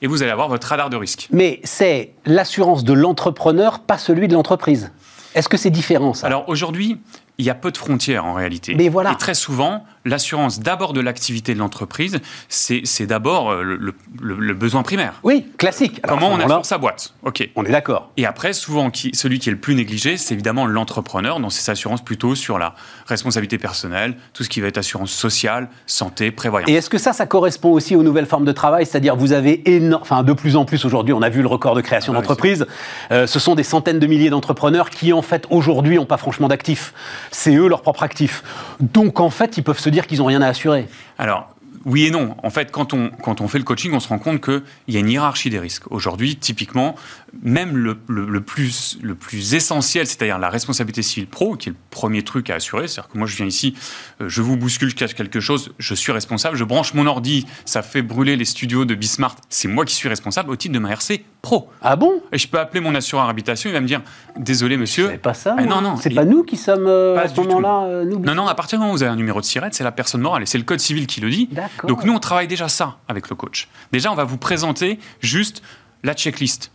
et 0.02 0.06
vous 0.06 0.22
allez 0.22 0.32
avoir 0.32 0.48
votre 0.48 0.66
radar 0.66 0.90
de 0.90 0.96
risque. 0.96 1.28
Mais 1.32 1.60
c'est 1.64 2.12
l'assurance 2.26 2.84
de 2.84 2.92
l'entrepreneur, 2.92 3.80
pas 3.80 3.98
celui 3.98 4.28
de 4.28 4.34
l'entreprise. 4.34 4.92
Est-ce 5.34 5.48
que 5.48 5.56
c'est 5.56 5.70
différent 5.70 6.14
ça? 6.14 6.26
Alors 6.26 6.48
aujourd'hui, 6.48 6.98
il 7.38 7.44
y 7.44 7.50
a 7.50 7.54
peu 7.54 7.70
de 7.70 7.78
frontières 7.78 8.24
en 8.24 8.34
réalité. 8.34 8.74
Mais 8.74 8.88
voilà. 8.88 9.12
Et 9.12 9.16
très 9.16 9.34
souvent, 9.34 9.84
l'assurance 10.04 10.60
d'abord 10.60 10.92
de 10.92 11.00
l'activité 11.00 11.54
de 11.54 11.58
l'entreprise, 11.58 12.20
c'est 12.48 13.06
d'abord 13.06 13.50
euh, 13.50 13.62
le, 13.62 14.54
besoin 14.54 14.82
primaire. 14.82 15.14
Oui, 15.22 15.46
classique. 15.58 16.00
Comment 16.06 16.32
on 16.32 16.40
assure 16.40 16.66
sa 16.66 16.78
boîte? 16.78 17.14
Ok. 17.22 17.48
On 17.56 17.64
est 17.64 17.70
d'accord. 17.70 18.10
Et 18.16 18.26
après, 18.26 18.52
souvent, 18.52 18.90
qui, 18.90 19.10
celui 19.14 19.38
qui 19.38 19.48
est 19.48 19.52
le 19.52 19.58
plus 19.58 19.74
négligé, 19.74 20.16
c'est 20.16 20.34
évidemment 20.34 20.66
l'entrepreneur, 20.66 21.40
dans 21.40 21.50
ses 21.50 21.68
assurances 21.70 22.02
plutôt 22.02 22.34
sur 22.34 22.58
la 22.58 22.74
responsabilité 23.06 23.58
personnelle, 23.58 24.16
tout 24.32 24.44
ce 24.44 24.48
qui 24.48 24.60
va 24.60 24.68
être 24.68 24.78
assurance 24.78 25.10
sociale, 25.10 25.68
santé, 25.86 26.30
prévoyance. 26.30 26.70
Et 26.70 26.74
est-ce 26.74 26.90
que 26.90 26.98
ça, 26.98 27.12
ça 27.12 27.26
correspond 27.26 27.72
aussi 27.72 27.96
aux 27.96 28.02
nouvelles 28.02 28.26
formes 28.26 28.44
de 28.44 28.52
travail? 28.52 28.86
C'est-à-dire, 28.86 29.16
vous 29.16 29.32
avez 29.32 29.74
énorme, 29.74 30.02
enfin, 30.02 30.22
de 30.22 30.32
plus 30.32 30.56
en 30.56 30.64
plus 30.64 30.84
aujourd'hui, 30.84 31.12
on 31.12 31.22
a 31.22 31.28
vu 31.28 31.42
le 31.42 31.48
record 31.48 31.74
de 31.74 31.80
création 31.80 32.12
ah 32.12 32.16
d'entreprises. 32.16 32.66
Euh, 33.10 33.26
ce 33.26 33.38
sont 33.38 33.54
des 33.54 33.62
centaines 33.62 33.98
de 33.98 34.06
milliers 34.06 34.30
d'entrepreneurs 34.30 34.90
qui, 34.90 35.12
en 35.12 35.22
fait, 35.22 35.46
aujourd'hui, 35.50 35.96
n'ont 35.96 36.06
pas 36.06 36.16
franchement 36.16 36.48
d'actifs 36.48 36.92
c'est 37.30 37.54
eux 37.54 37.68
leur 37.68 37.82
propre 37.82 38.02
actif. 38.02 38.42
Donc 38.80 39.20
en 39.20 39.30
fait, 39.30 39.56
ils 39.56 39.62
peuvent 39.62 39.78
se 39.78 39.89
dire 39.90 40.06
qu'ils 40.06 40.18
n'ont 40.18 40.26
rien 40.26 40.42
à 40.42 40.48
assurer. 40.48 40.88
Alors, 41.18 41.54
oui 41.84 42.06
et 42.06 42.10
non. 42.10 42.36
En 42.42 42.50
fait, 42.50 42.70
quand 42.70 42.92
on, 42.92 43.10
quand 43.22 43.40
on 43.40 43.48
fait 43.48 43.58
le 43.58 43.64
coaching, 43.64 43.92
on 43.94 44.00
se 44.00 44.08
rend 44.08 44.18
compte 44.18 44.40
qu'il 44.42 44.62
y 44.88 44.96
a 44.96 45.00
une 45.00 45.08
hiérarchie 45.08 45.50
des 45.50 45.58
risques. 45.58 45.90
Aujourd'hui, 45.90 46.36
typiquement, 46.36 46.94
même 47.42 47.76
le, 47.76 47.96
le, 48.08 48.40
plus, 48.40 48.98
le 49.02 49.14
plus 49.14 49.54
essentiel, 49.54 50.06
c'est-à-dire 50.06 50.38
la 50.38 50.50
responsabilité 50.50 51.02
civile 51.02 51.28
pro, 51.28 51.56
qui 51.56 51.68
est 51.68 51.72
le 51.72 51.78
premier 51.90 52.22
truc 52.22 52.50
à 52.50 52.56
assurer, 52.56 52.88
c'est-à-dire 52.88 53.10
que 53.10 53.18
moi 53.18 53.26
je 53.26 53.36
viens 53.36 53.46
ici, 53.46 53.74
euh, 54.20 54.28
je 54.28 54.42
vous 54.42 54.56
bouscule, 54.56 54.90
je 54.90 54.96
cache 54.96 55.14
quelque 55.14 55.40
chose, 55.40 55.72
je 55.78 55.94
suis 55.94 56.12
responsable, 56.12 56.56
je 56.56 56.64
branche 56.64 56.94
mon 56.94 57.06
ordi, 57.06 57.46
ça 57.64 57.82
fait 57.82 58.02
brûler 58.02 58.36
les 58.36 58.44
studios 58.44 58.84
de 58.84 58.94
Bismart, 58.94 59.36
c'est 59.48 59.68
moi 59.68 59.84
qui 59.84 59.94
suis 59.94 60.08
responsable 60.08 60.50
au 60.50 60.56
titre 60.56 60.74
de 60.74 60.78
ma 60.78 60.90
RC 60.90 61.24
pro. 61.42 61.70
Ah 61.82 61.96
bon? 61.96 62.20
Et 62.32 62.38
je 62.38 62.48
peux 62.48 62.58
appeler 62.58 62.80
mon 62.80 62.94
assureur 62.94 63.28
habitation, 63.28 63.70
il 63.70 63.72
va 63.72 63.80
me 63.80 63.86
dire, 63.86 64.02
désolé 64.36 64.76
monsieur. 64.76 65.08
C'est 65.10 65.18
pas 65.18 65.34
ça. 65.34 65.54
Ah, 65.56 65.64
non, 65.64 65.80
non. 65.80 65.96
C'est 65.96 66.10
pas 66.10 66.24
nous 66.24 66.42
qui 66.42 66.56
sommes 66.56 66.86
euh, 66.86 67.16
à 67.18 67.28
ce 67.28 67.40
moment-là. 67.40 67.84
Euh, 67.84 68.04
non, 68.04 68.34
non, 68.34 68.46
à 68.46 68.54
partir 68.54 68.78
du 68.78 68.80
moment 68.80 68.92
où 68.92 68.96
vous 68.96 69.02
avez 69.02 69.12
un 69.12 69.16
numéro 69.16 69.40
de 69.40 69.46
SIRET, 69.46 69.70
c'est 69.72 69.84
la 69.84 69.92
personne 69.92 70.20
morale 70.20 70.42
et 70.42 70.46
c'est 70.46 70.58
le 70.58 70.64
code 70.64 70.80
civil 70.80 71.06
qui 71.06 71.20
le 71.20 71.30
dit. 71.30 71.48
Donc 71.86 72.04
nous, 72.04 72.12
on 72.12 72.18
travaille 72.18 72.48
déjà 72.48 72.68
ça 72.68 72.98
avec 73.08 73.30
le 73.30 73.36
coach. 73.36 73.68
Déjà, 73.92 74.12
on 74.12 74.14
va 74.16 74.24
vous 74.24 74.36
présenter 74.36 74.98
juste 75.20 75.62
la 76.02 76.14
checklist 76.14 76.70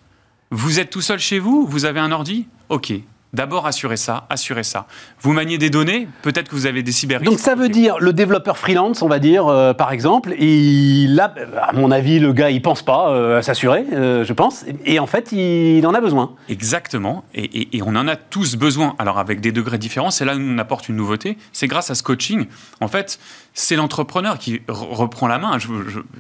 vous 0.52 0.80
êtes 0.80 0.90
tout 0.90 1.02
seul 1.02 1.20
chez 1.20 1.40
vous? 1.40 1.66
Vous 1.68 1.86
avez 1.86 2.00
un 2.00 2.12
ordi? 2.12 2.48
Ok. 2.70 2.94
D'abord, 3.36 3.68
assurez 3.68 3.98
ça, 3.98 4.26
assurez 4.30 4.64
ça. 4.64 4.88
Vous 5.20 5.34
maniez 5.34 5.58
des 5.58 5.70
données, 5.70 6.08
peut-être 6.22 6.48
que 6.48 6.56
vous 6.56 6.68
avez 6.68 6.84
des 6.84 6.94
cyber 6.94 7.20
Donc 7.20 7.38
ça 7.38 7.54
veut 7.54 7.68
dire 7.68 7.98
le 8.00 8.14
développeur 8.14 8.58
freelance, 8.58 9.02
on 9.02 9.10
va 9.10 9.20
dire, 9.20 9.48
euh, 9.48 9.74
par 9.74 9.92
exemple, 9.92 10.34
il 10.40 11.20
a, 11.20 11.34
à 11.62 11.74
mon 11.74 11.92
avis, 11.92 12.20
le 12.20 12.32
gars, 12.32 12.50
il 12.50 12.62
pense 12.62 12.82
pas 12.82 13.10
euh, 13.10 13.40
à 13.40 13.42
s'assurer, 13.42 13.86
euh, 13.92 14.24
je 14.24 14.32
pense, 14.32 14.64
et 14.86 15.00
en 15.00 15.06
fait, 15.06 15.34
il 15.34 15.86
en 15.86 15.94
a 15.94 16.00
besoin. 16.00 16.32
Exactement, 16.48 17.26
et, 17.34 17.76
et, 17.76 17.82
on 17.84 17.90
en 17.98 18.08
a 18.08 18.16
tous 18.16 18.56
besoin. 18.56 18.96
Alors 19.00 19.20
avec 19.20 19.42
des 19.42 19.52
degrés 19.52 19.80
différents, 19.80 20.12
c'est 20.12 20.24
là 20.24 20.38
où 20.38 20.40
on 20.40 20.58
apporte 20.58 20.88
une 20.88 20.96
nouveauté. 20.96 21.38
C'est 21.52 21.68
grâce 21.68 21.92
à 21.92 21.96
ce 21.96 22.04
coaching, 22.04 22.46
en 22.80 22.88
fait, 22.88 23.20
c'est 23.54 23.76
l'entrepreneur 23.76 24.38
qui 24.38 24.62
reprend 24.70 25.28
la 25.28 25.40
main. 25.40 25.58
Je, 25.60 25.68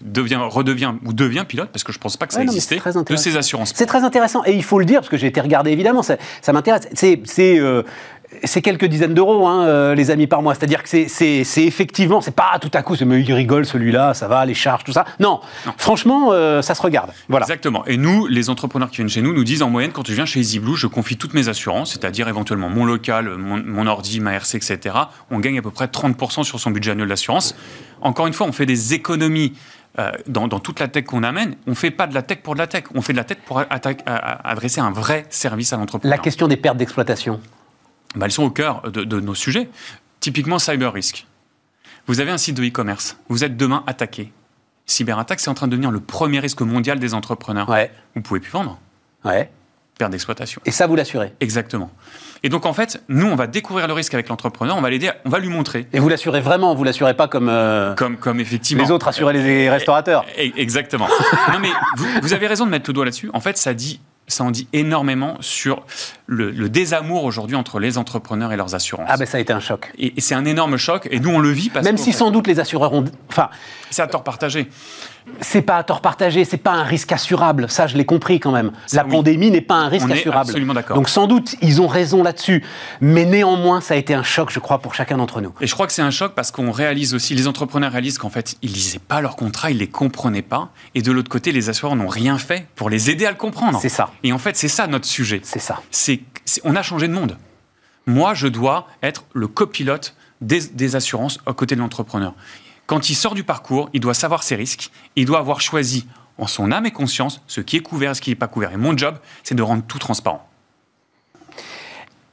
deviens, 0.01 0.41
redeviens 0.41 0.99
ou 1.05 1.13
devient 1.13 1.45
pilote, 1.47 1.69
parce 1.71 1.85
que 1.85 1.93
je 1.93 1.99
pense 1.99 2.17
pas 2.17 2.27
que 2.27 2.33
ça 2.33 2.41
existait, 2.41 2.81
de 3.07 3.15
ces 3.15 3.37
assurances. 3.37 3.71
C'est 3.73 3.85
très 3.85 4.03
intéressant, 4.03 4.43
et 4.45 4.53
il 4.53 4.63
faut 4.63 4.79
le 4.79 4.85
dire, 4.85 4.99
parce 4.99 5.09
que 5.09 5.17
j'ai 5.17 5.27
été 5.27 5.39
regardé 5.39 5.71
évidemment, 5.71 6.03
ça, 6.03 6.17
ça 6.41 6.51
m'intéresse 6.51 6.87
c'est 7.25 7.59
euh, 7.59 7.83
c'est 8.43 8.61
quelques 8.61 8.85
dizaines 8.85 9.13
d'euros, 9.13 9.47
hein, 9.47 9.65
euh, 9.65 9.95
les 9.95 10.11
amis, 10.11 10.27
par 10.27 10.41
mois. 10.41 10.55
C'est-à-dire 10.55 10.83
que 10.83 10.89
c'est 10.89 11.63
effectivement, 11.63 12.21
c'est 12.21 12.35
pas 12.35 12.57
tout 12.59 12.71
à 12.73 12.81
coup, 12.81 12.95
mais 13.05 13.21
il 13.21 13.33
rigole 13.33 13.65
celui-là, 13.65 14.13
ça 14.13 14.27
va, 14.27 14.45
les 14.45 14.53
charges, 14.53 14.83
tout 14.83 14.91
ça. 14.91 15.05
Non, 15.19 15.39
franchement, 15.77 16.29
euh, 16.31 16.61
ça 16.61 16.75
se 16.75 16.81
regarde. 16.81 17.11
Voilà. 17.29 17.45
Exactement. 17.45 17.85
Et 17.85 17.97
nous, 17.97 18.27
les 18.27 18.49
entrepreneurs 18.49 18.89
qui 18.89 18.97
viennent 18.97 19.09
chez 19.09 19.21
nous, 19.21 19.33
nous 19.33 19.43
disent 19.43 19.61
en 19.61 19.69
moyenne, 19.69 19.91
quand 19.91 20.05
je 20.07 20.13
viens 20.13 20.25
chez 20.25 20.39
EasyBlue, 20.39 20.75
je 20.75 20.87
confie 20.87 21.17
toutes 21.17 21.33
mes 21.33 21.47
assurances, 21.47 21.93
c'est-à-dire 21.93 22.27
éventuellement 22.27 22.69
mon 22.69 22.85
local, 22.85 23.29
mon, 23.37 23.61
mon, 23.63 23.87
ordi, 23.87 24.19
ma 24.19 24.33
RC, 24.33 24.57
etc. 24.57 24.95
On 25.31 25.39
gagne 25.39 25.57
à 25.57 25.61
peu 25.61 25.71
près 25.71 25.85
30% 25.85 26.43
sur 26.43 26.59
son 26.59 26.71
budget 26.71 26.91
annuel 26.91 27.09
d'assurance. 27.09 27.55
Encore 28.01 28.27
une 28.27 28.33
fois, 28.33 28.47
on 28.47 28.51
fait 28.51 28.65
des 28.65 28.93
économies 28.93 29.53
dans, 30.27 30.47
toute 30.59 30.79
la 30.79 30.87
tech 30.87 31.05
qu'on 31.05 31.23
amène, 31.23 31.55
on 31.67 31.71
ne 31.71 31.75
fait 31.75 31.91
pas 31.91 32.07
de 32.07 32.13
la 32.13 32.21
tech 32.21 32.39
pour 32.39 32.53
de 32.53 32.59
la 32.59 32.67
tech, 32.67 32.83
on 32.93 33.01
fait 33.01 33.13
de 33.13 33.17
la 33.17 33.23
tech 33.23 33.37
pour 33.45 33.61
adresser 33.69 34.81
un 34.81 34.91
vrai 34.91 35.25
service 35.29 35.73
à 35.73 35.77
l'entrepreneur. 35.77 36.17
La 36.17 36.21
question 36.21 36.47
des 36.47 36.57
pertes 36.57 36.77
d'exploitation 36.77 37.39
bah, 38.15 38.25
Elles 38.25 38.31
sont 38.31 38.43
au 38.43 38.49
cœur 38.49 38.91
de, 38.91 39.19
nos 39.19 39.35
sujets. 39.35 39.69
Typiquement, 40.19 40.59
cyber 40.59 40.91
risk. 40.91 41.25
Vous 42.07 42.19
avez 42.19 42.31
un 42.31 42.37
site 42.37 42.55
de 42.55 42.63
e-commerce, 42.63 43.17
vous 43.29 43.43
êtes 43.43 43.57
demain 43.57 43.83
attaqué. 43.87 44.31
Cyberattaque, 44.85 45.39
c'est 45.39 45.49
en 45.49 45.55
train 45.55 45.67
de 45.67 45.71
devenir 45.71 45.91
le 45.91 45.99
premier 45.99 46.39
risque 46.39 46.61
mondial 46.61 46.99
des 46.99 47.13
entrepreneurs. 47.13 47.67
Ouais. 47.69 47.91
Vous 48.13 48.19
ne 48.19 48.23
pouvez 48.23 48.39
plus 48.39 48.51
vendre. 48.51 48.79
Ouais. 49.23 49.49
Perte 49.97 50.11
d'exploitation. 50.11 50.61
Et 50.65 50.71
ça, 50.71 50.85
vous 50.85 50.95
l'assurez 50.95 51.33
Exactement. 51.39 51.89
Et 52.43 52.49
donc, 52.49 52.65
en 52.65 52.73
fait, 52.73 53.01
nous, 53.09 53.27
on 53.27 53.35
va 53.35 53.47
découvrir 53.47 53.87
le 53.87 53.93
risque 53.93 54.13
avec 54.13 54.29
l'entrepreneur, 54.29 54.77
on 54.77 54.81
va 54.81 54.89
l'aider, 54.89 55.11
on 55.25 55.29
va 55.29 55.39
lui 55.39 55.49
montrer. 55.49 55.87
Et 55.93 55.99
vous 55.99 56.09
l'assurez 56.09 56.41
vraiment, 56.41 56.75
vous 56.75 56.83
l'assurez 56.83 57.13
pas 57.13 57.27
comme, 57.27 57.49
euh, 57.49 57.93
comme, 57.95 58.17
comme 58.17 58.39
effectivement. 58.39 58.83
les 58.83 58.91
autres 58.91 59.07
assuraient 59.07 59.33
les 59.33 59.69
restaurateurs. 59.69 60.25
Exactement. 60.37 61.07
non, 61.53 61.59
mais 61.59 61.69
vous, 61.97 62.05
vous, 62.21 62.33
avez 62.33 62.47
raison 62.47 62.65
de 62.65 62.71
mettre 62.71 62.89
le 62.89 62.93
doigt 62.93 63.05
là-dessus. 63.05 63.29
En 63.33 63.39
fait, 63.39 63.57
ça 63.57 63.73
dit 63.73 63.99
ça 64.27 64.43
en 64.43 64.51
dit 64.51 64.67
énormément 64.73 65.37
sur 65.39 65.83
le, 66.25 66.51
désamour 66.69 67.23
aujourd'hui 67.23 67.55
entre 67.55 67.79
les 67.79 67.97
entrepreneurs 67.97 68.51
et 68.51 68.57
leurs 68.57 68.75
assurances. 68.75 69.07
Ah 69.09 69.17
ben 69.17 69.25
ça 69.25 69.37
a 69.37 69.39
été 69.39 69.53
un 69.53 69.59
choc. 69.59 69.91
Et, 69.97 70.13
c'est 70.17 70.35
un 70.35 70.45
énorme 70.45 70.77
choc, 70.77 71.07
et 71.11 71.19
nous 71.19 71.29
on 71.29 71.39
le 71.39 71.49
vit 71.49 71.69
parce 71.69 71.85
Même 71.85 71.97
si 71.97 72.11
sans 72.11 72.31
doute 72.31 72.47
les 72.47 72.59
assureurs 72.59 72.93
ont... 72.93 73.05
Enfin, 73.29 73.49
c'est 73.89 74.01
à 74.01 74.07
tort 74.07 74.23
partagé. 74.23 74.67
C'est 75.41 75.61
pas 75.61 75.77
à 75.77 75.83
tort 75.83 76.01
partagé, 76.01 76.45
c'est 76.45 76.57
pas 76.57 76.71
un 76.71 76.83
risque 76.83 77.11
assurable, 77.11 77.69
ça 77.69 77.87
je 77.87 77.97
l'ai 77.97 78.05
compris 78.05 78.39
quand 78.39 78.51
même. 78.51 78.71
La 78.93 79.03
pandémie 79.03 79.51
n'est 79.51 79.61
pas 79.61 79.75
un 79.75 79.87
risque 79.87 80.07
on 80.07 80.11
assurable. 80.11 80.47
Est 80.47 80.49
absolument 80.49 80.73
d'accord. 80.73 80.95
Donc 80.95 81.09
sans 81.09 81.27
doute 81.27 81.55
ils 81.61 81.81
ont 81.81 81.87
raison 81.87 82.23
là-dessus, 82.23 82.63
mais 83.01 83.25
néanmoins 83.25 83.81
ça 83.81 83.95
a 83.95 83.97
été 83.97 84.13
un 84.13 84.23
choc 84.23 84.49
je 84.51 84.59
crois 84.59 84.79
pour 84.79 84.93
chacun 84.93 85.17
d'entre 85.17 85.41
nous. 85.41 85.53
Et 85.61 85.67
je 85.67 85.73
crois 85.73 85.87
que 85.87 85.93
c'est 85.93 86.01
un 86.01 86.11
choc 86.11 86.33
parce 86.35 86.51
qu'on 86.51 86.71
réalise 86.71 87.13
aussi, 87.13 87.35
les 87.35 87.47
entrepreneurs 87.47 87.91
réalisent 87.91 88.17
qu'en 88.17 88.29
fait 88.29 88.55
ils 88.61 88.71
lisaient 88.71 88.99
pas 88.99 89.21
leur 89.21 89.35
contrat, 89.35 89.71
ils 89.71 89.77
les 89.77 89.87
comprenaient 89.87 90.41
pas, 90.41 90.69
et 90.93 91.01
de 91.01 91.11
l'autre 91.11 91.29
côté 91.29 91.51
les 91.51 91.69
assureurs 91.69 91.95
n'ont 91.95 92.07
rien 92.07 92.37
fait 92.37 92.67
pour 92.75 92.89
les 92.89 93.09
aider 93.09 93.25
à 93.25 93.31
le 93.31 93.37
comprendre. 93.37 93.79
C'est 93.81 93.89
ça. 93.89 94.11
Et 94.23 94.31
en 94.31 94.37
fait 94.37 94.55
c'est 94.55 94.67
ça 94.67 94.87
notre 94.87 95.05
sujet. 95.05 95.41
C'est 95.43 95.59
ça. 95.59 95.81
C'est 95.91 96.21
on 96.63 96.75
a 96.75 96.83
changé 96.83 97.07
de 97.07 97.13
monde. 97.13 97.37
Moi, 98.07 98.33
je 98.33 98.47
dois 98.47 98.87
être 99.01 99.23
le 99.33 99.47
copilote 99.47 100.15
des, 100.41 100.95
assurances 100.95 101.39
à 101.45 101.53
côté 101.53 101.75
de 101.75 101.79
l'entrepreneur. 101.79 102.33
Quand 102.87 103.09
il 103.09 103.15
sort 103.15 103.33
du 103.33 103.43
parcours, 103.43 103.89
il 103.93 103.99
doit 103.99 104.13
savoir 104.13 104.43
ses 104.43 104.55
risques, 104.55 104.91
il 105.15 105.25
doit 105.25 105.39
avoir 105.39 105.61
choisi 105.61 106.07
en 106.37 106.47
son 106.47 106.71
âme 106.71 106.85
et 106.85 106.91
conscience 106.91 107.41
ce 107.47 107.61
qui 107.61 107.77
est 107.77 107.81
couvert 107.81 108.11
et 108.11 108.13
ce 108.13 108.21
qui 108.21 108.29
n'est 108.29 108.35
pas 108.35 108.47
couvert. 108.47 108.71
Et 108.73 108.77
mon 108.77 108.95
job, 108.95 109.17
c'est 109.43 109.55
de 109.55 109.63
rendre 109.63 109.83
tout 109.87 109.99
transparent. 109.99 110.47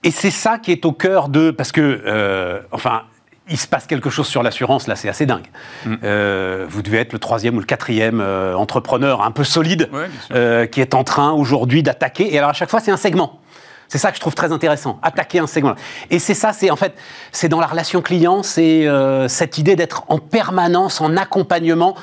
Et 0.05 0.11
c'est 0.11 0.31
ça 0.31 0.59
qui 0.59 0.73
est 0.73 0.85
au 0.85 0.93
cœur 0.93 1.29
de... 1.29 1.51
Parce 1.51 1.71
que, 1.71 2.03
euh, 2.05 2.61
enfin, 2.73 3.03
il 3.49 3.57
se 3.57 3.67
passe 3.67 3.87
quelque 3.87 4.11
chose 4.11 4.27
sur 4.27 4.43
l'assurance, 4.43 4.89
là, 4.89 4.97
c'est 4.97 5.09
assez 5.09 5.27
dingue. 5.27 5.47
Mm. 5.87 5.95
Euh, 6.03 6.67
vous 6.69 6.83
devez 6.83 6.99
être 6.99 7.13
le 7.13 7.19
troisième 7.19 7.57
ou 7.57 7.61
le 7.61 7.67
quatrième 7.67 8.21
euh, 8.21 8.55
entrepreneur 8.55 9.23
un 9.23 9.31
peu 9.31 9.45
solide 9.45 9.89
qui 10.73 10.81
est 10.81 10.95
en 10.95 11.05
train 11.05 11.31
aujourd'hui 11.33 11.83
d'attaquer. 11.83 12.35
Et 12.35 12.39
alors, 12.39 12.51
à 12.51 12.55
chaque 12.55 12.71
fois, 12.71 12.81
c'est 12.81 12.91
un 12.91 12.97
segment. 12.97 13.41
C'est 13.93 13.99
ça 13.99 14.09
que 14.09 14.17
je 14.17 14.23
trouve 14.23 14.35
très 14.35 14.53
intéressant, 14.53 14.99
attaquer 15.03 15.39
un 15.39 15.47
segment. 15.47 15.75
Et 16.09 16.19
c'est 16.19 16.33
ça, 16.33 16.55
c'est 16.55 16.71
en 16.71 16.77
fait, 16.77 16.95
c'est 17.31 17.51
dans 17.51 17.61
la 17.61 17.67
relation 17.67 18.01
client, 18.01 18.43
c'est 18.43 18.89
euh, 18.89 19.29
cette 19.29 19.59
idée 19.59 19.77
d'être 19.77 20.05
en 20.09 20.17
permanence, 20.19 21.03
en 21.03 21.15
accompagnement. 21.15 21.95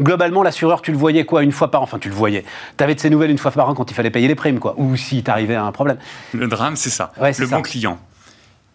Globalement, 0.00 0.42
l'assureur, 0.42 0.82
tu 0.82 0.90
le 0.90 0.98
voyais 0.98 1.24
quoi 1.24 1.44
une 1.44 1.52
fois 1.52 1.70
par 1.70 1.82
an? 1.82 1.84
Enfin, 1.84 2.00
tu 2.00 2.08
le 2.08 2.14
voyais. 2.16 2.44
Tu 2.76 2.82
avais 2.82 2.96
de 2.96 2.98
ces 3.00 3.08
nouvelles 3.08 3.30
une 3.30 3.38
fois 3.38 3.52
par 3.52 3.68
an 3.68 3.74
quand 3.76 3.88
il 3.88 3.94
fallait 3.94 4.10
payer 4.10 4.26
les 4.26 4.34
primes, 4.34 4.58
quoi. 4.58 4.74
Ou 4.78 4.96
si 4.96 5.22
t'arrivais 5.22 5.54
à 5.54 5.62
un 5.62 5.70
problème. 5.70 5.98
Le 6.34 6.48
drame, 6.48 6.74
c'est 6.74 6.90
ça. 6.90 7.12
le 7.20 7.46
bon 7.46 7.62
client, 7.62 8.00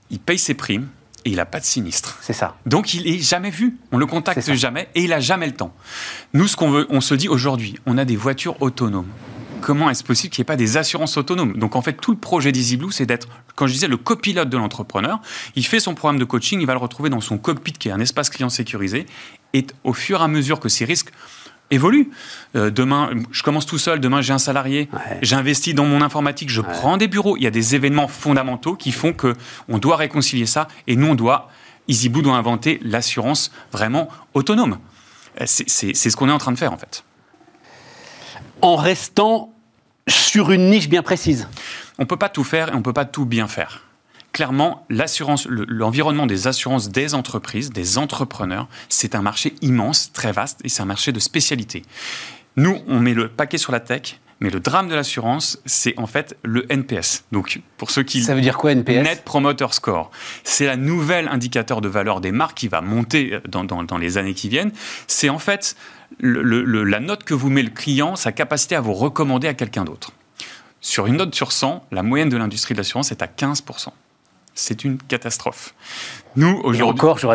il 0.10 0.20
paye 0.20 0.40
ses 0.40 0.54
primes 0.54 0.88
et 1.26 1.32
il 1.32 1.36
n'a 1.36 1.46
pas 1.46 1.60
de 1.60 1.66
sinistre. 1.66 2.18
C'est 2.22 2.32
ça. 2.32 2.56
Donc 2.66 2.94
il 2.94 3.06
est 3.08 3.20
jamais 3.20 3.50
vu. 3.50 3.76
On 3.92 3.98
le 3.98 4.06
contacte 4.06 4.54
jamais 4.54 4.88
et 4.96 5.04
il 5.04 5.12
a 5.12 5.20
jamais 5.20 5.48
le 5.48 5.54
temps. 5.54 5.74
Nous, 6.34 6.48
ce 6.48 6.56
qu'on 6.56 6.72
veut, 6.72 6.88
on 6.90 7.02
se 7.02 7.14
dit 7.14 7.28
aujourd'hui, 7.28 7.76
on 7.86 7.98
a 7.98 8.06
des 8.06 8.16
voitures 8.16 8.62
autonomes 8.62 9.10
comment 9.64 9.90
est-ce 9.90 10.04
possible 10.04 10.34
qu'il 10.34 10.42
n'y 10.42 10.44
ait 10.44 10.54
pas 10.54 10.58
des 10.58 10.76
assurances 10.76 11.16
autonomes 11.16 11.58
Donc 11.58 11.78
en 11.78 11.82
fait, 11.82 11.94
tout 11.94 12.12
le 12.12 12.18
projet 12.18 12.52
d'EasyBlue, 12.52 12.92
c'est 12.92 13.06
d'être, 13.06 13.28
quand 13.56 13.66
je 13.66 13.72
disais, 13.72 13.88
le 13.88 13.98
copilote 13.98 14.50
de 14.50 14.58
l'entrepreneur. 14.58 15.20
Il 15.56 15.66
fait 15.66 15.80
son 15.80 15.96
programme 15.96 16.20
de 16.20 16.26
coaching, 16.26 16.60
il 16.60 16.68
va 16.68 16.74
le 16.74 16.80
retrouver 16.80 17.10
dans 17.10 17.22
son 17.22 17.38
cockpit 17.38 17.72
qui 17.72 17.88
est 17.88 17.92
un 17.92 18.00
espace 18.02 18.30
client 18.30 18.50
sécurisé. 18.50 19.06
Et 19.54 19.66
au 19.86 19.94
fur 19.94 20.20
et 20.20 20.24
à 20.24 20.28
mesure 20.28 20.60
que 20.60 20.68
ces 20.68 20.84
risques 20.84 21.12
évoluent. 21.72 22.12
Euh, 22.56 22.70
demain, 22.70 23.10
je 23.32 23.42
commence 23.42 23.66
tout 23.66 23.78
seul, 23.78 24.00
demain 24.00 24.22
j'ai 24.22 24.34
un 24.34 24.38
salarié, 24.38 24.90
j'investis 25.22 25.74
dans 25.74 25.86
mon 25.86 26.02
informatique, 26.02 26.50
je 26.50 26.62
prends 26.62 26.98
des 26.98 27.08
bureaux. 27.08 27.38
Il 27.38 27.44
y 27.44 27.48
a 27.48 27.52
des 27.52 27.74
événements 27.74 28.10
fondamentaux 28.10 28.76
qui 28.76 28.92
font 28.92 29.14
que 29.14 29.34
on 29.70 29.78
doit 29.78 29.96
réconcilier 29.96 30.46
ça 30.46 30.68
et 30.88 30.96
nous 30.98 31.08
on 31.08 31.16
doit, 31.16 31.50
EasyBlue 31.88 32.22
doit 32.22 32.36
inventer 32.36 32.80
l'assurance 32.84 33.52
vraiment 33.72 34.10
autonome. 34.34 34.78
Euh, 35.42 35.46
c'est 35.48 35.94
ce 35.94 36.16
qu'on 36.18 36.30
est 36.30 36.34
en 36.34 36.38
train 36.38 36.52
de 36.52 36.58
faire 36.58 36.74
en 36.74 36.78
fait. 36.78 37.06
En 38.62 38.76
restant 38.76 39.53
sur 40.08 40.52
une 40.52 40.70
niche 40.70 40.90
bien 40.90 41.04
précise. 41.04 41.48
On 41.98 42.04
ne 42.04 42.08
peut 42.08 42.18
pas 42.18 42.30
tout 42.30 42.44
faire 42.44 42.70
et 42.70 42.74
on 42.74 42.78
ne 42.78 42.84
peut 42.84 42.94
pas 42.94 43.06
tout 43.06 43.26
bien 43.26 43.48
faire. 43.48 43.84
Clairement, 44.32 44.86
l'assurance, 44.90 45.48
l'environnement 45.48 46.26
des 46.26 46.48
assurances 46.48 46.90
des 46.90 47.14
entreprises, 47.14 47.70
des 47.70 48.00
entrepreneurs, 48.00 48.68
c'est 48.90 49.14
un 49.14 49.22
marché 49.22 49.54
immense, 49.62 50.12
très 50.12 50.32
vaste, 50.32 50.60
et 50.64 50.70
c'est 50.70 50.82
un 50.82 50.86
marché 50.86 51.12
de 51.12 51.20
spécialité. 51.20 51.84
Nous, 52.56 52.80
on 52.88 53.00
met 53.00 53.14
le 53.14 53.28
paquet 53.28 53.60
sur 53.60 53.72
la 53.72 53.80
tech, 53.80 54.20
mais 54.40 54.50
le 54.50 54.60
drame 54.60 54.90
de 54.90 54.96
l'assurance, 54.96 55.62
c'est 55.66 55.98
en 55.98 56.08
fait 56.08 56.36
le 56.44 56.66
NPS. 56.72 57.26
Donc, 57.32 57.62
pour 57.78 57.92
ceux 57.92 58.02
qui. 58.02 58.24
Ça 58.24 58.34
veut 58.34 58.42
dire 58.42 58.58
quoi, 58.58 58.72
NPS 58.72 59.04
Net 59.04 59.24
Promoter 59.24 59.68
Score. 59.72 60.10
C'est 60.44 60.66
la 60.66 60.78
nouvelle 60.78 61.28
indicateur 61.28 61.80
de 61.80 61.88
valeur 61.88 62.20
des 62.20 62.32
marques 62.32 62.58
qui 62.58 62.68
va 62.68 62.82
monter 62.82 63.40
dans, 63.48 63.64
dans 63.64 63.98
les 63.98 64.18
années 64.18 64.34
qui 64.34 64.50
viennent. 64.50 64.72
C'est 65.08 65.30
en 65.30 65.40
fait 65.40 65.76
la 66.20 67.00
note 67.00 67.24
que 67.24 67.34
vous 67.34 67.50
met 67.50 67.64
le 67.64 67.70
client, 67.70 68.16
sa 68.16 68.32
capacité 68.32 68.76
à 68.76 68.82
vous 68.82 68.94
recommander 68.94 69.48
à 69.48 69.54
quelqu'un 69.54 69.84
d'autre. 69.84 70.12
Sur 70.82 71.08
une 71.08 71.18
note 71.18 71.34
sur 71.34 71.52
100, 71.52 71.88
la 71.92 72.04
moyenne 72.04 72.30
de 72.30 72.38
l'industrie 72.38 72.74
de 72.74 72.80
l'assurance 72.80 73.12
est 73.12 73.22
à 73.22 73.28
15% 73.28 73.90
c'est 74.56 74.84
une 74.84 74.98
catastrophe. 74.98 75.74
Nous, 76.36 76.62
aujourd'hui. 76.64 76.82
encore, 76.84 77.18
je 77.20 77.28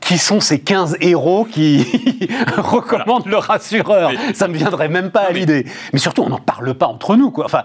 qui 0.00 0.18
sont 0.18 0.40
ces 0.40 0.60
15 0.60 0.96
héros 1.00 1.44
qui 1.44 1.84
recommandent 2.56 3.26
leur 3.26 3.50
assureur 3.50 4.12
Ça 4.34 4.46
ne 4.46 4.52
me 4.52 4.58
viendrait 4.58 4.88
même 4.88 5.10
pas 5.10 5.22
à 5.22 5.32
l'idée. 5.32 5.66
Mais 5.92 5.98
surtout, 5.98 6.22
on 6.22 6.28
n'en 6.28 6.38
parle 6.38 6.74
pas 6.74 6.86
entre 6.86 7.16
nous, 7.16 7.30
quoi. 7.30 7.44
Enfin, 7.44 7.64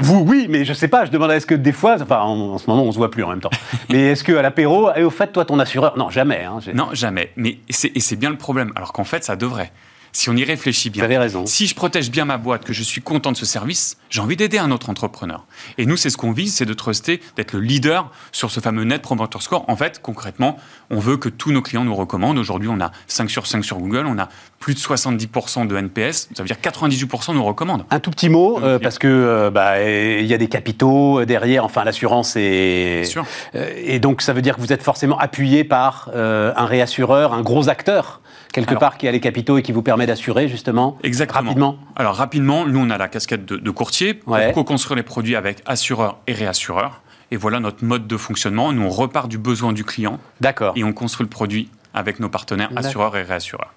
vous, 0.00 0.20
oui, 0.20 0.46
mais 0.48 0.64
je 0.64 0.72
sais 0.72 0.88
pas, 0.88 1.04
je 1.04 1.10
demande 1.10 1.32
est-ce 1.32 1.46
que 1.46 1.54
des 1.54 1.72
fois, 1.72 1.96
enfin, 2.00 2.20
en, 2.20 2.58
ce 2.58 2.68
moment, 2.68 2.84
on 2.84 2.92
se 2.92 2.98
voit 2.98 3.10
plus 3.10 3.24
en 3.24 3.30
même 3.30 3.40
temps. 3.40 3.50
mais 3.90 4.12
est-ce 4.12 4.22
qu'à 4.22 4.42
l'apéro, 4.42 4.90
et 4.94 5.02
au 5.02 5.10
fait, 5.10 5.32
toi, 5.32 5.44
ton 5.44 5.58
assureur 5.58 5.96
Non, 5.96 6.10
jamais. 6.10 6.44
Hein, 6.44 6.58
non, 6.74 6.88
jamais. 6.92 7.32
Mais 7.36 7.58
et 7.68 8.00
c'est 8.00 8.16
bien 8.16 8.30
le 8.30 8.38
problème. 8.38 8.72
Alors 8.76 8.92
qu'en 8.92 9.04
fait, 9.04 9.24
ça 9.24 9.36
devrait 9.36 9.72
si 10.16 10.30
on 10.30 10.34
y 10.34 10.44
réfléchit 10.44 10.88
bien, 10.88 11.06
raison. 11.06 11.44
si 11.44 11.66
je 11.66 11.74
protège 11.74 12.10
bien 12.10 12.24
ma 12.24 12.38
boîte, 12.38 12.64
que 12.64 12.72
je 12.72 12.82
suis 12.82 13.02
content 13.02 13.32
de 13.32 13.36
ce 13.36 13.44
service, 13.44 13.98
j'ai 14.08 14.22
envie 14.22 14.36
d'aider 14.36 14.56
un 14.56 14.70
autre 14.70 14.88
entrepreneur. 14.88 15.44
Et 15.76 15.84
nous, 15.84 15.98
c'est 15.98 16.08
ce 16.08 16.16
qu'on 16.16 16.32
vise, 16.32 16.54
c'est 16.54 16.64
de 16.64 16.72
truster, 16.72 17.20
d'être 17.36 17.52
le 17.52 17.60
leader 17.60 18.10
sur 18.32 18.50
ce 18.50 18.60
fameux 18.60 18.84
Net 18.84 19.02
Promoter 19.02 19.40
Score. 19.40 19.66
En 19.68 19.76
fait, 19.76 20.00
concrètement, 20.00 20.56
on 20.88 21.00
veut 21.00 21.18
que 21.18 21.28
tous 21.28 21.52
nos 21.52 21.60
clients 21.60 21.84
nous 21.84 21.94
recommandent. 21.94 22.38
Aujourd'hui, 22.38 22.70
on 22.70 22.80
a 22.80 22.92
5 23.08 23.28
sur 23.28 23.46
5 23.46 23.62
sur 23.62 23.76
Google, 23.76 24.06
on 24.06 24.18
a 24.18 24.30
plus 24.58 24.72
de 24.72 24.78
70% 24.78 25.66
de 25.66 25.76
NPS, 25.76 26.30
ça 26.34 26.42
veut 26.42 26.46
dire 26.46 26.56
98% 26.62 27.34
nous 27.34 27.44
recommandent. 27.44 27.84
Un 27.90 28.00
tout 28.00 28.10
petit 28.10 28.30
mot, 28.30 28.58
euh, 28.62 28.78
parce 28.78 28.98
que 28.98 29.06
euh, 29.06 29.50
bah, 29.50 29.82
il 29.82 30.24
y 30.24 30.32
a 30.32 30.38
des 30.38 30.48
capitaux 30.48 31.20
euh, 31.20 31.26
derrière, 31.26 31.62
enfin 31.62 31.84
l'assurance 31.84 32.36
est... 32.36 33.04
Sûr. 33.04 33.26
et 33.54 33.98
donc 33.98 34.22
ça 34.22 34.32
veut 34.32 34.40
dire 34.40 34.56
que 34.56 34.62
vous 34.62 34.72
êtes 34.72 34.82
forcément 34.82 35.18
appuyé 35.18 35.62
par 35.62 36.10
un 36.14 36.64
réassureur, 36.64 37.34
un 37.34 37.42
gros 37.42 37.68
acteur 37.68 38.22
quelque 38.52 38.74
part 38.74 38.98
qui 38.98 39.08
a 39.08 39.12
les 39.12 39.20
capitaux 39.20 39.58
et 39.58 39.62
qui 39.62 39.72
vous 39.72 39.82
permet 39.82 40.06
d'assurer 40.06 40.48
justement 40.48 40.98
Exactement. 41.02 41.40
Rapidement 41.40 41.78
Alors 41.96 42.14
rapidement, 42.14 42.66
nous 42.66 42.78
on 42.78 42.90
a 42.90 42.98
la 42.98 43.08
casquette 43.08 43.44
de, 43.44 43.70
courtier 43.70 44.14
pour 44.14 44.36
co-construire 44.54 44.96
les 44.96 45.02
produits 45.02 45.36
avec 45.36 45.62
assureurs 45.66 46.18
et 46.26 46.32
réassureurs. 46.32 47.02
Et 47.30 47.36
voilà 47.36 47.60
notre 47.60 47.84
mode 47.84 48.06
de 48.06 48.16
fonctionnement. 48.16 48.72
Nous, 48.72 48.82
on 48.82 48.88
repart 48.88 49.28
du 49.28 49.36
besoin 49.36 49.72
du 49.72 49.84
client. 49.84 50.20
D'accord. 50.40 50.74
Et 50.76 50.84
on 50.84 50.92
construit 50.92 51.24
le 51.24 51.30
produit 51.30 51.68
avec 51.92 52.20
nos 52.20 52.28
partenaires 52.28 52.70
assureurs 52.76 53.16
et 53.16 53.22
réassureurs. 53.22 53.72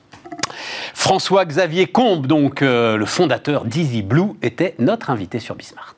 François-Xavier 0.93 1.88
Combe, 1.88 2.27
donc 2.27 2.62
euh, 2.62 2.97
le 2.97 3.05
fondateur 3.05 3.65
d'Easy 3.65 4.01
Blue, 4.01 4.34
était 4.41 4.75
notre 4.79 5.10
invité 5.10 5.39
sur 5.39 5.55
Bismart. 5.55 5.95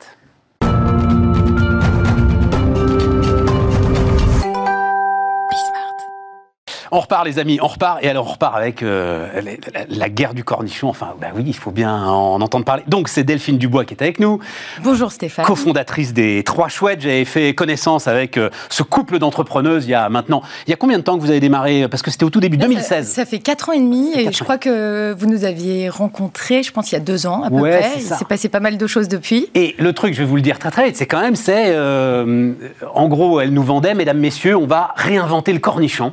On 6.94 7.00
repart, 7.00 7.24
les 7.24 7.38
amis, 7.38 7.58
on 7.62 7.68
repart. 7.68 8.00
Et 8.02 8.08
alors, 8.10 8.26
on 8.26 8.32
repart 8.32 8.54
avec 8.54 8.82
euh, 8.82 9.26
la, 9.40 9.80
la, 9.88 10.08
guerre 10.10 10.34
du 10.34 10.44
cornichon. 10.44 10.90
Enfin, 10.90 11.14
bah 11.18 11.28
oui, 11.34 11.42
il 11.46 11.56
faut 11.56 11.70
bien 11.70 12.04
en 12.04 12.38
entendre 12.42 12.66
parler. 12.66 12.82
Donc, 12.86 13.08
c'est 13.08 13.24
Delphine 13.24 13.56
Dubois 13.56 13.86
qui 13.86 13.94
est 13.94 14.02
avec 14.02 14.20
nous. 14.20 14.40
Bonjour 14.82 15.10
Stéphane. 15.10 15.46
Cofondatrice 15.46 16.12
des 16.12 16.42
Trois 16.44 16.68
Chouettes. 16.68 17.00
J'avais 17.00 17.24
fait 17.24 17.54
connaissance 17.54 18.08
avec 18.08 18.36
euh, 18.36 18.50
ce 18.68 18.82
couple 18.82 19.18
d'entrepreneuses 19.18 19.86
il 19.86 19.92
y 19.92 19.94
a 19.94 20.06
maintenant. 20.10 20.42
Il 20.66 20.70
y 20.70 20.74
a 20.74 20.76
combien 20.76 20.98
de 20.98 21.02
temps 21.02 21.16
que 21.16 21.22
vous 21.22 21.30
avez 21.30 21.40
démarré? 21.40 21.88
Parce 21.88 22.02
que 22.02 22.10
c'était 22.10 22.24
au 22.24 22.30
tout 22.30 22.40
début, 22.40 22.58
2016. 22.58 23.08
Ça, 23.08 23.14
ça, 23.14 23.24
fait 23.24 23.38
4 23.38 23.70
ans 23.70 23.72
et 23.72 23.80
demi. 23.80 24.12
Et 24.14 24.30
je 24.30 24.44
crois 24.44 24.58
que 24.58 25.14
vous 25.14 25.26
nous 25.26 25.46
aviez 25.46 25.88
rencontrés, 25.88 26.62
je 26.62 26.72
pense, 26.72 26.92
il 26.92 26.96
y 26.96 26.98
a 26.98 27.00
2 27.00 27.26
ans 27.26 27.42
à 27.42 27.48
peu 27.48 27.56
ouais, 27.56 27.78
près. 27.78 27.92
Il 27.96 28.02
s'est 28.02 28.26
passé 28.26 28.50
pas 28.50 28.60
mal 28.60 28.76
de 28.76 28.86
choses 28.86 29.08
depuis. 29.08 29.48
Et 29.54 29.74
le 29.78 29.94
truc, 29.94 30.12
je 30.12 30.18
vais 30.18 30.26
vous 30.26 30.36
le 30.36 30.42
dire 30.42 30.58
très 30.58 30.70
très 30.70 30.84
vite, 30.84 30.96
c'est 30.96 31.06
quand 31.06 31.22
même, 31.22 31.36
c'est. 31.36 31.68
Euh, 31.68 32.52
en 32.94 33.08
gros, 33.08 33.40
elle 33.40 33.54
nous 33.54 33.62
vendait, 33.62 33.94
mesdames, 33.94 34.18
messieurs, 34.18 34.58
on 34.58 34.66
va 34.66 34.92
réinventer 34.96 35.54
le 35.54 35.58
cornichon. 35.58 36.12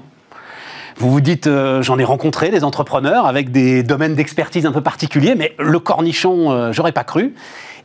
Vous 1.00 1.10
vous 1.10 1.22
dites, 1.22 1.48
euh, 1.48 1.82
j'en 1.82 1.98
ai 1.98 2.04
rencontré 2.04 2.50
des 2.50 2.66
entrepreneurs 2.66 3.26
avec 3.26 3.54
des 3.54 3.84
domaines 3.84 4.16
d'expertise 4.16 4.66
un 4.66 4.74
peu 4.74 4.82
particuliers, 4.82 5.34
mais 5.34 5.56
le 5.58 5.80
cornichon, 5.80 6.52
euh, 6.52 6.74
j'aurais 6.74 6.92
pas 6.92 7.06
cru. 7.06 7.36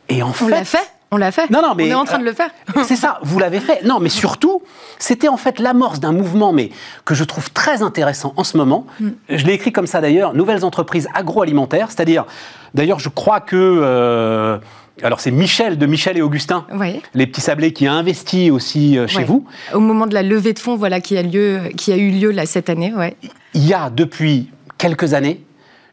Et 0.09 0.21
en 0.21 0.29
on 0.29 0.33
fait, 0.33 0.49
l'a 0.49 0.65
fait. 0.65 0.91
On 1.11 1.17
l'a 1.17 1.31
fait. 1.31 1.49
Non, 1.49 1.61
non, 1.61 1.75
mais 1.75 1.85
on 1.85 1.87
est 1.87 1.93
en 1.93 2.03
train 2.03 2.19
de 2.19 2.25
le 2.25 2.33
faire. 2.33 2.49
c'est 2.83 2.97
ça, 2.97 3.19
vous 3.23 3.39
l'avez 3.39 3.61
fait. 3.61 3.85
Non, 3.85 3.99
mais 4.01 4.09
surtout, 4.09 4.63
c'était 4.99 5.29
en 5.29 5.37
fait 5.37 5.59
l'amorce 5.59 6.01
d'un 6.01 6.11
mouvement, 6.11 6.51
mais 6.51 6.71
que 7.05 7.15
je 7.15 7.23
trouve 7.23 7.51
très 7.51 7.81
intéressant 7.81 8.33
en 8.35 8.43
ce 8.43 8.57
moment. 8.57 8.85
Mm. 8.99 9.09
Je 9.29 9.45
l'ai 9.45 9.53
écrit 9.53 9.71
comme 9.71 9.87
ça 9.87 10.01
d'ailleurs, 10.01 10.33
nouvelles 10.33 10.65
entreprises 10.65 11.07
agroalimentaires, 11.13 11.91
c'est-à-dire, 11.91 12.25
d'ailleurs, 12.73 12.99
je 12.99 13.07
crois 13.07 13.39
que 13.39 13.55
euh, 13.55 14.57
alors 15.03 15.19
c'est 15.19 15.31
Michel 15.31 15.77
de 15.77 15.85
Michel 15.85 16.17
et 16.17 16.21
Augustin, 16.21 16.65
oui. 16.73 17.01
les 17.13 17.27
petits 17.27 17.41
sablés, 17.41 17.73
qui 17.73 17.87
a 17.87 17.93
investi 17.93 18.51
aussi 18.51 18.97
chez 19.07 19.19
oui. 19.19 19.23
vous. 19.25 19.45
Au 19.73 19.79
moment 19.79 20.07
de 20.07 20.13
la 20.13 20.23
levée 20.23 20.53
de 20.53 20.59
fonds, 20.59 20.75
voilà, 20.75 21.01
qui 21.01 21.17
a 21.17 21.21
lieu, 21.21 21.69
qui 21.77 21.91
a 21.91 21.97
eu 21.97 22.11
lieu 22.11 22.31
là 22.31 22.45
cette 22.45 22.69
année, 22.69 22.93
ouais. 22.93 23.15
Il 23.53 23.65
y 23.65 23.73
a 23.73 23.89
depuis 23.89 24.49
quelques 24.77 25.13
années 25.13 25.41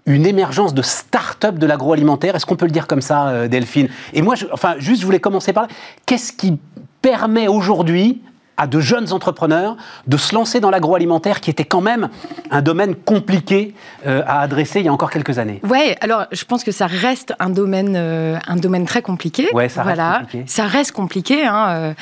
une 0.07 0.27
émergence 0.27 0.75
de 0.75 0.83
start-up 0.83 1.59
de 1.59 1.67
l'agroalimentaire. 1.67 2.35
Est-ce 2.35 2.47
qu'on 2.47 2.57
peut 2.57 2.67
le 2.67 2.73
dire 2.73 2.87
comme 2.87 3.01
ça, 3.01 3.29
euh, 3.29 3.49
Delphine? 3.49 3.89
Et 4.13 4.23
moi, 4.23 4.35
je, 4.35 4.47
enfin, 4.53 4.75
juste, 4.79 5.01
je 5.01 5.07
voulais 5.07 5.21
commencer 5.21 5.53
par 5.53 5.65
là. 5.65 5.69
Qu'est-ce 6.07 6.33
qui 6.33 6.59
permet 7.01 7.49
aujourd'hui 7.49 8.21
à 8.63 8.67
de 8.69 8.81
jeunes 8.81 9.13
entrepreneurs 9.13 9.77
de 10.07 10.17
se 10.17 10.35
lancer 10.35 10.61
dans 10.61 10.71
l'agroalimentaire 10.71 11.41
qui 11.41 11.51
était 11.51 11.65
quand 11.65 11.81
même 11.81 12.09
un 12.51 12.63
domaine 12.63 12.95
compliqué 12.95 13.75
euh, 14.07 14.23
à 14.27 14.41
adresser 14.41 14.79
il 14.79 14.87
y 14.87 14.89
a 14.89 14.93
encore 14.93 15.11
quelques 15.11 15.39
années. 15.39 15.61
Ouais, 15.69 15.97
alors 16.01 16.27
je 16.31 16.45
pense 16.45 16.63
que 16.63 16.71
ça 16.71 16.87
reste 16.87 17.35
un 17.41 17.51
domaine, 17.51 17.95
euh, 17.97 18.39
un 18.47 18.57
domaine 18.57 18.85
très 18.85 19.03
compliqué. 19.03 19.49
Ouais, 19.53 19.69
ça 19.69 19.83
voilà. 19.83 20.11
reste 20.11 20.21
compliqué. 20.21 20.45
Ça 20.47 20.67
reste 20.67 20.93
compliqué, 20.93 21.45
hein, 21.45 21.95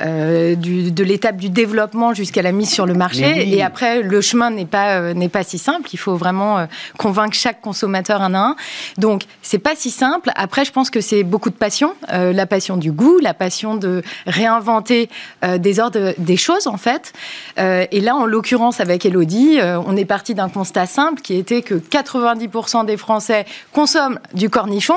euh, 0.00 0.56
du, 0.56 0.90
de 0.90 1.04
l'étape 1.04 1.36
du 1.36 1.50
développement 1.50 2.14
jusqu'à 2.14 2.42
la 2.42 2.50
mise 2.50 2.70
sur 2.70 2.86
le 2.86 2.94
marché. 2.94 3.32
Oui. 3.36 3.54
Et 3.54 3.62
après, 3.62 4.02
le 4.02 4.20
chemin 4.20 4.50
n'est 4.50 4.66
pas 4.66 5.14
n'est 5.14 5.28
pas 5.28 5.44
si 5.44 5.58
simple. 5.58 5.88
Il 5.92 5.98
faut 5.98 6.16
vraiment 6.16 6.66
convaincre 6.98 7.34
chaque 7.34 7.60
consommateur 7.60 8.22
un 8.22 8.34
à 8.34 8.40
un. 8.40 8.56
Donc 8.96 9.22
c'est 9.42 9.58
pas 9.58 9.76
si 9.76 9.90
simple. 9.90 10.32
Après, 10.34 10.64
je 10.64 10.72
pense 10.72 10.90
que 10.90 11.00
c'est 11.00 11.22
beaucoup 11.22 11.50
de 11.50 11.54
passion, 11.54 11.94
la 12.10 12.46
passion 12.46 12.76
du 12.76 12.90
goût, 12.90 13.18
la 13.20 13.34
passion 13.34 13.76
de 13.76 14.02
réinventer 14.26 15.08
des 15.58 15.80
ordres 15.80 16.07
des 16.18 16.36
choses 16.36 16.66
en 16.66 16.76
fait. 16.76 17.12
Euh, 17.58 17.86
et 17.90 18.00
là, 18.00 18.16
en 18.16 18.26
l'occurrence, 18.26 18.80
avec 18.80 19.04
Elodie, 19.04 19.58
euh, 19.60 19.80
on 19.86 19.96
est 19.96 20.04
parti 20.04 20.34
d'un 20.34 20.48
constat 20.48 20.86
simple 20.86 21.20
qui 21.20 21.34
était 21.34 21.62
que 21.62 21.74
90% 21.74 22.84
des 22.84 22.96
Français 22.96 23.46
consomment 23.72 24.18
du 24.34 24.50
cornichon. 24.50 24.96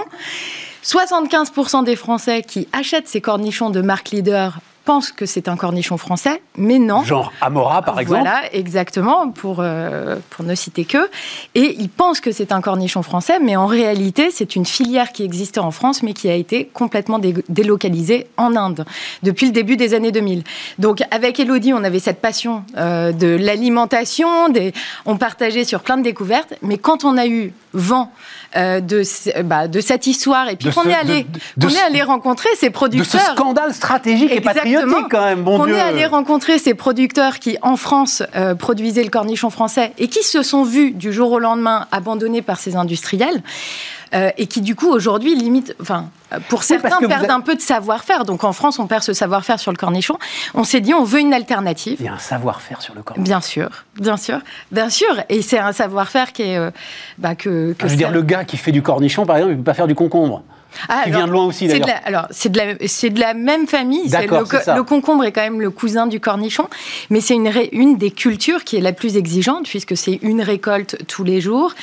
75% 0.83 1.83
des 1.83 1.95
Français 1.95 2.41
qui 2.41 2.67
achètent 2.73 3.07
ces 3.07 3.21
cornichons 3.21 3.69
de 3.69 3.81
marque 3.81 4.09
leader 4.09 4.59
pensent 4.83 5.11
que 5.11 5.25
c'est 5.25 5.47
un 5.47 5.55
cornichon 5.55 5.97
français, 5.97 6.41
mais 6.57 6.79
non. 6.79 7.03
Genre 7.03 7.31
Amora, 7.41 7.81
par 7.81 7.99
exemple 7.99 8.21
Voilà, 8.21 8.41
exactement, 8.53 9.29
pour, 9.29 9.57
euh, 9.59 10.17
pour 10.29 10.45
ne 10.45 10.55
citer 10.55 10.85
que. 10.85 11.09
Et 11.55 11.75
ils 11.79 11.89
pensent 11.89 12.19
que 12.19 12.31
c'est 12.31 12.51
un 12.51 12.61
cornichon 12.61 13.03
français, 13.03 13.39
mais 13.39 13.55
en 13.55 13.67
réalité, 13.67 14.31
c'est 14.31 14.55
une 14.55 14.65
filière 14.65 15.11
qui 15.11 15.23
existait 15.23 15.59
en 15.59 15.71
France, 15.71 16.03
mais 16.03 16.13
qui 16.13 16.29
a 16.29 16.35
été 16.35 16.65
complètement 16.65 17.19
dé 17.19 17.33
délocalisée 17.49 18.27
en 18.37 18.55
Inde 18.55 18.85
depuis 19.23 19.45
le 19.45 19.51
début 19.51 19.77
des 19.77 19.93
années 19.93 20.11
2000. 20.11 20.43
Donc, 20.79 21.01
avec 21.11 21.39
Elodie, 21.39 21.73
on 21.73 21.83
avait 21.83 21.99
cette 21.99 22.21
passion 22.21 22.63
euh, 22.77 23.11
de 23.11 23.27
l'alimentation, 23.27 24.49
des... 24.49 24.73
on 25.05 25.17
partageait 25.17 25.63
sur 25.63 25.81
plein 25.81 25.97
de 25.97 26.03
découvertes, 26.03 26.53
mais 26.61 26.77
quand 26.77 27.05
on 27.05 27.17
a 27.17 27.27
eu 27.27 27.53
vent 27.73 28.11
euh, 28.55 28.79
de, 28.81 29.03
bah, 29.43 29.67
de 29.67 29.79
cette 29.79 30.07
histoire, 30.07 30.49
et 30.49 30.55
puis 30.55 30.69
qu'on 30.69 30.83
est 30.83 30.93
allé, 30.93 31.25
de, 31.57 31.67
on 31.67 31.69
est 31.69 31.81
allé 31.81 32.01
rencontrer 32.01 32.49
ces 32.57 32.69
producteurs. 32.69 33.21
De 33.21 33.25
ce 33.27 33.31
scandale 33.31 33.73
stratégique 33.73 34.31
et 34.31 34.41
patriotique 34.41 35.07
quand 35.09 35.23
même, 35.23 35.43
bon 35.43 35.59
on 35.61 35.65
Dieu. 35.65 35.75
est 35.75 35.79
allé 35.79 36.05
rencontrer 36.05 36.59
ces 36.59 36.73
producteurs 36.73 37.39
qui, 37.39 37.57
en 37.61 37.77
France, 37.77 38.23
euh, 38.35 38.55
produisaient 38.55 39.03
le 39.03 39.09
cornichon 39.09 39.49
français 39.49 39.93
et 39.97 40.07
qui 40.07 40.23
se 40.23 40.43
sont 40.43 40.63
vus 40.63 40.91
du 40.91 41.13
jour 41.13 41.31
au 41.31 41.39
lendemain 41.39 41.87
abandonnés 41.91 42.41
par 42.41 42.59
ces 42.59 42.75
industriels. 42.75 43.41
Euh, 44.13 44.29
et 44.37 44.47
qui 44.47 44.59
du 44.59 44.75
coup 44.75 44.89
aujourd'hui 44.89 45.35
limite, 45.35 45.73
enfin 45.79 46.09
pour 46.49 46.63
certains 46.63 46.97
oui, 46.99 47.07
perdent 47.07 47.29
un 47.29 47.39
peu 47.39 47.55
de 47.55 47.61
savoir-faire. 47.61 48.25
Donc 48.25 48.43
en 48.43 48.51
France 48.51 48.77
on 48.77 48.85
perd 48.85 49.03
ce 49.03 49.13
savoir-faire 49.13 49.57
sur 49.57 49.71
le 49.71 49.77
cornichon. 49.77 50.17
On 50.53 50.65
s'est 50.65 50.81
dit 50.81 50.93
on 50.93 51.05
veut 51.05 51.21
une 51.21 51.33
alternative. 51.33 51.95
Il 52.01 52.05
y 52.05 52.09
a 52.09 52.13
un 52.13 52.17
savoir-faire 52.17 52.81
sur 52.81 52.93
le 52.93 53.03
cornichon. 53.03 53.23
Bien 53.23 53.39
sûr, 53.39 53.69
bien 53.95 54.17
sûr, 54.17 54.39
bien 54.71 54.89
sûr. 54.89 55.23
Et 55.29 55.41
c'est 55.41 55.59
un 55.59 55.71
savoir-faire 55.71 56.33
qui 56.33 56.41
est 56.41 56.57
euh, 56.57 56.71
bah, 57.19 57.35
que, 57.35 57.71
que 57.71 57.85
ah, 57.85 57.87
je 57.87 57.91
veux 57.91 57.97
dire 57.97 58.11
le 58.11 58.21
gars 58.21 58.43
qui 58.43 58.57
fait 58.57 58.73
du 58.73 58.81
cornichon 58.81 59.25
par 59.25 59.37
exemple 59.37 59.53
il 59.53 59.57
peut 59.57 59.63
pas 59.63 59.73
faire 59.73 59.87
du 59.87 59.95
concombre. 59.95 60.43
Ah, 60.89 61.01
qui 61.03 61.09
alors, 61.09 61.19
vient 61.21 61.27
de 61.27 61.31
loin 61.31 61.45
aussi 61.45 61.67
d'ailleurs. 61.67 61.85
de 61.87 61.91
la- 61.91 61.97
Alors, 61.97 62.27
c'est 62.31 62.49
de, 62.51 62.57
la, 62.57 62.65
c'est 62.87 63.09
de 63.09 63.19
la 63.19 63.33
même 63.33 63.67
famille. 63.67 64.07
D'accord, 64.09 64.43
le, 64.75 64.83
concombre 64.83 65.23
est 65.25 65.31
quand 65.31 65.41
même 65.41 65.61
le 65.61 65.69
cousin 65.69 66.07
du 66.07 66.19
cornichon, 66.19 66.67
mais 67.09 67.21
c'est 67.21 67.35
une, 67.35 67.97
des 67.97 68.11
cultures 68.11 68.63
qui 68.63 68.77
est 68.77 68.81
la 68.81 68.93
plus 68.93 69.17
exigeante, 69.17 69.67
puisque 69.67 69.95
c'est 69.97 70.19
une 70.21 70.41
récolte 70.41 70.97
tous 71.07 71.23
les 71.23 71.41
jours. 71.41 71.73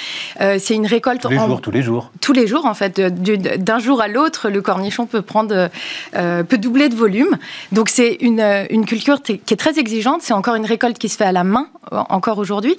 Euh, 0.41 0.59
c'est 0.59 0.75
une 0.75 0.87
récolte 0.87 1.23
Tous 1.23 1.29
les 1.29 1.39
en- 1.39 1.47
jours, 1.47 1.61
tous 1.61 1.71
les 1.71 1.83
jours. 1.83 2.11
tous 2.21 2.33
les 2.33 2.47
jours, 2.47 2.65
en 2.67 2.75
fait. 2.75 3.01
D'un 3.01 3.79
jour 3.79 4.01
à 4.01 4.09
l'autre, 4.09 4.49
le 4.49 4.63
cornichon 4.63 5.07
peut 5.07 5.23
prendre, 5.23 5.69
euh, 6.17 6.43
peut 6.43 6.59
doubler 6.59 6.89
de 6.89 6.95
volume. 6.95 7.37
Donc 7.73 7.89
c'est 7.89 8.17
une, 8.21 8.41
euh, 8.41 8.65
une 8.71 8.87
culture 8.87 9.23
qui 9.23 9.33
est 9.51 9.57
très 9.59 9.79
exigeante. 9.79 10.23
C'est 10.23 10.33
encore 10.35 10.55
une 10.55 10.67
récolte 10.67 10.99
qui 10.99 11.09
se 11.09 11.17
fait 11.17 11.25
à 11.25 11.33
la 11.33 11.45
main, 11.45 11.67
encore 11.91 12.39
aujourd'hui. 12.39 12.77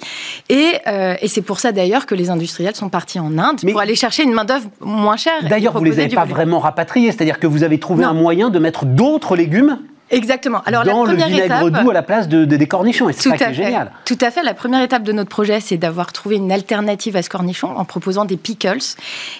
Et, 0.48 0.72
euh, 0.86 1.14
et 1.20 1.28
c'est 1.28 1.42
pour 1.42 1.60
ça 1.60 1.72
d'ailleurs 1.72 2.06
que 2.06 2.14
les 2.14 2.30
industriels 2.30 2.74
sont 2.74 2.88
partis 2.88 3.20
en 3.20 3.38
Inde 3.38 3.60
Mais- 3.62 3.72
pour 3.72 3.80
aller 3.80 3.94
chercher 3.94 4.22
une 4.24 4.32
main 4.32 4.44
d'œuvre 4.44 4.66
moins 4.80 5.16
chère. 5.16 5.42
D'ailleurs, 5.48 5.76
vous 5.78 5.84
les 5.84 5.99
proposer 6.00 6.02
avez 6.02 6.08
du 6.10 6.16
pas 6.16 6.24
vraiment 6.24 6.58
rapatriés, 6.58 7.12
c'est-à-dire 7.12 7.38
que 7.38 7.46
vous 7.46 7.62
avez 7.62 7.78
trouvé 7.78 8.02
Non. 8.04 8.10
un 8.10 8.14
moyen 8.14 8.50
de 8.50 8.58
mettre 8.58 8.84
d'autres 8.84 9.36
légumes 9.36 9.78
Exactement. 10.12 10.60
Alors 10.66 10.82
dans 10.82 11.04
la 11.04 11.12
le 11.12 11.18
première 11.18 11.28
vinaigre 11.28 11.44
étape, 11.68 11.84
doux 11.84 11.90
à 11.90 11.94
la 11.94 12.02
place 12.02 12.26
de, 12.26 12.44
de- 12.44 12.56
des 12.56 12.66
cornichons. 12.66 13.08
Et 13.08 13.12
c'est 13.12 13.28
ça 13.28 13.36
qui 13.36 13.44
est 13.44 13.54
génial. 13.54 13.92
Tout 14.04 14.18
à 14.20 14.32
fait. 14.32 14.42
La 14.42 14.54
première 14.54 14.82
étape 14.82 15.04
de 15.04 15.12
notre 15.12 15.30
projet, 15.30 15.60
c'est 15.60 15.76
d'avoir 15.76 16.12
trouvé 16.12 16.34
une 16.34 16.50
alternative 16.50 17.14
à 17.14 17.22
ce 17.22 17.30
cornichon 17.30 17.68
en 17.76 17.84
proposant 17.84 18.24
des 18.24 18.36
pickles. 18.36 18.78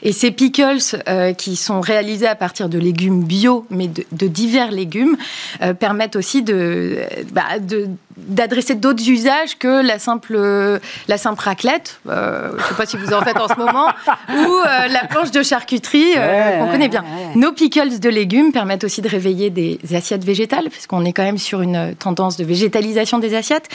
Et 0.04 0.12
ces 0.12 0.30
pickles, 0.30 0.78
euh, 1.08 1.32
qui 1.32 1.56
sont 1.56 1.80
réalisés 1.80 2.28
à 2.28 2.36
partir 2.36 2.68
de 2.68 2.78
légumes 2.78 3.24
bio, 3.24 3.66
mais 3.70 3.88
de, 3.88 4.04
de 4.12 4.28
divers 4.28 4.70
légumes, 4.70 5.16
euh, 5.60 5.74
permettent 5.74 6.14
aussi 6.14 6.44
de, 6.44 6.98
bah, 7.32 7.58
de- 7.60 7.88
d'adresser 8.26 8.74
d'autres 8.74 9.08
usages 9.08 9.58
que 9.58 9.84
la 9.84 9.98
simple, 9.98 10.80
la 11.08 11.18
simple 11.18 11.42
raclette, 11.42 12.00
euh, 12.08 12.50
je 12.56 12.62
ne 12.62 12.68
sais 12.68 12.74
pas 12.74 12.86
si 12.86 12.96
vous 12.96 13.12
en 13.12 13.20
faites 13.22 13.36
en 13.38 13.48
ce 13.48 13.54
moment, 13.54 13.86
ou 14.28 14.34
euh, 14.34 14.88
la 14.88 15.06
planche 15.08 15.30
de 15.30 15.42
charcuterie 15.42 16.14
euh, 16.16 16.30
Ouais, 16.30 16.58
qu'on 16.58 16.70
connaît 16.70 16.88
bien. 16.88 17.02
ouais. 17.02 17.36
Nos 17.36 17.52
pickles 17.52 17.98
de 17.98 18.08
légumes 18.08 18.52
permettent 18.52 18.84
aussi 18.84 19.02
de 19.02 19.08
réveiller 19.08 19.50
des 19.50 19.78
assiettes 19.94 20.24
végétales, 20.24 20.68
puisqu'on 20.70 21.04
est 21.04 21.12
quand 21.12 21.22
même 21.22 21.38
sur 21.38 21.60
une 21.62 21.94
tendance 21.96 22.36
de 22.36 22.44
végétalisation 22.44 23.18
des 23.18 23.34
assiettes, 23.34 23.68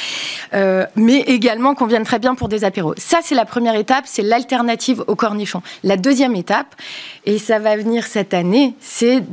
euh, 0.53 0.85
mais 0.95 1.19
également 1.21 1.75
qu'on 1.75 1.85
vienne 1.85 2.03
très 2.03 2.19
bien 2.19 2.35
pour 2.35 2.47
des 2.47 2.63
apéros. 2.63 2.93
Ça, 2.97 3.19
c'est 3.23 3.35
la 3.35 3.45
première 3.45 3.75
étape, 3.75 4.05
c'est 4.05 4.21
l'alternative 4.21 5.03
au 5.07 5.15
cornichon. 5.15 5.61
La 5.83 5.97
deuxième 5.97 6.35
étape, 6.35 6.75
et 7.25 7.37
ça 7.39 7.59
va 7.59 7.75
venir 7.75 8.05
cette 8.05 8.33
année, 8.33 8.75
c'est 8.79 9.23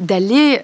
d'aller 0.00 0.62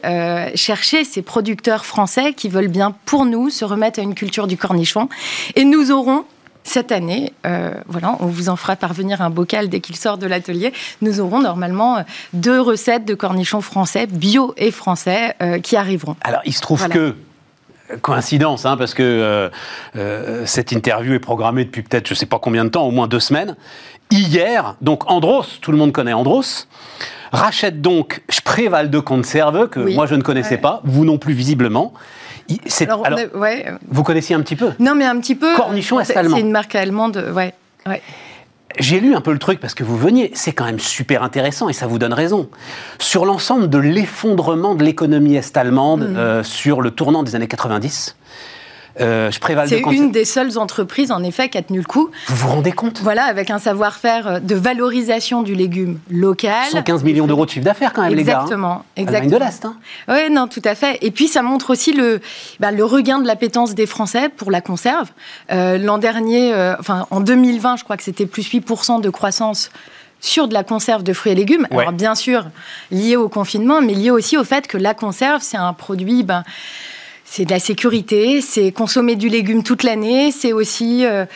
chercher 0.55 1.05
ces 1.05 1.23
producteurs 1.23 1.85
français 1.85 2.33
qui 2.33 2.49
veulent 2.49 2.69
bien, 2.69 2.95
pour 3.07 3.25
nous, 3.27 3.51
se 3.51 3.65
remettre 3.65 3.96
à 4.01 4.03
une 4.05 4.15
culture 4.15 4.47
du 4.47 4.57
cornichon. 4.57 5.09
Et 5.55 5.65
nous 5.65 5.91
aurons 5.91 6.25
cette 6.65 6.91
année, 6.91 7.33
euh, 7.47 7.71
voilà, 7.87 8.17
on 8.19 8.27
vous 8.27 8.49
en 8.49 8.57
fera 8.57 8.75
parvenir 8.75 9.23
un 9.23 9.31
bocal 9.31 9.69
dès 9.69 9.79
qu'il 9.79 9.95
sort 9.95 10.19
de 10.19 10.27
l'atelier. 10.27 10.73
Nous 11.01 11.21
aurons 11.21 11.41
normalement 11.41 11.99
euh, 11.99 12.03
deux 12.33 12.61
recettes 12.61 13.05
de 13.05 13.15
cornichons 13.15 13.61
français, 13.61 14.09
bio 14.09 14.53
et 14.57 14.73
français, 14.73 15.37
euh, 15.43 15.61
qui 15.61 15.77
arriveront. 15.77 16.17
Alors, 16.23 16.41
il 16.45 16.53
se 16.53 16.61
trouve 16.61 16.79
Voilà. 16.81 16.93
que 16.95 17.15
coïncidence, 18.03 18.67
hein, 18.67 18.77
parce 18.77 18.95
que 18.95 19.03
euh, 19.05 19.49
euh, 19.95 20.45
cette 20.45 20.73
interview 20.73 21.15
est 21.15 21.21
programmée 21.21 21.65
depuis 21.65 21.83
peut-être 21.83 22.09
je 22.09 22.15
ne 22.15 22.17
sais 22.17 22.27
pas 22.27 22.41
combien 22.41 22.65
de 22.65 22.71
temps, 22.71 22.85
au 22.85 22.91
moins 22.91 23.07
deux 23.07 23.21
semaines. 23.21 23.55
Hier, 24.11 24.75
donc 24.81 25.09
Andros, 25.11 25.47
tout 25.61 25.71
le 25.71 25.79
monde 25.79 25.93
connaît 25.93 26.13
Andros, 26.13 26.67
rachète 27.31 27.81
donc 27.81 28.23
Spreewald 28.29 28.91
de 28.91 28.99
Conserve, 28.99 29.69
que 29.69 29.79
Oui. 29.81 29.95
moi 29.95 30.07
je 30.07 30.17
ne 30.17 30.23
connaissais 30.23 30.57
Ouais. 30.57 30.61
pas, 30.61 30.81
vous 30.85 31.05
non 31.05 31.19
plus 31.19 31.35
visiblement. 31.35 31.93
Alors, 32.81 33.01
on 33.01 33.05
alors, 33.05 33.19
a- 33.19 33.37
ouais. 33.39 33.67
vous 33.89 34.03
connaissiez 34.03 34.35
un 34.37 34.41
petit 34.41 34.57
peu 34.57 34.71
Non, 34.79 34.95
mais 34.95 35.05
un 35.05 35.19
petit 35.19 35.35
peu. 35.35 35.55
Cornichon 35.57 36.03
c'est- 36.05 36.13
est-allemand. 36.13 36.37
C'est 36.37 36.43
une 36.43 36.51
marque 36.53 36.75
allemande, 36.75 37.25
ouais. 37.35 37.55
ouais. 37.87 38.03
J'ai 38.79 39.01
lu 39.01 39.15
un 39.15 39.21
peu 39.23 39.33
le 39.33 39.39
truc 39.39 39.59
parce 39.59 39.73
que 39.75 39.85
vous 39.85 39.97
veniez, 39.97 40.31
c'est 40.35 40.53
quand 40.53 40.67
même 40.67 40.79
super 40.81 41.23
intéressant 41.23 41.69
et 41.71 41.73
ça 41.73 41.87
vous 41.87 41.99
donne 41.99 42.13
raison. 42.13 42.51
Sur 42.99 43.25
l'ensemble 43.25 43.71
de 43.71 43.79
l'effondrement 43.79 44.75
de 44.75 44.85
l'économie 44.85 45.37
est-allemande 45.37 46.11
Mm. 46.11 46.17
euh, 46.17 46.43
sur 46.43 46.83
le 46.83 46.91
tournant 46.91 47.23
des 47.23 47.35
années 47.37 47.49
90, 47.49 48.17
euh, 49.01 49.31
C'est 49.67 49.81
une 49.81 50.11
des 50.11 50.25
seules 50.25 50.59
entreprises, 50.59 51.11
en 51.13 51.23
effet, 51.23 51.49
qui 51.49 51.59
a 51.59 51.63
tenu 51.63 51.79
le 51.79 51.85
coup. 51.85 52.11
vous 52.29 52.37
vous 52.37 52.49
rendez 52.49 52.73
compte? 52.73 53.01
Voilà, 53.03 53.25
avec 53.25 53.51
un 53.51 53.59
savoir-faire 53.59 54.27
euh, 54.27 54.41
de 54.41 54.55
valorisation 54.55 55.43
du 55.43 55.55
légume 55.55 55.99
local. 56.11 56.65
115 56.71 57.05
millions 57.05 57.27
d'euros 57.27 57.45
de 57.47 57.51
chiffre 57.51 57.65
d'affaires 57.65 57.93
quand 57.93 58.03
même 58.03 58.15
les 58.15 58.25
gars. 58.25 58.39
hein. 58.39 58.43
Exactement, 58.43 58.85
exactement. 58.97 59.39
de 59.39 59.45
l'Est. 59.45 59.65
hein. 59.65 59.77
Oui, 60.09 60.31
non, 60.31 60.49
tout 60.49 60.63
à 60.65 60.75
fait. 60.75 60.99
Et 61.03 61.11
puis, 61.11 61.29
ça 61.29 61.43
montre 61.43 61.71
aussi 61.71 61.93
le, 61.93 62.21
bah, 62.61 62.71
le 62.73 62.85
regain 62.85 63.19
de 63.19 63.27
l'appétence 63.27 63.75
des 63.75 63.87
Français 63.87 64.29
pour 64.29 64.51
la 64.51 64.61
conserve. 64.61 65.09
Euh, 65.53 65.79
L'an 65.79 65.99
dernier, 65.99 66.53
euh, 66.55 66.75
enfin, 66.79 67.07
en 67.11 67.21
2020, 67.21 67.77
je 67.77 67.85
crois 67.85 67.97
que 67.97 68.03
c'était 68.03 68.27
plus 68.27 68.49
8% 68.49 69.01
de 69.01 69.11
croissance 69.11 69.71
sur 70.21 70.49
de 70.49 70.55
la 70.55 70.65
conserve 70.65 71.03
de 71.03 71.13
fruits 71.13 71.33
et 71.33 71.35
légumes. 71.35 71.67
Ouais. 71.71 71.81
Alors, 71.83 71.93
bien 71.93 72.15
sûr, 72.15 72.47
lié 72.91 73.17
au 73.17 73.29
confinement, 73.29 73.83
mais 73.83 73.93
lié 73.93 74.11
aussi 74.11 74.39
au 74.39 74.45
fait 74.45 74.67
que 74.67 74.79
la 74.79 74.95
conserve, 74.95 75.43
c'est 75.43 75.59
un 75.59 75.73
produit... 75.75 76.23
Ben, 76.23 76.43
c'est 77.29 77.45
de 77.45 77.51
la 77.51 77.59
sécurité, 77.59 78.41
c'est 78.41 78.71
consommer 78.71 79.17
du 79.17 79.29
légume 79.29 79.63
toute 79.65 79.83
l'année, 79.83 80.31
c'est 80.31 80.53
aussi, 80.53 81.05
euh, 81.05 81.27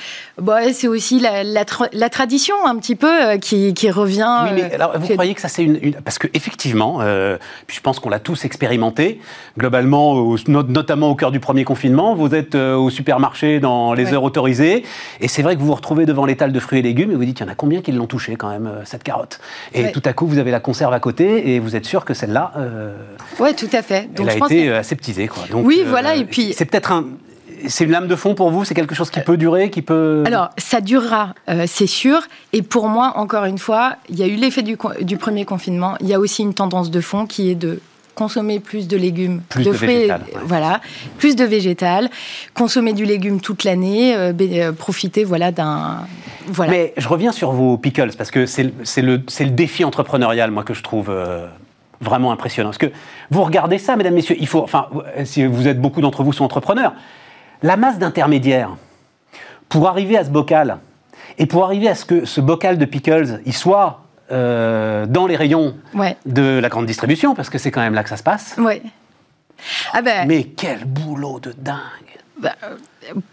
bah, 0.40 0.72
c'est 0.72 0.86
aussi 0.86 1.18
la, 1.18 1.42
la 1.42 1.64
tra- 1.64 1.88
la 1.92 2.08
tradition 2.08 2.54
un 2.64 2.76
petit 2.76 2.94
peu 2.94 3.10
euh, 3.10 3.38
qui, 3.38 3.74
qui 3.74 3.90
revient. 3.90 4.26
Oui, 4.44 4.50
mais 4.54 4.62
euh, 4.64 4.74
alors, 4.76 4.96
vous 4.98 5.08
croyez 5.08 5.34
que 5.34 5.40
ça 5.40 5.48
c'est 5.48 5.64
une, 5.64 5.78
une- 5.82 5.94
parce 5.94 6.18
que 6.18 6.28
effectivement, 6.32 6.98
euh, 7.00 7.36
puis 7.66 7.76
je 7.76 7.82
pense 7.82 7.98
qu'on 7.98 8.08
l'a 8.08 8.20
tous 8.20 8.44
expérimenté 8.44 9.20
globalement, 9.58 10.12
au- 10.12 10.36
notamment 10.46 11.10
au 11.10 11.14
cœur 11.16 11.32
du 11.32 11.40
premier 11.40 11.64
confinement. 11.64 12.14
Vous 12.14 12.34
êtes 12.34 12.54
au 12.54 12.88
supermarché 12.88 13.58
dans 13.60 13.92
les 13.92 14.04
Ouais. 14.06 14.14
heures 14.14 14.22
autorisées, 14.24 14.84
et 15.20 15.28
c'est 15.28 15.42
vrai 15.42 15.56
que 15.56 15.60
vous 15.60 15.66
vous 15.66 15.74
retrouvez 15.74 16.06
devant 16.06 16.24
l'étal 16.24 16.52
de 16.52 16.60
fruits 16.60 16.78
et 16.78 16.82
légumes 16.82 17.10
et 17.10 17.14
vous 17.16 17.24
dites 17.24 17.40
il 17.40 17.42
y 17.42 17.46
en 17.46 17.52
a 17.52 17.54
combien 17.56 17.82
qui 17.82 17.90
l'ont 17.92 18.06
touché 18.06 18.36
quand 18.36 18.48
même 18.48 18.70
cette 18.84 19.02
carotte? 19.02 19.40
Et 19.74 19.82
Ouais. 19.84 19.92
tout 19.92 20.02
à 20.04 20.12
coup 20.12 20.26
vous 20.26 20.38
avez 20.38 20.52
la 20.52 20.60
conserve 20.60 20.92
à 20.94 21.00
côté 21.00 21.50
et 21.54 21.58
vous 21.58 21.74
êtes 21.74 21.84
sûr 21.84 22.04
que 22.04 22.14
celle-là, 22.14 22.52
Ouais, 23.40 23.54
tout 23.54 23.68
à 23.72 23.82
fait. 23.82 24.08
Donc, 24.14 24.26
elle 24.28 24.36
a 24.36 24.38
pense 24.38 24.50
été 24.50 24.66
que- 24.66 24.72
aseptisée 24.72 25.26
quoi. 25.28 25.42
Donc, 25.50 25.66
Oui, 25.66 25.79
voilà, 25.84 26.14
et 26.16 26.24
puis- 26.24 26.52
c'est 26.56 26.64
peut-être 26.64 26.92
un, 26.92 27.06
c'est 27.66 27.84
une 27.84 27.90
lame 27.90 28.08
de 28.08 28.16
fond 28.16 28.34
pour 28.34 28.50
vous. 28.50 28.64
C'est 28.64 28.74
quelque 28.74 28.94
chose 28.94 29.10
qui 29.10 29.20
peut 29.20 29.36
durer, 29.36 29.70
qui 29.70 29.82
peut. 29.82 30.22
Alors, 30.26 30.50
ça 30.56 30.80
durera, 30.80 31.34
euh, 31.48 31.64
c'est 31.66 31.86
sûr. 31.86 32.20
Et 32.52 32.62
pour 32.62 32.88
moi, 32.88 33.12
encore 33.16 33.44
une 33.44 33.58
fois, 33.58 33.96
il 34.08 34.18
y 34.18 34.22
a 34.22 34.26
eu 34.26 34.36
l'effet 34.36 34.62
du, 34.62 34.76
premier 35.16 35.44
confinement. 35.44 35.96
Il 36.00 36.08
y 36.08 36.14
a 36.14 36.20
aussi 36.20 36.42
une 36.42 36.54
tendance 36.54 36.90
de 36.90 37.00
fond 37.00 37.26
qui 37.26 37.50
est 37.50 37.54
de 37.54 37.80
consommer 38.14 38.60
plus 38.60 38.86
de 38.86 38.96
légumes, 38.98 39.40
Plus 39.48 39.64
de 39.64 39.72
fruits, 39.72 39.86
végétal, 39.86 40.20
ouais. 40.34 40.40
voilà, 40.44 40.80
plus 41.16 41.36
de 41.36 41.44
végétal, 41.44 42.10
consommer 42.52 42.92
du 42.92 43.06
légume 43.06 43.40
toute 43.40 43.64
l'année, 43.64 44.14
euh, 44.14 44.32
euh, 44.38 44.72
profiter, 44.72 45.24
voilà, 45.24 45.52
d'un, 45.52 46.00
voilà. 46.46 46.70
Mais 46.72 46.92
je 46.98 47.08
reviens 47.08 47.32
sur 47.32 47.52
vos 47.52 47.78
pickles, 47.78 48.10
parce 48.18 48.30
que 48.30 48.44
c'est 48.44 48.64
le- 48.64 48.72
le, 49.02 49.50
défi 49.50 49.84
entrepreneurial, 49.84 50.50
moi, 50.50 50.64
que 50.64 50.74
je 50.74 50.82
trouve 50.82 51.06
euh, 51.08 51.46
vraiment 52.00 52.32
impressionnant. 52.32 52.70
Parce 52.70 52.78
que 52.78 52.90
vous 53.30 53.42
regardez 53.42 53.78
ça, 53.78 53.96
mesdames, 53.96 54.14
messieurs, 54.14 54.36
il 54.38 54.46
faut, 54.48 54.62
enfin, 54.62 54.88
si 55.24 55.44
vous 55.46 55.68
êtes, 55.68 55.80
beaucoup 55.80 56.00
d'entre 56.00 56.22
vous 56.22 56.32
sont 56.32 56.44
entrepreneurs, 56.44 56.94
la 57.62 57.76
masse 57.76 57.98
d'intermédiaires, 57.98 58.70
pour 59.68 59.88
arriver 59.88 60.16
à 60.16 60.24
ce 60.24 60.30
bocal, 60.30 60.78
et 61.38 61.46
pour 61.46 61.64
arriver 61.64 61.88
à 61.88 61.94
ce 61.94 62.04
que 62.04 62.24
ce 62.24 62.40
bocal 62.40 62.78
de 62.78 62.84
pickles, 62.84 63.40
il 63.46 63.54
soit 63.54 64.02
euh, 64.32 65.06
dans 65.06 65.26
les 65.26 65.36
rayons 65.36 65.74
Ouais, 65.94 66.16
de 66.26 66.58
la 66.58 66.68
grande 66.68 66.86
distribution, 66.86 67.34
parce 67.34 67.50
que 67.50 67.58
c'est 67.58 67.70
quand 67.70 67.80
même 67.80 67.94
là 67.94 68.02
que 68.02 68.08
ça 68.08 68.16
se 68.16 68.22
passe. 68.22 68.56
ouais. 68.58 68.82
Ah 69.92 70.00
ben, 70.00 70.26
Mais 70.26 70.44
quel 70.44 70.84
boulot 70.86 71.38
de 71.38 71.52
dingue 71.52 71.78
Bah, 72.40 72.54
euh, 72.64 72.76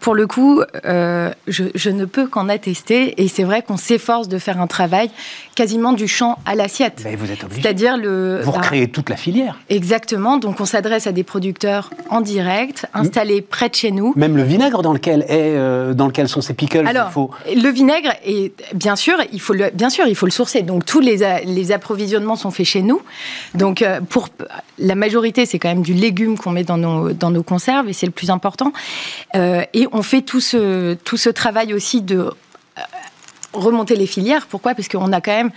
pour 0.00 0.14
le 0.14 0.26
coup, 0.26 0.62
euh, 0.84 1.30
je, 1.46 1.64
je 1.74 1.90
ne 1.90 2.04
peux 2.04 2.26
qu'en 2.26 2.48
attester. 2.48 3.22
Et 3.22 3.28
c'est 3.28 3.44
vrai 3.44 3.62
qu'on 3.62 3.76
s'efforce 3.76 4.28
de 4.28 4.38
faire 4.38 4.60
un 4.60 4.66
travail 4.66 5.10
quasiment 5.54 5.92
du 5.92 6.08
champ 6.08 6.38
à 6.46 6.54
l'assiette. 6.54 7.04
Vous 7.18 7.30
êtes 7.30 7.44
obligé. 7.44 7.62
C'est-à-dire 7.62 7.96
le. 7.96 8.40
Vous 8.42 8.52
bah, 8.52 8.58
recréez 8.58 8.88
toute 8.88 9.10
la 9.10 9.16
filière. 9.16 9.58
Exactement. 9.68 10.38
Donc, 10.38 10.60
on 10.60 10.64
s'adresse 10.64 11.06
à 11.06 11.12
des 11.12 11.24
producteurs 11.24 11.90
en 12.10 12.20
direct, 12.20 12.86
installés 12.94 13.42
près 13.42 13.68
de 13.68 13.74
chez 13.74 13.90
nous. 13.90 14.12
Même 14.16 14.36
le 14.36 14.42
vinaigre 14.42 14.82
dans 14.82 14.92
lequel, 14.92 15.22
est, 15.22 15.54
euh, 15.56 15.94
dans 15.94 16.06
lequel 16.06 16.28
sont 16.28 16.40
ces 16.40 16.54
pickles, 16.54 16.86
Alors, 16.86 17.08
il 17.10 17.12
faut... 17.12 17.30
le 17.54 17.68
vinaigre, 17.70 18.12
et 18.24 18.52
bien 18.74 18.96
sûr, 18.96 19.16
il 19.32 19.40
faut 19.40 19.52
le, 19.52 19.70
bien 19.74 19.90
sûr, 19.90 20.06
il 20.06 20.14
faut 20.14 20.26
le 20.26 20.32
sourcer. 20.32 20.62
Donc, 20.62 20.84
tous 20.84 21.00
les, 21.00 21.18
les 21.44 21.72
approvisionnements 21.72 22.36
sont 22.36 22.50
faits 22.50 22.66
chez 22.66 22.82
nous. 22.82 23.02
Donc, 23.54 23.82
euh, 23.82 24.00
pour 24.08 24.28
la 24.78 24.94
majorité, 24.94 25.46
c'est 25.46 25.58
quand 25.58 25.68
même 25.68 25.82
du 25.82 25.94
légume 25.94 26.38
qu'on 26.38 26.50
met 26.50 26.64
dans 26.64 26.78
nos, 26.78 27.12
dans 27.12 27.30
nos 27.30 27.42
conserves, 27.42 27.88
et 27.88 27.92
c'est 27.92 28.06
le 28.06 28.12
plus 28.12 28.30
important. 28.30 28.72
Euh, 29.34 29.57
et 29.74 29.86
on 29.92 30.02
fait 30.02 30.22
tout 30.22 30.40
ce, 30.40 30.94
tout 30.94 31.16
ce 31.16 31.30
travail 31.30 31.72
aussi 31.74 32.02
de 32.02 32.18
euh, 32.18 32.30
remonter 33.52 33.96
les 33.96 34.06
filières. 34.06 34.46
Pourquoi? 34.46 34.74
Parce 34.74 34.88
qu'on 34.88 35.12
a 35.12 35.20
quand 35.20 35.32
même 35.32 35.50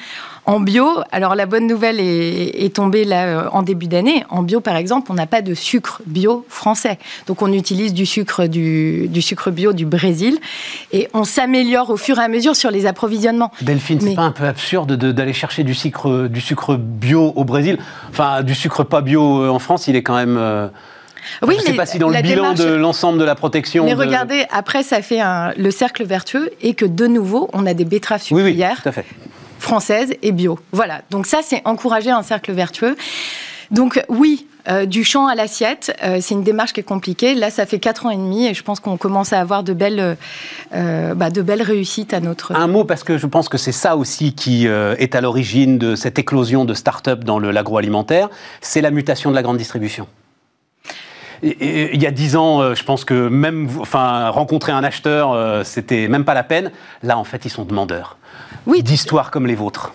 en 0.48 0.60
bio, 0.60 0.88
alors 1.12 1.36
la 1.36 1.46
bonne 1.46 1.68
nouvelle 1.68 2.00
est, 2.00 2.64
est 2.66 2.74
tombée 2.76 3.04
là 3.06 3.26
euh, 3.26 3.50
en 3.52 3.62
début 3.62 3.86
d'année. 3.86 4.24
En 4.30 4.42
bio, 4.42 4.60
par 4.60 4.76
exemple, 4.76 5.12
on 5.12 5.14
n'a 5.14 5.28
pas 5.28 5.44
de 5.44 5.54
sucre 5.54 6.02
bio 6.08 6.44
français. 6.50 6.98
Donc 7.28 7.44
on 7.44 7.54
utilise 7.54 7.94
du 7.94 8.08
sucre, 8.08 8.48
du, 8.48 9.08
du 9.08 9.22
sucre 9.22 9.52
bio 9.52 9.72
du 9.74 9.86
Brésil 9.86 10.40
et 10.92 11.10
on 11.14 11.26
s'améliore 11.26 11.92
au 11.92 11.98
fur 11.98 12.18
et 12.18 12.24
à 12.24 12.28
mesure 12.28 12.56
sur 12.56 12.72
les 12.72 12.88
approvisionnements. 12.88 13.52
Delphine, 13.62 14.00
c'est 14.00 14.08
Mais- 14.08 14.16
pas 14.16 14.24
un 14.24 14.32
peu 14.32 14.46
absurde 14.46 14.94
de- 14.94 15.12
d'aller 15.12 15.34
chercher 15.34 15.64
du 15.64 15.76
sucre, 15.76 16.28
du 16.28 16.42
sucre 16.42 16.76
bio 16.78 17.34
au 17.36 17.44
Brésil? 17.44 17.78
Enfin, 18.10 18.42
du 18.42 18.56
sucre 18.56 18.84
pas 18.84 19.02
bio 19.02 19.44
euh, 19.44 19.50
en 19.50 19.60
France, 19.60 19.88
il 19.88 19.96
est 19.96 20.02
quand 20.04 20.16
même. 20.16 20.38
Oui, 21.42 21.56
je 21.60 21.64
sais 21.66 21.72
mais 21.72 21.78
pas 21.78 21.86
si 21.86 22.00
dans 22.00 22.08
le 22.08 22.14
la 22.14 22.22
bilan 22.22 22.54
démarche- 22.54 22.60
de 22.60 22.74
l'ensemble 22.74 23.20
de 23.20 23.24
la 23.26 23.36
protection. 23.36 23.86
Mais 23.86 23.92
de- 23.96 24.00
regardez, 24.00 24.46
après, 24.52 24.84
ça 24.84 25.02
fait 25.02 25.20
un- 25.22 25.52
le 25.58 25.72
cercle 25.72 26.04
vertueux 26.04 26.50
et 26.62 26.74
que 26.74 26.86
de 26.86 27.08
nouveau, 27.08 27.50
on 27.54 27.66
a 27.66 27.74
des 27.74 27.86
betteraves 27.86 28.22
Oui, 28.32 28.42
oui, 28.44 28.50
sucrières 28.50 28.82
françaises 29.60 30.14
et 30.22 30.32
bio. 30.32 30.60
Voilà. 30.72 31.02
Donc 31.12 31.26
ça, 31.28 31.40
c'est 31.44 31.62
encourager 31.66 32.10
un 32.12 32.24
cercle 32.24 32.52
vertueux. 32.52 32.96
Donc 33.70 34.04
oui, 34.10 34.48
euh, 34.70 34.86
du 34.86 35.04
champ 35.04 35.28
à 35.28 35.36
l'assiette, 35.36 35.96
euh, 36.04 36.18
c'est 36.20 36.34
une 36.34 36.44
démarche 36.44 36.74
qui 36.74 36.82
est 36.82 36.84
compliquée. 36.84 37.36
Là, 37.36 37.50
ça 37.50 37.66
fait 37.66 37.80
quatre 37.80 38.06
ans 38.06 38.10
et 38.10 38.18
demi 38.18 38.46
et 38.48 38.54
je 38.54 38.64
pense 38.64 38.80
qu'on 38.82 38.98
commence 38.98 39.32
à 39.34 39.40
avoir 39.40 39.64
de 39.64 39.74
belles, 39.74 40.18
euh, 40.74 41.14
bah, 41.16 41.30
de 41.30 41.42
belles 41.42 41.62
réussites 41.62 42.14
à 42.14 42.20
notre. 42.20 42.54
Un 42.54 42.68
mot, 42.68 42.84
parce 42.84 43.04
que 43.04 43.18
je 43.18 43.28
pense 43.28 43.48
que 43.50 43.58
c'est 43.58 43.72
ça 43.72 43.96
aussi 43.96 44.34
qui 44.34 44.66
est 44.68 45.16
à 45.16 45.22
l'origine 45.22 45.78
de 45.78 45.96
cette 45.96 46.20
éclosion 46.20 46.66
de 46.66 46.74
start-up 46.74 47.24
dans 47.24 47.40
l'agroalimentaire, 47.40 48.30
c'est 48.60 48.82
la 48.82 48.92
mutation 48.92 49.30
de 49.30 49.36
la 49.36 49.42
grande 49.42 49.58
distribution. 49.58 50.06
Il 51.44 52.02
y 52.02 52.06
a 52.06 52.12
dix 52.12 52.36
ans, 52.36 52.62
euh, 52.62 52.76
je 52.76 52.84
pense 52.84 53.04
que 53.04 53.28
même 53.28 53.68
enfin, 53.80 54.30
rencontrer 54.30 54.72
un 54.72 54.84
acheteur, 54.84 55.32
euh, 55.32 55.64
c'était 55.64 56.08
même 56.08 56.24
pas 56.24 56.36
la 56.36 56.44
peine. 56.44 56.72
Là, 57.02 57.18
en 57.18 57.24
fait, 57.24 57.46
ils 57.46 57.50
sont 57.50 57.66
demandeurs. 57.66 58.18
Oui. 58.68 58.84
D'histoires 58.84 59.32
comme 59.32 59.48
les 59.48 59.56
vôtres. 59.56 59.94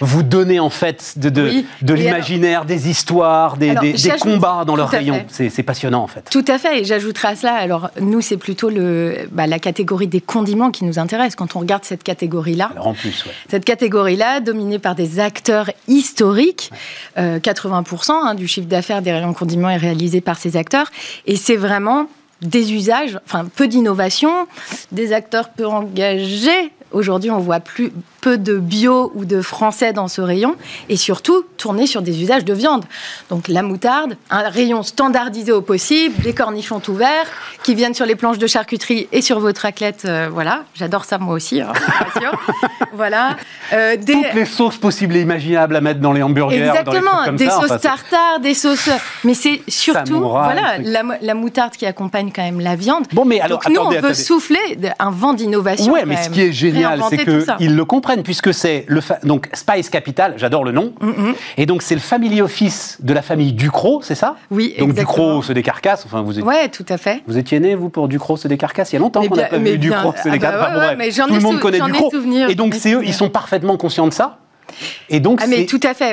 Vous 0.00 0.22
donnez 0.22 0.60
en 0.60 0.70
fait 0.70 1.14
de, 1.16 1.28
de, 1.28 1.42
Oui. 1.42 1.66
de 1.82 1.94
Et 1.94 1.98
l'imaginaire, 1.98 2.64
des 2.64 2.88
histoires, 2.88 3.56
des, 3.56 3.70
Alors, 3.70 3.82
des- 3.82 3.94
combats 4.20 4.64
dans 4.66 4.76
leur 4.76 4.88
rayon. 4.88 5.24
C'est 5.28 5.62
passionnant 5.62 6.02
en 6.02 6.06
fait. 6.06 6.28
Tout 6.30 6.44
à 6.48 6.58
fait, 6.58 6.80
et 6.80 6.84
j'ajouterai 6.84 7.28
à 7.28 7.36
cela, 7.36 7.54
alors 7.54 7.90
nous, 8.00 8.20
c'est 8.20 8.36
plutôt 8.36 8.70
le, 8.70 9.28
bah, 9.32 9.46
la 9.46 9.58
catégorie 9.58 10.06
des 10.06 10.20
condiments 10.20 10.70
qui 10.70 10.84
nous 10.84 10.98
intéresse 10.98 11.34
quand 11.36 11.56
on 11.56 11.60
regarde 11.60 11.84
cette 11.84 12.02
catégorie-là. 12.02 12.72
En 12.80 12.94
plus, 12.94 13.24
ouais. 13.24 13.32
Cette 13.50 13.64
catégorie-là, 13.64 14.40
dominée 14.40 14.78
par 14.78 14.94
des 14.94 15.20
acteurs 15.20 15.70
historiques, 15.88 16.70
euh, 17.18 17.38
80% 17.38 18.12
hein, 18.12 18.34
du 18.34 18.46
chiffre 18.48 18.68
d'affaires 18.68 19.02
des 19.02 19.12
rayons 19.12 19.34
condiments 19.34 19.70
est 19.70 19.76
réalisé 19.76 20.20
par 20.20 20.38
ces 20.38 20.56
acteurs. 20.56 20.90
Et 21.26 21.36
c'est 21.36 21.56
vraiment 21.56 22.06
des 22.40 22.72
usages, 22.72 23.18
enfin 23.26 23.46
peu 23.54 23.66
d'innovation, 23.66 24.30
des 24.92 25.12
acteurs 25.12 25.48
peu 25.50 25.66
engagés. 25.66 26.70
Aujourd'hui, 26.92 27.30
on 27.30 27.38
voit 27.38 27.60
plus 27.60 27.92
peu 28.20 28.36
de 28.38 28.58
bio 28.58 29.12
ou 29.14 29.24
de 29.24 29.40
français 29.42 29.92
dans 29.92 30.08
ce 30.08 30.20
rayon, 30.20 30.56
et 30.88 30.96
surtout 30.96 31.44
tourné 31.56 31.86
sur 31.86 32.02
des 32.02 32.22
usages 32.22 32.44
de 32.44 32.52
viande. 32.54 32.84
Donc 33.30 33.48
la 33.48 33.62
moutarde, 33.62 34.16
un 34.30 34.48
rayon 34.48 34.82
standardisé 34.82 35.52
au 35.52 35.60
possible, 35.60 36.14
des 36.22 36.32
cornichons 36.34 36.80
tout 36.80 36.94
verts 36.94 37.26
qui 37.62 37.74
viennent 37.74 37.94
sur 37.94 38.06
les 38.06 38.16
planches 38.16 38.38
de 38.38 38.46
charcuterie 38.46 39.08
et 39.12 39.22
sur 39.22 39.38
votre 39.40 39.62
raclette. 39.62 40.02
euh, 40.04 40.28
voilà, 40.32 40.64
j'adore 40.74 41.04
ça 41.04 41.18
moi 41.18 41.34
aussi, 41.34 41.60
hein, 41.60 41.72
voilà, 42.92 43.36
Euh, 43.74 43.96
des, 43.96 44.14
Toutes 44.14 44.32
les 44.34 44.44
sauces 44.46 44.78
possibles 44.78 45.14
et 45.16 45.20
imaginables 45.20 45.76
à 45.76 45.82
mettre 45.82 46.00
dans 46.00 46.14
les 46.14 46.22
hamburgers, 46.22 46.56
dans 46.58 46.72
les 46.72 46.78
Exactement, 46.78 47.24
comme 47.26 47.36
des 47.36 47.44
ça. 47.46 47.50
sauces 47.60 47.64
enfin, 47.64 47.78
tartare, 47.78 48.40
des 48.40 48.54
sauces. 48.54 48.88
Mais 49.24 49.34
c'est 49.34 49.60
surtout 49.68 50.20
voilà 50.20 50.78
la, 50.82 51.02
la 51.20 51.34
moutarde 51.34 51.72
qui 51.76 51.84
accompagne 51.84 52.32
quand 52.34 52.42
même 52.42 52.60
la 52.60 52.76
viande. 52.76 53.04
Bon, 53.12 53.26
mais 53.26 53.40
alors, 53.40 53.58
Donc 53.58 53.68
nous, 53.68 53.74
attendez, 53.80 53.88
on 53.98 54.00
veut 54.00 54.08
attendez. 54.08 54.14
souffler 54.14 54.78
un 54.98 55.10
vent 55.10 55.34
d'innovation. 55.34 55.92
Ouais, 55.92 56.06
mais 56.06 56.16
ce 56.22 56.30
qui 56.30 56.40
est 56.40 56.52
génial, 56.52 56.77
c'est 57.10 57.24
tout 57.24 57.40
ça. 57.44 57.54
qu'ils 57.54 57.74
le 57.76 57.84
comprennent, 57.84 58.22
puisque 58.22 58.52
c'est 58.54 58.84
le 58.88 59.00
fa- 59.00 59.18
donc 59.24 59.48
Spice 59.52 59.90
Capital, 59.90 60.34
j'adore 60.36 60.64
le 60.64 60.72
nom, 60.72 60.92
Mm-hmm. 61.00 61.34
et 61.58 61.66
donc 61.66 61.82
c'est 61.82 61.94
le 61.94 62.00
family 62.00 62.40
office 62.42 62.98
de 63.00 63.12
la 63.12 63.22
famille 63.22 63.52
Ducrot, 63.52 64.00
c'est 64.02 64.14
ça? 64.14 64.36
Oui, 64.50 64.74
Donc 64.78 64.90
exactement. 64.90 65.24
Ducrot, 65.28 65.42
c'est 65.42 65.54
des 65.54 65.62
carcasses. 65.62 66.04
Enfin, 66.06 66.22
vous, 66.22 66.38
êtes- 66.38 66.44
Ouais, 66.44 66.68
tout 66.68 66.86
à 66.88 66.96
fait. 66.98 67.22
vous 67.26 67.38
étiez 67.38 67.60
né 67.60 67.74
vous 67.74 67.88
pour 67.88 68.08
Ducrot, 68.08 68.36
c'est 68.36 68.48
des 68.48 68.56
carcasses. 68.58 68.92
Il 68.92 68.96
y 68.96 68.98
a 68.98 69.00
longtemps 69.00 69.20
Mais 69.20 69.28
qu'on 69.28 69.36
n'a 69.36 69.44
pas 69.44 69.58
vu 69.58 69.64
bien- 69.78 69.96
Ducrot, 69.96 70.14
c'est 70.22 70.28
ah 70.28 70.32
des 70.32 70.38
bah 70.38 70.50
ouais, 70.50 70.56
Enfin, 70.58 70.96
ouais, 70.96 71.10
tout 71.28 71.34
le 71.34 71.40
monde 71.40 71.60
connaît 71.60 71.80
Ducrot. 71.80 72.10
et 72.48 72.54
donc 72.54 72.74
c'est 72.74 72.92
eux, 72.94 73.02
ils 73.04 73.14
sont 73.14 73.28
parfaitement 73.30 73.76
conscients 73.76 74.06
de 74.06 74.12
ça. 74.12 74.38
Et 75.08 75.18
donc, 75.20 75.40
Ah, 75.42 75.46
c'est- 75.46 75.66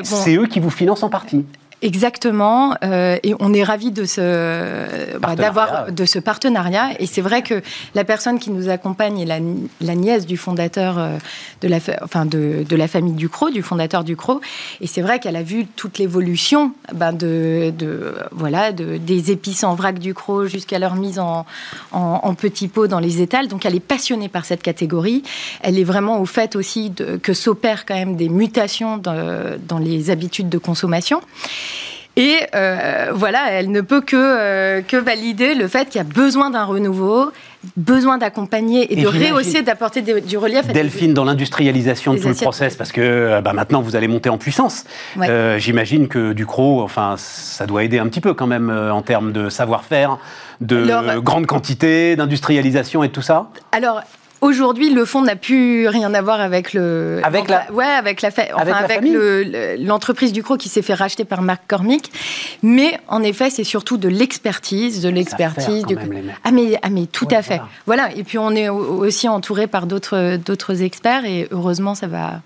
c'est 0.04 0.36
eux 0.38 0.46
qui 0.48 0.60
vous 0.60 0.70
financent 0.70 1.04
en 1.04 1.10
partie. 1.10 1.46
Exactement, 1.82 2.74
euh, 2.84 3.18
et 3.22 3.36
on 3.40 3.54
est 3.54 3.62
ravis 3.62 3.92
de 3.92 4.06
ce 4.06 5.18
bah, 5.20 5.36
d'avoir 5.36 5.92
de 5.92 6.06
ce 6.06 6.20
partenariat. 6.20 6.90
Et 7.00 7.06
c'est 7.06 7.22
vrai 7.22 7.44
que 7.44 7.62
la 7.94 8.04
personne 8.04 8.40
qui 8.40 8.50
nous 8.50 8.70
accompagne 8.70 9.20
est 9.20 9.26
la, 9.26 9.40
la 9.82 9.96
nièce 9.96 10.26
du 10.26 10.38
fondateur 10.38 10.98
euh, 10.98 11.18
de 11.62 11.68
la, 11.68 11.78
enfin 12.02 12.26
de, 12.26 12.66
de 12.68 12.76
la 12.76 12.88
famille 12.88 13.14
Ducrot, 13.14 13.52
du 13.52 13.62
fondateur 13.62 14.04
Ducrot. 14.04 14.42
Et 14.82 14.88
c'est 14.88 15.02
vrai 15.02 15.20
qu'elle 15.20 15.36
a 15.36 15.44
vu 15.44 15.68
toute 15.68 16.00
l'évolution 16.00 16.72
ben, 16.94 17.12
de, 17.14 17.72
de 17.78 18.16
voilà 18.32 18.72
de, 18.72 18.98
des 18.98 19.32
épices 19.32 19.64
en 19.64 19.76
vrac 19.76 20.00
Ducrot 20.00 20.48
jusqu'à 20.48 20.80
leur 20.80 20.96
mise 20.96 21.20
en, 21.20 21.46
en, 21.92 22.22
en 22.24 22.34
petits 22.36 22.70
pots 22.70 22.88
dans 22.88 23.00
les 23.00 23.22
étals. 23.22 23.48
Donc 23.48 23.66
elle 23.66 23.76
est 23.76 23.80
passionnée 23.80 24.30
par 24.30 24.46
cette 24.46 24.64
catégorie. 24.64 25.24
Elle 25.62 25.78
est 25.78 25.84
vraiment 25.84 26.20
au 26.20 26.26
fait 26.26 26.56
aussi 26.56 26.90
de, 26.90 27.18
que 27.18 27.34
s'opèrent 27.34 27.86
quand 27.86 27.96
même 27.96 28.16
des 28.16 28.30
mutations 28.30 28.98
dans, 28.98 29.58
dans 29.68 29.78
les 29.78 30.10
habitudes 30.10 30.50
de 30.50 30.58
consommation. 30.58 31.22
Et 32.18 32.38
euh, 32.56 33.08
voilà, 33.14 33.52
elle 33.52 33.72
ne 33.72 33.82
peut 33.82 34.00
que, 34.00 34.16
euh, 34.16 34.82
que 34.82 34.96
valider 34.96 35.54
le 35.54 35.68
fait 35.68 35.90
qu'il 35.90 35.98
y 35.98 36.02
a 36.02 36.06
besoin 36.06 36.50
d'un 36.50 36.64
renouveau, 36.64 37.34
besoin 37.76 38.18
d'accompagner 38.18 38.84
et, 38.84 39.00
Et 39.00 39.02
de 39.04 39.08
rehausser, 39.08 39.64
d'apporter 39.64 40.02
du 40.02 40.38
relief. 40.38 40.66
Delphine, 40.68 41.14
dans 41.14 41.26
l'industrialisation 41.26 42.14
de 42.14 42.20
tout 42.20 42.30
le 42.30 42.34
process, 42.36 42.78
parce 42.78 42.94
que 42.94 43.02
euh, 43.02 43.42
bah, 43.42 43.52
maintenant 43.52 43.82
vous 43.82 43.98
allez 43.98 44.08
monter 44.08 44.30
en 44.30 44.38
puissance, 44.38 44.86
Ouais. 45.18 45.28
euh, 45.30 45.60
j'imagine 45.60 46.08
que 46.08 46.32
Ducrot, 46.32 46.82
enfin, 46.84 47.16
ça 47.18 47.66
doit 47.66 47.84
aider 47.84 48.00
un 48.00 48.08
petit 48.08 48.22
peu 48.22 48.34
quand 48.34 48.48
même 48.48 48.70
en 48.70 49.02
termes 49.02 49.34
de 49.34 49.50
savoir-faire, 49.50 50.18
de 50.62 50.90
Alors- 50.90 51.22
grande 51.22 51.48
quantité, 51.48 52.16
d'industrialisation 52.16 53.04
et 53.04 53.10
tout 53.10 53.22
ça. 53.24 53.50
Alors. 53.74 54.02
Aujourd'hui, 54.46 54.92
le 54.94 55.06
fonds 55.06 55.22
n'a 55.24 55.36
plus 55.36 55.88
rien 55.88 56.14
à 56.14 56.22
voir 56.22 56.40
avec 56.40 56.74
le 56.74 57.20
Avec 57.24 57.50
la- 57.50 57.72
ouais 57.72 57.84
avec 57.86 58.22
la 58.22 58.30
fa- 58.30 58.44
enfin, 58.54 58.62
Avec 58.62 58.76
avec 58.76 58.92
famille 58.98 59.14
le- 59.14 59.76
l'entreprise 59.84 60.32
Ducrot 60.34 60.58
qui 60.58 60.70
s'est 60.70 60.84
fait 60.84 60.94
racheter 60.94 61.26
par 61.26 61.42
Marc 61.42 61.64
Cormick, 61.68 62.12
mais 62.62 63.00
en 63.08 63.24
effet, 63.24 63.50
c'est 63.50 63.64
surtout 63.64 63.98
de 63.98 64.08
l'expertise, 64.08 65.02
de 65.02 65.10
l'expertise. 65.10 65.84
du-. 65.86 65.98
Ah 66.44 66.52
mais, 66.52 66.78
ah 66.84 66.90
mais 66.92 67.08
tout 67.08 67.28
Ouais, 67.30 67.36
à 67.36 67.42
fait. 67.42 67.60
Voilà. 67.88 68.14
Et 68.16 68.24
puis 68.24 68.38
on 68.38 68.52
est 68.52 68.70
au- 68.70 69.04
aussi 69.04 69.28
entouré 69.28 69.66
par 69.68 69.88
d'autres 69.88 70.82
experts 70.84 71.26
et 71.26 71.48
heureusement 71.52 71.96
ça 71.96 72.06
va. 72.08 72.42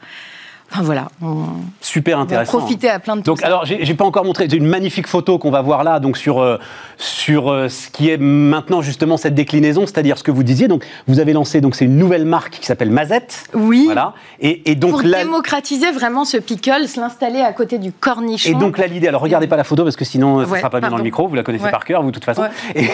Enfin 0.71 0.83
voilà, 0.83 1.07
on 1.21 1.37
Super 1.81 2.19
intéressant. 2.19 2.59
profiter 2.59 2.89
à 2.89 2.99
plein 2.99 3.15
de 3.15 3.21
Donc, 3.21 3.41
alors, 3.43 3.65
j'ai 3.65 3.93
pas 3.95 4.05
encore 4.05 4.23
montré, 4.25 4.45
une 4.53 4.67
magnifique 4.67 5.07
photo 5.07 5.37
qu'on 5.39 5.49
va 5.51 5.61
voir 5.61 5.83
là, 5.83 5.99
donc 5.99 6.17
sur, 6.17 6.39
euh, 6.39 6.57
sur 6.97 7.49
euh, 7.51 7.69
ce 7.69 7.89
qui 7.89 8.09
est 8.09 8.17
maintenant 8.17 8.81
justement 8.81 9.17
cette 9.17 9.33
déclinaison, 9.35 9.85
c'est-à-dire 9.85 10.17
ce 10.17 10.23
que 10.23 10.31
vous 10.31 10.43
disiez. 10.43 10.67
Donc, 10.67 10.85
vous 11.07 11.19
avez 11.19 11.33
lancé, 11.33 11.61
donc 11.61 11.75
c'est 11.75 11.85
une 11.85 11.97
nouvelle 11.97 12.25
marque 12.25 12.59
qui 12.59 12.65
s'appelle 12.65 12.91
Mazette. 12.91 13.45
Oui. 13.53 13.83
Voilà. 13.85 14.13
Et, 14.39 14.69
et 14.71 14.75
donc 14.75 14.91
pour 14.91 15.01
démocratiser 15.03 15.91
vraiment 15.91 16.25
ce 16.25 16.37
pickles, 16.37 16.85
l'installer 16.97 17.39
à 17.41 17.53
côté 17.53 17.77
du 17.79 17.91
cornichon. 17.91 18.49
et 18.51 18.53
donc 18.53 18.77
là 18.77 18.87
l'idée, 18.87 19.07
alors 19.07 19.21
regardez 19.21 19.47
pas 19.47 19.57
la 19.57 19.63
photo 19.63 19.83
parce 19.83 19.95
que 19.95 20.05
sinon 20.05 20.43
ça 20.45 20.51
Ouais, 20.51 20.59
sera 20.59 20.69
pas 20.69 20.79
bien 20.79 20.89
dans 20.89 20.97
le 20.97 21.03
micro, 21.03 21.27
vous 21.27 21.35
la 21.35 21.43
connaissez 21.43 21.65
Ouais. 21.65 21.71
par 21.71 21.85
cœur, 21.85 22.01
vous 22.03 22.09
de 22.09 22.13
toute 22.13 22.25
façon. 22.25 22.43
Ouais. 22.43 22.49
Et, 22.75 22.87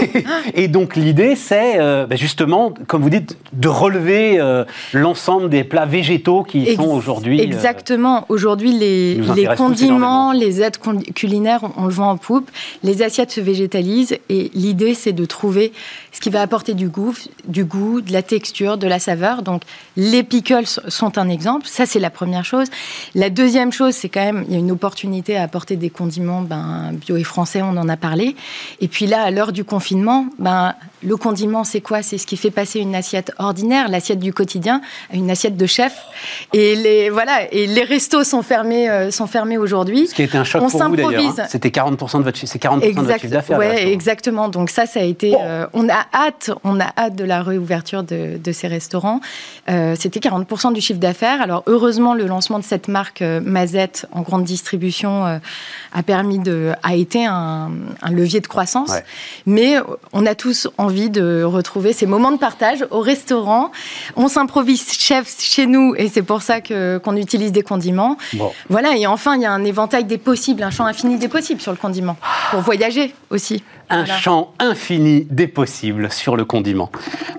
et 0.64 0.68
donc 0.68 0.96
l'idée, 0.96 1.36
c'est 1.36 1.74
euh, 1.80 2.06
bah, 2.08 2.16
justement, 2.16 2.74
comme 2.88 3.02
vous 3.02 3.10
dites, 3.10 3.38
de 3.54 3.68
relever 3.68 4.40
euh, 4.40 4.64
l'ensemble 4.94 5.50
des 5.50 5.64
plats 5.64 5.86
végétaux 5.86 6.44
qui 6.44 6.64
Ex- 6.68 6.76
sont 6.76 6.90
aujourd'hui. 6.90 7.42
Exactement. 7.66 8.26
Aujourd'hui, 8.30 8.72
les, 8.72 9.20
condiments, 9.58 10.34
les 10.34 10.62
aides 10.62 10.78
culinaires, 11.16 11.62
on, 11.64 11.84
on 11.84 11.86
le 11.86 11.92
voit 11.92 12.06
en 12.06 12.18
poupe. 12.18 12.52
Les 12.84 13.02
assiettes 13.02 13.32
se 13.32 13.42
végétalisent 13.42 14.18
et 14.30 14.52
l'idée, 14.54 14.94
c'est 14.94 15.14
de 15.14 15.26
trouver 15.26 15.74
ce 16.12 16.22
qui 16.22 16.30
va 16.30 16.42
apporter 16.42 16.76
du 16.76 16.90
goût, 16.90 17.16
du 17.48 17.66
goût, 17.66 18.02
de 18.02 18.14
la 18.14 18.22
texture, 18.22 18.78
de 18.78 18.86
la 18.86 19.00
saveur. 19.00 19.42
Donc, 19.42 19.64
les 19.98 20.22
pickles 20.22 20.68
sont 20.88 21.18
un 21.18 21.28
exemple. 21.28 21.66
Ça, 21.68 21.88
c'est 21.88 22.00
la 22.00 22.12
première 22.12 22.46
chose. 22.46 22.68
La 23.16 23.32
deuxième 23.32 23.72
chose, 23.72 23.96
c'est 23.96 24.10
quand 24.10 24.24
même, 24.24 24.46
il 24.48 24.54
y 24.54 24.56
a 24.56 24.60
une 24.60 24.72
opportunité 24.72 25.36
à 25.36 25.42
apporter 25.42 25.76
des 25.76 25.90
condiments 25.90 26.42
ben, 26.42 26.92
bio 26.94 27.18
et 27.18 27.24
français, 27.24 27.64
on 27.64 27.78
en 27.78 27.90
a 27.90 27.98
parlé. 27.98 28.36
Et 28.80 28.88
puis 28.88 29.08
là, 29.08 29.24
à 29.24 29.32
l'heure 29.32 29.52
du 29.52 29.64
confinement, 29.64 30.28
ben, 30.38 30.76
le 31.06 31.16
condiment, 31.18 31.64
c'est 31.64 31.82
quoi? 31.82 32.02
C'est 32.02 32.18
ce 32.18 32.26
qui 32.28 32.36
fait 32.38 32.52
passer 32.52 32.80
une 32.80 32.96
assiette 32.96 33.32
ordinaire, 33.38 33.88
l'assiette 33.90 34.20
du 34.20 34.34
quotidien, 34.34 34.82
à 35.12 35.16
une 35.16 35.30
assiette 35.32 35.56
de 35.58 35.66
chef. 35.66 35.94
Et 36.54 36.76
les, 36.76 37.10
voilà, 37.10 37.52
et 37.52 37.68
les 37.68 37.84
restos 37.84 38.24
sont 38.24 38.42
fermés, 38.42 38.90
euh, 38.90 39.12
sont 39.12 39.28
fermés 39.28 39.58
aujourd'hui. 39.58 40.08
Ce 40.08 40.16
qui 40.16 40.22
a 40.24 40.26
été 40.26 40.38
un 40.38 40.44
choc 40.44 40.62
On 40.64 40.70
pour 40.70 40.84
vous 40.84 40.96
d'ailleurs. 40.96 41.12
s'improvise. 41.12 41.40
hein. 41.40 41.46
C'était 41.50 41.70
40% 41.70 42.18
de 42.20 42.24
votre, 42.24 42.38
c'est 42.46 42.62
40% 42.62 42.80
de 42.96 43.02
votre 43.02 43.20
chiffre 43.20 43.32
d'affaires. 43.34 43.60
resto. 43.60 43.88
exactement. 43.88 44.50
Donc 44.50 44.70
ça, 44.70 44.86
ça 44.86 45.00
a 45.00 45.04
été. 45.04 45.32
Bon. 45.32 45.40
euh, 45.44 45.68
on 45.74 45.88
a 45.90 46.06
hâte, 46.14 46.52
on 46.64 46.80
a 46.80 46.88
hâte 46.98 47.16
de 47.16 47.24
la 47.24 47.44
réouverture 47.44 48.04
de, 48.04 48.38
de 48.44 48.52
ces 48.52 48.68
restaurants. 48.68 49.20
Euh, 49.70 49.96
C'était 50.00 50.20
40% 50.20 50.74
du 50.74 50.82
chiffre 50.82 51.00
d'affaires. 51.00 51.42
Alors 51.42 51.64
heureusement, 51.68 52.14
le 52.14 52.26
lancement 52.26 52.60
de 52.60 52.64
cette 52.64 52.88
marque 52.88 53.22
Mazette 53.22 54.08
en 54.12 54.22
grande 54.22 54.44
distribution 54.44 55.26
a 55.26 56.04
permis 56.04 56.40
de, 56.40 56.72
a 56.84 56.96
été 56.96 57.26
un, 57.26 57.72
un 58.02 58.12
levier 58.12 58.40
de 58.40 58.48
croissance. 58.48 58.90
Ouais. 58.90 59.04
Mais 59.46 59.76
on 60.14 60.26
a 60.26 60.36
tous 60.36 60.68
envie 60.78 60.95
de 61.10 61.44
retrouver 61.44 61.94
ces 61.94 62.06
moments 62.06 62.32
de 62.32 62.38
partage 62.38 62.86
au 62.92 63.00
restaurant. 63.02 63.72
On 64.16 64.28
s'improvise 64.28 64.92
chef 64.94 65.36
chez 65.40 65.66
nous 65.68 65.94
et 65.98 66.08
c'est 66.08 66.24
pour 66.24 66.42
ça 66.42 66.62
que 66.62 66.98
qu'on 66.98 67.16
utilise 67.16 67.52
des 67.52 67.64
condiments. 67.64 68.18
Bon. 68.34 68.52
Voilà, 68.70 68.96
et 68.98 69.06
enfin, 69.08 69.36
il 69.36 69.42
y 69.42 69.46
a 69.46 69.52
un 69.52 69.64
éventail 69.64 70.06
des 70.06 70.18
possibles, 70.18 70.64
un 70.64 70.72
champ 70.72 70.86
infini 70.86 71.18
des 71.18 71.28
possibles 71.28 71.62
sur 71.62 71.72
le 71.72 71.78
condiment, 71.78 72.18
pour 72.52 72.62
voyager 72.62 73.14
aussi. 73.30 73.64
Un 73.90 74.04
Voilà. 74.06 74.18
champ 74.18 74.52
infini 74.60 75.28
des 75.30 75.48
possibles 75.48 76.12
sur 76.12 76.36
le 76.36 76.44
condiment. 76.46 76.90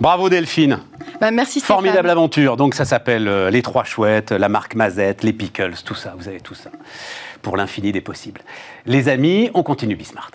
Bravo 0.01 0.29
Delphine. 0.29 0.79
Bah, 1.21 1.31
merci 1.31 1.59
Stéphane. 1.61 1.77
Formidable 1.77 2.11
aventure. 2.11 2.57
Donc 2.57 2.75
ça 2.75 2.85
s'appelle 2.85 3.27
euh, 3.27 3.51
Les 3.51 3.63
Trois 3.63 3.85
Chouettes, 3.85 4.31
la 4.33 4.49
marque 4.49 4.75
Mazette, 4.75 5.23
les 5.25 5.33
Pickles, 5.33 5.75
tout 5.85 5.95
ça. 5.95 6.15
Vous 6.17 6.29
avez 6.29 6.41
tout 6.41 6.55
ça 6.55 6.71
pour 7.43 7.57
l'infini 7.57 7.91
des 7.93 8.01
possibles. 8.01 8.43
Les 8.87 9.09
amis, 9.09 9.51
on 9.55 9.63
continue 9.63 9.97
Bismart. 9.97 10.31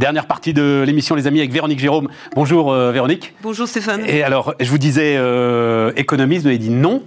Dernière 0.00 0.24
partie 0.24 0.54
de 0.54 0.82
l'émission 0.86 1.14
Les 1.14 1.26
Amis 1.26 1.40
avec 1.40 1.52
Véronique 1.52 1.78
Jérôme. 1.78 2.08
Bonjour 2.34 2.72
euh, 2.72 2.90
Véronique. 2.90 3.34
Bonjour 3.42 3.68
Stéphane. 3.68 4.02
Et 4.06 4.22
alors, 4.22 4.54
je 4.58 4.70
vous 4.70 4.78
disais 4.78 5.16
euh, 5.18 5.92
économiste, 5.94 6.40
vous 6.40 6.48
avez 6.48 6.56
dit 6.56 6.70
non. 6.70 7.02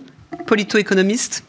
Polito-économiste. 0.45 1.43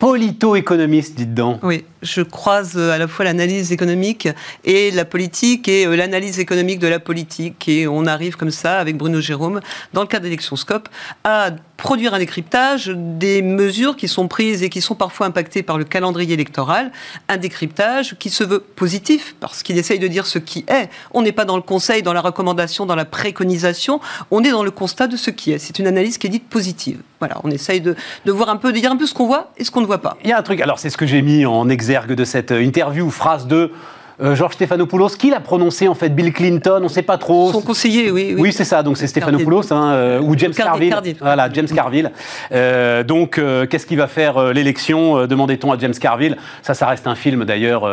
Polito-économiste, 0.00 1.14
dites 1.14 1.34
donc. 1.34 1.60
Oui, 1.62 1.84
je 2.02 2.22
croise 2.22 2.74
euh, 2.76 2.92
à 2.92 2.98
la 2.98 3.08
fois 3.08 3.24
l'analyse 3.24 3.72
économique 3.72 4.28
et 4.64 4.90
la 4.90 5.04
politique 5.04 5.68
et 5.68 5.86
euh, 5.86 5.96
l'analyse 5.96 6.38
économique 6.38 6.78
de 6.78 6.86
la 6.86 7.00
politique. 7.00 7.68
Et 7.68 7.88
on 7.88 8.06
arrive 8.06 8.36
comme 8.36 8.50
ça, 8.50 8.78
avec 8.78 8.96
Bruno 8.96 9.20
Jérôme, 9.20 9.60
dans 9.92 10.02
le 10.02 10.06
cadre 10.06 10.24
d'Élection 10.24 10.56
Scope, 10.56 10.88
à 11.24 11.50
produire 11.76 12.14
un 12.14 12.18
décryptage 12.18 12.92
des 12.94 13.40
mesures 13.40 13.96
qui 13.96 14.08
sont 14.08 14.26
prises 14.26 14.62
et 14.62 14.68
qui 14.68 14.80
sont 14.80 14.96
parfois 14.96 15.26
impactées 15.26 15.62
par 15.62 15.78
le 15.78 15.84
calendrier 15.84 16.34
électoral. 16.34 16.90
Un 17.28 17.36
décryptage 17.36 18.16
qui 18.18 18.30
se 18.30 18.42
veut 18.42 18.60
positif, 18.60 19.36
parce 19.38 19.62
qu'il 19.62 19.78
essaye 19.78 19.98
de 19.98 20.08
dire 20.08 20.26
ce 20.26 20.38
qui 20.38 20.64
est. 20.68 20.88
On 21.12 21.22
n'est 21.22 21.32
pas 21.32 21.44
dans 21.44 21.56
le 21.56 21.62
conseil, 21.62 22.02
dans 22.02 22.12
la 22.12 22.20
recommandation, 22.20 22.86
dans 22.86 22.96
la 22.96 23.04
préconisation. 23.04 24.00
On 24.30 24.42
est 24.42 24.50
dans 24.50 24.64
le 24.64 24.70
constat 24.70 25.06
de 25.06 25.16
ce 25.16 25.30
qui 25.30 25.52
est. 25.52 25.58
C'est 25.58 25.78
une 25.78 25.86
analyse 25.86 26.18
qui 26.18 26.26
est 26.26 26.30
dite 26.30 26.48
positive. 26.48 27.00
Voilà, 27.20 27.40
on 27.42 27.50
essaye 27.50 27.80
de, 27.80 27.96
de 28.24 28.32
voir 28.32 28.48
un 28.48 28.56
peu, 28.56 28.72
de 28.72 28.78
dire 28.78 28.92
un 28.92 28.96
peu 28.96 29.06
ce 29.06 29.14
qu'on 29.14 29.26
voit 29.26 29.52
et 29.56 29.64
ce 29.64 29.70
qu'on 29.70 29.80
ne 29.80 29.86
voit 29.86 29.98
pas. 29.98 30.16
Il 30.22 30.30
y 30.30 30.32
a 30.32 30.38
un 30.38 30.42
truc, 30.42 30.60
alors 30.60 30.78
c'est 30.78 30.90
ce 30.90 30.96
que 30.96 31.06
j'ai 31.06 31.22
mis 31.22 31.46
en 31.46 31.68
exergue 31.68 31.87
de 32.14 32.24
cette 32.24 32.50
interview, 32.50 33.10
phrase 33.10 33.46
de 33.46 33.72
euh, 34.20 34.34
Georges 34.34 34.54
Stéphanopoulos. 34.54 35.08
Qui 35.18 35.30
l'a 35.30 35.40
prononcé 35.40 35.88
en 35.88 35.94
fait 35.94 36.10
Bill 36.10 36.32
Clinton 36.32 36.78
On 36.80 36.84
ne 36.84 36.88
sait 36.88 37.02
pas 37.02 37.18
trop. 37.18 37.52
Son 37.52 37.60
conseiller, 37.60 38.10
oui. 38.10 38.34
Oui, 38.38 38.52
c'est 38.52 38.64
ça. 38.64 38.82
Donc 38.82 38.96
c'est 38.96 39.06
Stéphanopoulos 39.06 39.72
hein, 39.72 39.92
euh, 39.92 40.20
ou 40.20 40.36
James 40.36 40.52
Carville, 40.52 40.90
Carville. 40.90 41.16
Voilà, 41.20 41.48
James 41.52 41.66
Carville. 41.66 42.12
Euh, 42.52 43.02
donc 43.04 43.38
euh, 43.38 43.66
qu'est-ce 43.66 43.86
qui 43.86 43.96
va 43.96 44.06
faire 44.06 44.52
l'élection 44.52 45.26
Demandait-on 45.26 45.72
à 45.72 45.78
James 45.78 45.94
Carville. 45.94 46.36
Ça, 46.62 46.74
ça 46.74 46.86
reste 46.86 47.06
un 47.06 47.14
film 47.14 47.44
d'ailleurs. 47.44 47.88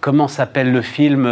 comment 0.00 0.28
s'appelle 0.28 0.72
le 0.72 0.82
film 0.82 1.22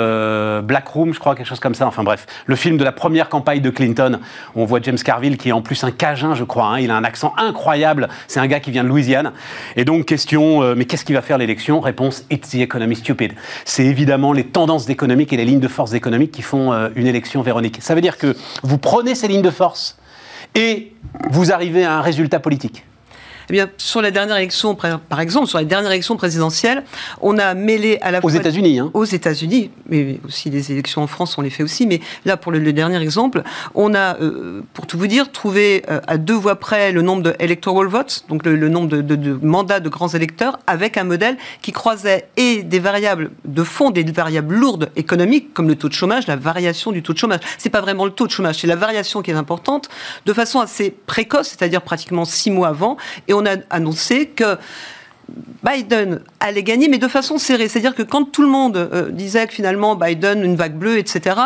Black 0.62 0.88
Room, 0.88 1.12
je 1.12 1.18
crois, 1.18 1.34
quelque 1.34 1.46
chose 1.46 1.60
comme 1.60 1.74
ça. 1.74 1.86
Enfin 1.86 2.04
bref, 2.04 2.26
le 2.46 2.56
film 2.56 2.76
de 2.76 2.84
la 2.84 2.92
première 2.92 3.28
campagne 3.28 3.60
de 3.60 3.70
Clinton. 3.70 4.20
On 4.54 4.64
voit 4.64 4.80
James 4.82 4.98
Carville 4.98 5.36
qui 5.36 5.48
est 5.48 5.52
en 5.52 5.62
plus 5.62 5.82
un 5.84 5.90
Cajun, 5.90 6.34
je 6.34 6.44
crois. 6.44 6.66
hein. 6.66 6.80
il 6.80 6.90
a 6.90 6.96
un 6.96 7.04
accent 7.04 7.34
incroyable. 7.36 8.08
C'est 8.28 8.40
un 8.40 8.46
gars 8.46 8.60
qui 8.60 8.70
vient 8.70 8.84
de 8.84 8.88
Louisiane. 8.88 9.32
Et 9.76 9.84
donc 9.84 10.06
question, 10.06 10.74
mais 10.74 10.84
qu'est-ce 10.84 11.04
qui 11.04 11.12
va 11.12 11.22
faire 11.22 11.38
l'élection? 11.38 11.80
Réponse 11.80 12.24
It's 12.30 12.50
the 12.50 12.56
economy 12.56 12.96
stupid. 12.96 13.32
C'est 13.64 13.84
évidemment 13.84 14.29
les 14.32 14.44
tendances 14.44 14.88
économiques 14.88 15.32
et 15.32 15.36
les 15.36 15.44
lignes 15.44 15.60
de 15.60 15.68
force 15.68 15.92
économiques 15.92 16.32
qui 16.32 16.42
font 16.42 16.72
euh, 16.72 16.88
une 16.94 17.06
élection, 17.06 17.42
Véronique. 17.42 17.78
Ça 17.80 17.94
veut 17.94 18.00
dire 18.00 18.18
que 18.18 18.36
vous 18.62 18.78
prenez 18.78 19.14
ces 19.14 19.28
lignes 19.28 19.42
de 19.42 19.50
force 19.50 19.98
et 20.54 20.92
vous 21.30 21.52
arrivez 21.52 21.84
à 21.84 21.98
un 21.98 22.00
résultat 22.00 22.40
politique. 22.40 22.84
Eh 23.50 23.52
bien, 23.52 23.68
sur 23.78 24.00
la 24.00 24.12
dernière 24.12 24.36
élection, 24.36 24.76
par 24.76 25.18
exemple, 25.18 25.48
sur 25.48 25.58
la 25.58 25.64
dernière 25.64 25.90
élection 25.90 26.16
présidentielle, 26.16 26.84
on 27.20 27.36
a 27.36 27.54
mêlé 27.54 27.98
à 28.00 28.12
la 28.12 28.20
fois... 28.20 28.30
Aux 28.30 28.34
États-Unis, 28.34 28.78
hein 28.78 28.92
Aux 28.94 29.04
États-Unis, 29.04 29.72
mais 29.88 30.20
aussi 30.24 30.50
les 30.50 30.70
élections 30.70 31.02
en 31.02 31.08
France, 31.08 31.36
on 31.36 31.42
les 31.42 31.50
fait 31.50 31.64
aussi. 31.64 31.88
Mais 31.88 32.00
là, 32.24 32.36
pour 32.36 32.52
le, 32.52 32.72
dernier 32.72 33.02
exemple, 33.02 33.42
on 33.74 33.92
a, 33.92 34.16
euh, 34.20 34.62
pour 34.72 34.86
tout 34.86 34.96
vous 34.96 35.08
dire, 35.08 35.32
trouvé 35.32 35.82
euh, 35.90 36.00
à 36.06 36.16
deux 36.16 36.34
voix 36.34 36.54
près 36.60 36.92
le 36.92 37.02
nombre 37.02 37.24
de 37.24 37.34
electoral 37.40 37.88
votes, 37.88 38.24
donc 38.28 38.46
le, 38.46 38.68
nombre 38.68 38.86
de, 38.86 39.02
de, 39.02 39.32
mandats 39.44 39.80
de 39.80 39.88
grands 39.88 40.06
électeurs, 40.06 40.60
avec 40.68 40.96
un 40.96 41.02
modèle 41.02 41.36
qui 41.60 41.72
croisait 41.72 42.28
et 42.36 42.62
des 42.62 42.78
variables 42.78 43.32
de 43.44 43.64
fond, 43.64 43.90
des 43.90 44.04
variables 44.04 44.54
lourdes 44.54 44.90
économiques, 44.94 45.52
comme 45.54 45.66
le 45.66 45.74
taux 45.74 45.88
de 45.88 45.94
chômage, 45.94 46.28
la 46.28 46.36
variation 46.36 46.92
du 46.92 47.02
taux 47.02 47.14
de 47.14 47.18
chômage. 47.18 47.40
C'est 47.58 47.68
pas 47.68 47.80
vraiment 47.80 48.04
le 48.04 48.12
taux 48.12 48.28
de 48.28 48.32
chômage, 48.32 48.58
c'est 48.60 48.68
la 48.68 48.76
variation 48.76 49.22
qui 49.22 49.32
est 49.32 49.34
importante, 49.34 49.88
de 50.24 50.32
façon 50.32 50.60
assez 50.60 50.94
précoce, 51.06 51.48
c'est-à-dire 51.48 51.82
pratiquement 51.82 52.24
six 52.24 52.52
mois 52.52 52.68
avant, 52.68 52.96
et 53.26 53.34
on 53.39 53.39
a 53.46 53.56
annoncé 53.70 54.26
que 54.26 54.56
Biden 55.62 56.20
allait 56.40 56.62
gagner, 56.62 56.88
mais 56.88 56.98
de 56.98 57.08
façon 57.08 57.38
serrée. 57.38 57.68
C'est-à-dire 57.68 57.94
que 57.94 58.02
quand 58.02 58.24
tout 58.24 58.42
le 58.42 58.48
monde 58.48 58.76
euh, 58.76 59.10
disait 59.10 59.46
que 59.46 59.52
finalement 59.52 59.94
Biden, 59.94 60.42
une 60.42 60.56
vague 60.56 60.74
bleue, 60.74 60.98
etc., 60.98 61.36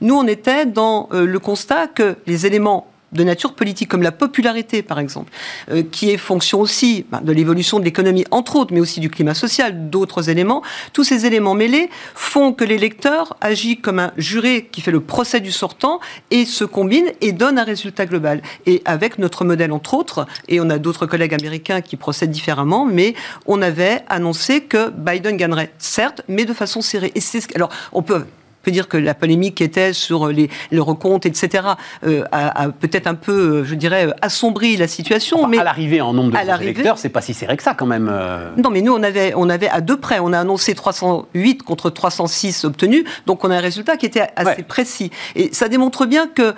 nous, 0.00 0.14
on 0.14 0.26
était 0.26 0.66
dans 0.66 1.08
euh, 1.12 1.26
le 1.26 1.38
constat 1.38 1.88
que 1.88 2.16
les 2.26 2.46
éléments 2.46 2.86
de 3.14 3.24
nature 3.24 3.54
politique, 3.54 3.88
comme 3.88 4.02
la 4.02 4.12
popularité 4.12 4.82
par 4.82 4.98
exemple, 4.98 5.32
euh, 5.70 5.82
qui 5.82 6.10
est 6.10 6.16
fonction 6.16 6.60
aussi 6.60 7.06
ben, 7.10 7.20
de 7.20 7.32
l'évolution 7.32 7.78
de 7.78 7.84
l'économie, 7.84 8.24
entre 8.30 8.56
autres, 8.56 8.72
mais 8.72 8.80
aussi 8.80 9.00
du 9.00 9.10
climat 9.10 9.34
social, 9.34 9.90
d'autres 9.90 10.28
éléments, 10.30 10.62
tous 10.92 11.04
ces 11.04 11.26
éléments 11.26 11.54
mêlés 11.54 11.90
font 12.14 12.52
que 12.52 12.64
l'électeur 12.64 13.36
agit 13.40 13.78
comme 13.78 13.98
un 13.98 14.12
juré 14.16 14.68
qui 14.70 14.80
fait 14.80 14.90
le 14.90 15.00
procès 15.00 15.40
du 15.40 15.52
sortant 15.52 16.00
et 16.30 16.44
se 16.44 16.64
combine 16.64 17.06
et 17.20 17.32
donne 17.32 17.58
un 17.58 17.64
résultat 17.64 18.06
global. 18.06 18.42
Et 18.66 18.82
avec 18.84 19.18
notre 19.18 19.44
modèle, 19.44 19.72
entre 19.72 19.94
autres, 19.94 20.26
et 20.48 20.60
on 20.60 20.70
a 20.70 20.78
d'autres 20.78 21.06
collègues 21.06 21.34
américains 21.34 21.80
qui 21.80 21.96
procèdent 21.96 22.30
différemment, 22.30 22.84
mais 22.84 23.14
on 23.46 23.62
avait 23.62 24.02
annoncé 24.08 24.62
que 24.62 24.90
Biden 24.90 25.36
gagnerait, 25.36 25.72
certes, 25.78 26.22
mais 26.28 26.44
de 26.44 26.52
façon 26.52 26.80
serrée. 26.80 27.12
Et 27.14 27.20
c'est 27.20 27.54
alors 27.56 27.70
on 27.92 28.02
peut 28.02 28.24
peut 28.64 28.72
dire 28.72 28.88
que 28.88 28.96
la 28.96 29.14
polémique 29.14 29.56
qui 29.56 29.64
était 29.64 29.92
sur 29.92 30.28
les, 30.28 30.50
le 30.72 30.82
recompte, 30.82 31.26
etc., 31.26 31.68
euh, 32.04 32.24
a, 32.32 32.68
peut-être 32.68 33.06
un 33.06 33.14
peu, 33.14 33.32
euh, 33.32 33.64
je 33.64 33.74
dirais, 33.74 34.08
assombri 34.22 34.76
la 34.76 34.88
situation. 34.88 35.46
mais 35.46 35.58
à 35.58 35.64
l'arrivée 35.64 36.00
en 36.00 36.12
nombre 36.12 36.32
de 36.32 36.62
électeurs, 36.62 36.98
c'est 36.98 37.08
pas 37.08 37.20
si 37.20 37.34
serré 37.34 37.56
que 37.56 37.62
ça 37.62 37.74
quand 37.74 37.86
même. 37.86 38.08
Euh. 38.10 38.50
Non, 38.56 38.70
mais 38.70 38.80
nous, 38.80 38.92
on 38.92 39.02
avait, 39.02 39.32
on 39.36 39.48
avait 39.48 39.68
à 39.68 39.80
deux 39.80 39.98
près, 39.98 40.18
on 40.18 40.32
a 40.32 40.40
annoncé 40.40 40.74
308 40.74 41.62
contre 41.62 41.90
306 41.90 42.64
obtenus, 42.64 43.04
donc 43.26 43.44
on 43.44 43.50
a 43.50 43.56
un 43.56 43.60
résultat 43.60 43.96
qui 43.96 44.06
était 44.06 44.26
assez 44.36 44.62
précis. 44.62 45.10
Et 45.36 45.52
ça 45.52 45.68
démontre 45.68 46.06
bien 46.06 46.26
que 46.26 46.54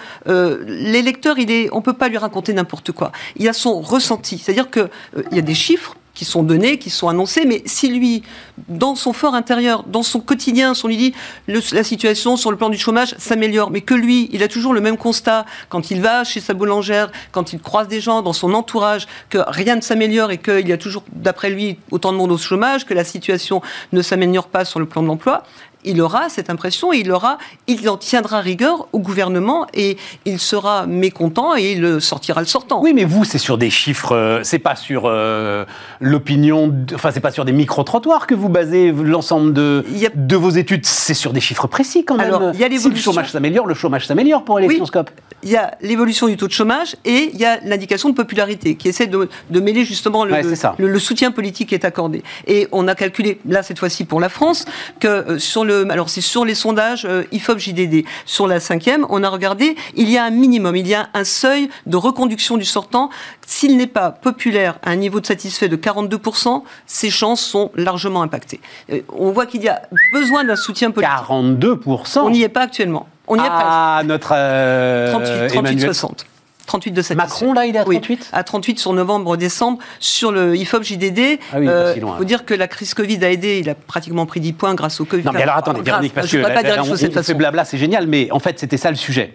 l'électeur, 0.66 1.38
il 1.38 1.50
est, 1.50 1.68
on 1.72 1.82
peut 1.82 1.92
pas 1.92 2.09
lui 2.09 2.18
raconter 2.18 2.52
n'importe 2.52 2.92
quoi. 2.92 3.12
Il 3.36 3.48
a 3.48 3.52
son 3.52 3.80
ressenti, 3.80 4.38
c'est-à-dire 4.38 4.70
que 4.70 4.88
il 5.30 5.36
y 5.36 5.40
a 5.40 5.42
des 5.42 5.54
chiffres 5.54 5.94
qui 6.17 6.25
sont 6.25 6.43
donnés, 6.43 6.79
qui 6.79 6.91
sont 6.91 7.09
annoncés, 7.09 7.45
mais 7.45 7.62
si 7.67 7.89
lui, 7.89 8.23
dans 8.69 8.97
son 8.97 9.12
fort 9.12 9.35
intérieur, 9.35 9.85
dans 9.85 10.03
son 10.03 10.19
quotidien, 10.19 10.75
si 10.75 10.85
on 10.85 10.89
lui 10.89 10.97
dit 10.97 11.14
la 11.47 11.85
situation 11.85 12.37
sur 12.37 12.51
le 12.51 12.57
plan 12.57 12.71
du 12.71 12.79
chômage 12.79 13.14
s'améliore, 13.19 13.71
mais 13.71 13.83
que 13.83 13.95
lui, 13.95 14.29
il 14.33 14.43
a 14.43 14.49
toujours 14.49 14.73
le 14.73 14.81
même 14.81 14.97
constat 14.97 15.45
quand 15.69 15.91
il 15.91 16.01
va 16.01 16.25
chez 16.25 16.41
sa 16.41 16.55
boulangère, 16.55 17.12
quand 17.33 17.53
il 17.53 17.61
croise 17.61 17.87
des 17.87 18.01
gens 18.01 18.23
dans 18.23 18.33
son 18.33 18.55
entourage, 18.55 19.07
que 19.29 19.39
rien 19.47 19.77
ne 19.77 19.83
s'améliore 19.83 20.31
et 20.31 20.39
qu'il 20.39 20.67
y 20.67 20.73
a 20.73 20.79
toujours, 20.79 21.05
d'après 21.12 21.51
lui, 21.51 21.79
autant 21.91 22.12
de 22.12 22.17
monde 22.17 22.33
au 22.33 22.39
chômage, 22.39 22.87
que 22.87 22.95
la 22.95 23.05
situation 23.05 23.61
ne 23.93 24.01
s'améliore 24.01 24.49
pas 24.49 24.64
sur 24.64 24.81
le 24.81 24.87
plan 24.87 25.03
de 25.03 25.09
l'emploi, 25.09 25.45
il 25.87 26.03
aura 26.03 26.28
cette 26.28 26.51
impression 26.51 26.93
et 26.93 26.99
il 26.99 27.11
aura, 27.11 27.39
il 27.66 27.89
en 27.89 27.97
tiendra 27.97 28.41
rigueur 28.41 28.89
au 28.93 28.99
gouvernement 28.99 29.66
et 29.72 29.97
il 30.24 30.39
sera 30.39 30.87
mécontent 30.87 31.57
et 31.57 31.72
il 31.72 32.01
sortira 32.01 32.41
le 32.41 32.47
sortant. 32.47 32.82
Oui, 32.82 32.93
mais 32.95 33.05
vous, 33.05 33.24
c'est 33.24 33.39
sur 33.39 33.57
des 33.57 33.70
chiffres, 33.70 34.12
euh, 34.12 34.41
c'est 34.43 34.59
pas 34.59 34.76
sur 34.76 35.05
euh, 35.07 35.64
l'opinion, 36.01 36.74
enfin, 36.95 37.11
c'est 37.12 37.20
pas 37.20 37.30
sur 37.30 37.45
des 37.45 37.53
micro-trottoirs 37.53 38.26
que 38.26 38.34
vous 38.34 38.49
basez 38.49 38.93
l'ensemble 38.93 39.53
de, 39.53 39.84
de 40.14 40.37
vos 40.37 40.51
études, 40.51 40.84
c'est 40.84 41.14
sur 41.14 41.32
des 41.32 41.41
chiffres 41.41 41.66
précis 41.66 42.05
quand 42.05 42.16
même. 42.16 42.26
Alors, 42.26 42.51
il 42.53 42.61
y 42.61 42.64
a 42.64 42.78
si 42.78 42.91
le 42.91 42.97
chômage 42.97 43.30
s'améliore, 43.30 43.66
le 43.66 43.74
chômage 43.74 44.07
s'améliore 44.07 44.45
pour 44.45 44.59
Electionscope. 44.59 45.11
il 45.43 45.51
y 45.51 45.57
a 45.57 45.76
l'évolution 45.80 46.26
du 46.26 46.37
taux 46.37 46.49
de 46.49 46.53
chômage 46.53 46.97
et 47.05 47.30
il 47.32 47.39
y 47.39 47.45
a 47.45 47.59
l'indication 47.64 48.09
de 48.09 48.14
popularité 48.14 48.74
qui 48.74 48.89
essaie 48.89 49.07
de, 49.07 49.28
de 49.51 49.61
mêler 49.61 49.84
justement 49.84 50.24
le, 50.24 50.34
le, 50.78 50.99
soutien 50.99 51.30
politique 51.30 51.70
qui 51.70 51.74
est 51.74 51.84
accordé. 51.84 52.22
Et 52.47 52.68
on 52.72 52.89
a 52.89 52.95
calculé, 52.95 53.39
là 53.47 53.62
cette 53.62 53.78
fois-ci 53.78 54.05
pour 54.05 54.20
la 54.20 54.28
France, 54.28 54.64
que 55.01 55.07
euh, 55.09 55.39
sur 55.39 55.64
le 55.64 55.76
alors 55.91 56.09
c'est 56.09 56.20
sur 56.20 56.45
les 56.45 56.55
sondages 56.55 57.05
euh, 57.05 57.24
IFOP 57.33 57.59
JDD. 57.59 58.05
Sur 58.24 58.47
la 58.47 58.61
cinquième, 58.61 59.07
on 59.09 59.22
a 59.22 59.29
regardé, 59.29 59.77
il 59.95 60.11
y 60.11 60.18
a 60.18 60.24
un 60.24 60.31
minimum, 60.31 60.77
il 60.77 60.87
y 60.87 60.95
a 60.95 61.09
un 61.14 61.24
seuil 61.24 61.68
de 61.87 61.97
reconduction 61.97 62.57
du 62.57 62.64
sortant. 62.64 63.11
S'il 63.47 63.77
n'est 63.77 63.87
pas 63.87 64.11
populaire 64.11 64.79
à 64.83 64.91
un 64.91 64.97
niveau 64.97 65.20
de 65.20 65.27
satisfait 65.27 65.68
de 65.68 65.77
42%, 65.77 66.62
ses 66.87 67.11
chances 67.11 67.41
sont 67.41 67.70
largement 67.74 68.22
impactées. 68.22 68.61
Euh, 68.93 69.01
on 69.16 69.31
voit 69.31 69.47
qu'il 69.47 69.62
y 69.62 69.68
a 69.68 69.83
besoin 70.12 70.45
d'un 70.45 70.57
soutien 70.57 70.91
politique. 70.91 71.14
42% 71.29 72.20
On 72.20 72.31
n'y 72.31 72.43
est 72.43 72.49
pas 72.49 72.62
actuellement. 72.62 73.09
On 73.29 73.37
y 73.37 73.41
est 73.41 73.49
pas. 73.49 73.99
Ah, 73.99 74.03
notre 74.05 74.29
38, 74.29 74.37
euh, 74.37 75.49
38 75.49 75.81
60. 75.81 76.27
38 76.67 76.91
de 76.91 77.14
Macron, 77.14 77.53
là, 77.53 77.67
il 77.67 77.77
est 77.77 77.79
à 77.79 77.85
38 77.85 78.31
À 78.33 78.45
38 78.45 78.79
sur 78.79 78.93
novembre-décembre. 78.93 79.79
Sur 80.01 80.33
le 80.33 80.57
IFOP 80.57 80.83
JDD, 80.83 81.39
ah 81.53 81.61
il 81.61 81.69
euh, 81.69 81.95
faut 82.19 82.25
dire 82.25 82.45
que 82.45 82.55
la 82.55 82.69
crise 82.69 82.95
Covid 82.95 83.25
a 83.25 83.31
aidé. 83.31 83.61
Il 83.61 83.71
a 83.71 83.75
pratiquement 83.75 84.27
pris 84.27 84.41
10 84.41 84.53
points 84.53 84.75
grâce 84.75 85.01
au 85.01 85.05
Covid. 85.05 85.25
Non, 85.25 85.33
mais 85.33 85.43
alors 85.43 85.57
attendez, 85.57 85.83
Véronique, 85.83 86.14
parce 86.14 86.31
que 86.31 86.43
pas 86.43 86.62
dire 86.62 86.83
on, 86.85 86.93
on, 86.93 87.23
fait 87.23 87.35
blabla, 87.35 87.64
c'est 87.64 87.79
génial, 87.79 88.07
mais 88.07 88.31
en 88.31 88.39
fait, 88.39 88.59
c'était 88.59 88.77
ça 88.77 88.91
le 88.91 88.97
sujet. 88.97 89.35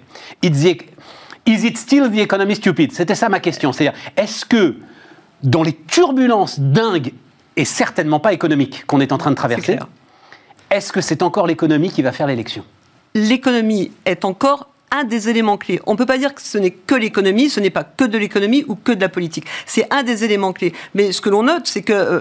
Is 1.46 1.66
it 1.66 1.78
still 1.78 2.12
the 2.12 2.20
economy 2.20 2.56
stupid? 2.56 2.92
C'était 2.92 3.16
ça 3.16 3.28
ma 3.30 3.40
question. 3.40 3.74
C'est-à-dire, 3.74 4.00
est-ce 4.16 4.46
que 4.46 4.76
dans 5.44 5.64
les 5.64 5.74
turbulences 5.74 6.60
dingues 6.60 7.14
et 7.56 7.66
certainement 7.66 8.20
pas 8.20 8.34
économiques 8.34 8.86
qu'on 8.86 9.00
est 9.00 9.12
en 9.12 9.18
train 9.18 9.32
de 9.32 9.36
traverser, 9.36 9.80
est-ce 10.70 10.92
que 10.92 11.02
c'est 11.02 11.22
encore 11.24 11.48
l'économie 11.48 11.92
qui 11.92 12.02
va 12.02 12.12
faire 12.12 12.28
l'élection? 12.28 12.64
L'économie 13.14 13.92
est 14.06 14.24
encore 14.24 14.71
un 14.92 15.06
des 15.06 15.30
éléments 15.30 15.58
clés. 15.58 15.80
On 15.86 15.94
ne 15.94 15.98
peut 15.98 16.06
pas 16.06 16.18
dire 16.18 16.36
que 16.36 16.42
ce 16.42 16.58
n'est 16.58 16.72
que 16.72 16.96
l'économie, 16.96 17.50
ce 17.50 17.60
n'est 17.60 17.70
pas 17.70 17.84
que 17.84 18.04
de 18.04 18.18
l'économie 18.18 18.66
ou 18.68 18.76
que 18.76 18.92
de 18.92 19.00
la 19.00 19.10
politique. 19.10 19.46
C'est 19.66 19.92
un 19.92 20.04
des 20.04 20.24
éléments 20.26 20.52
clés. 20.52 20.74
Mais 20.94 21.14
ce 21.14 21.22
que 21.22 21.30
l'on 21.30 21.44
note, 21.44 21.66
c'est 21.66 21.82
que 21.82 21.94
euh, 21.94 22.20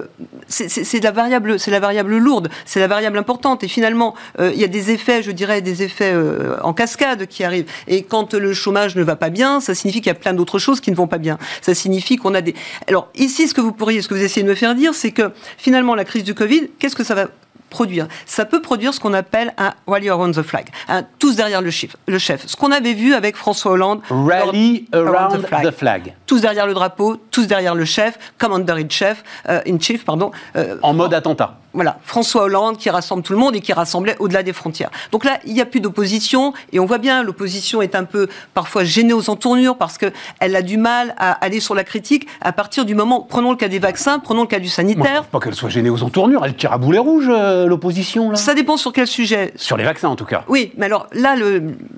c'est 0.49 1.03
la 1.03 1.11
variable, 1.11 1.59
c'est 1.59 1.73
la 1.73 1.81
variable 1.81 2.17
lourde, 2.17 2.49
c'est 2.65 2.81
la 2.81 2.87
variable 2.87 3.19
importante. 3.19 3.65
Et 3.65 3.69
finalement, 3.69 4.15
euh, 4.39 4.53
il 4.55 4.61
y 4.61 4.65
a 4.65 4.69
des 4.69 4.93
effets, 4.93 5.23
je 5.23 5.33
dirais, 5.33 5.63
des 5.63 5.83
effets 5.83 6.13
euh, 6.15 6.57
en 6.63 6.73
cascade 6.73 7.27
qui 7.27 7.43
arrivent. 7.43 7.71
Et 7.89 8.03
quand 8.03 8.35
le 8.35 8.55
chômage 8.55 8.95
ne 8.95 9.03
va 9.03 9.17
pas 9.17 9.31
bien, 9.31 9.61
ça 9.61 9.75
signifie 9.75 10.01
qu'il 10.01 10.09
y 10.09 10.17
a 10.17 10.19
plein 10.19 10.33
d'autres 10.35 10.61
choses 10.61 10.81
qui 10.81 10.93
ne 10.93 10.97
vont 10.97 11.09
pas 11.09 11.19
bien. 11.19 11.39
Ça 11.63 11.75
signifie 11.75 12.17
qu'on 12.17 12.35
a 12.35 12.41
des. 12.41 12.55
Alors 12.87 13.09
ici, 13.17 13.49
ce 13.49 13.55
que 13.55 13.61
vous 13.61 13.73
pourriez, 13.73 14.01
ce 14.01 14.09
que 14.09 14.15
vous 14.15 14.23
essayez 14.23 14.45
de 14.45 14.49
me 14.49 14.55
faire 14.55 14.77
dire, 14.77 14.95
c'est 14.95 15.11
que 15.11 15.33
finalement, 15.59 15.97
la 15.97 16.05
crise 16.05 16.25
du 16.25 16.35
Covid, 16.35 16.69
qu'est-ce 16.79 16.97
que 16.97 17.05
ça 17.05 17.15
va 17.15 17.27
produire. 17.71 18.07
Ça 18.27 18.45
peut 18.45 18.61
produire 18.61 18.93
ce 18.93 19.01
qu'on 19.01 19.15
appelle 19.15 19.55
un 19.57 19.73
rally 19.87 20.11
around 20.11 20.35
the 20.35 20.43
flag, 20.43 20.67
un 20.89 21.05
tous 21.19 21.37
derrière 21.37 21.63
le, 21.63 21.71
chef. 21.71 21.97
Le 22.07 22.19
chef. 22.19 22.47
Ce 22.47 22.57
qu'on 22.57 22.73
avait 22.73 22.95
vu 22.95 23.15
avec 23.15 23.37
François 23.37 23.73
Hollande. 23.73 24.03
Rally 24.11 24.87
around, 24.93 25.43
the, 25.65 25.71
flag. 25.71 26.15
Tous 26.27 26.41
derrière 26.41 26.67
le 26.67 26.75
drapeau, 26.75 27.17
tous 27.31 27.47
derrière 27.47 27.75
le 27.75 27.85
chef, 27.85 28.19
commander 28.39 28.73
in 28.73 28.89
chief, 28.89 29.25
euh, 29.49 29.61
in 29.67 29.79
chief 29.79 30.05
pardon. 30.05 30.31
Euh, 30.57 30.77
en 30.83 30.93
mode 30.93 31.15
attentat 31.15 31.57
voilà, 31.73 31.99
François 32.03 32.43
Hollande 32.45 32.77
qui 32.77 32.91
rassemble 32.91 33.23
tout 33.23 33.33
le 33.33 33.39
monde 33.39 33.55
et 33.55 33.61
qui 33.61 33.73
rassemblait 33.73 34.17
au-delà 34.19 34.43
des 34.43 34.53
frontières. 34.53 34.91
Donc 35.13 35.25
là, 35.25 35.39
il 35.47 35.55
n'y 35.55 35.61
a 35.61 35.67
plus 35.67 35.81
d'opposition 35.81 36.53
et 36.73 36.81
on 36.81 36.87
voit 36.87 36.99
bien, 36.99 37.23
l'opposition 37.23 37.83
est 37.83 37.95
un 37.95 38.05
peu 38.05 38.29
parfois 38.55 38.85
gênée 38.85 39.13
aux 39.13 39.31
entournures 39.31 39.77
parce 39.77 39.99
qu'elle 39.99 40.57
a 40.57 40.63
du 40.63 40.77
mal 40.77 41.15
à 41.19 41.33
aller 41.33 41.61
sur 41.61 41.75
la 41.75 41.85
critique 41.85 42.27
à 42.41 42.53
partir 42.53 42.85
du 42.85 42.95
moment, 42.95 43.27
prenons 43.29 43.51
le 43.51 43.57
cas 43.57 43.69
des 43.69 43.79
vaccins, 43.79 44.19
prenons 44.19 44.43
le 44.43 44.49
cas 44.49 44.59
du 44.59 44.69
sanitaire. 44.69 45.25
pas 45.25 45.41
qu'elle 45.41 45.55
soit 45.55 45.69
gênée 45.69 45.91
aux 45.91 46.03
entournures, 46.03 46.45
elle 46.45 46.57
tire 46.57 46.73
à 46.73 46.79
boulet 46.79 46.99
rouge, 46.99 47.27
euh, 47.29 47.67
l'opposition. 47.67 48.35
Ça 48.35 48.55
dépend 48.55 48.77
sur 48.77 48.93
quel 48.93 49.07
sujet. 49.07 49.53
Sur 49.57 49.77
les 49.77 49.85
vaccins 49.85 50.09
en 50.09 50.17
tout 50.17 50.25
cas. 50.25 50.45
Oui, 50.49 50.73
mais 50.77 50.87
alors 50.87 51.07
là, 51.13 51.37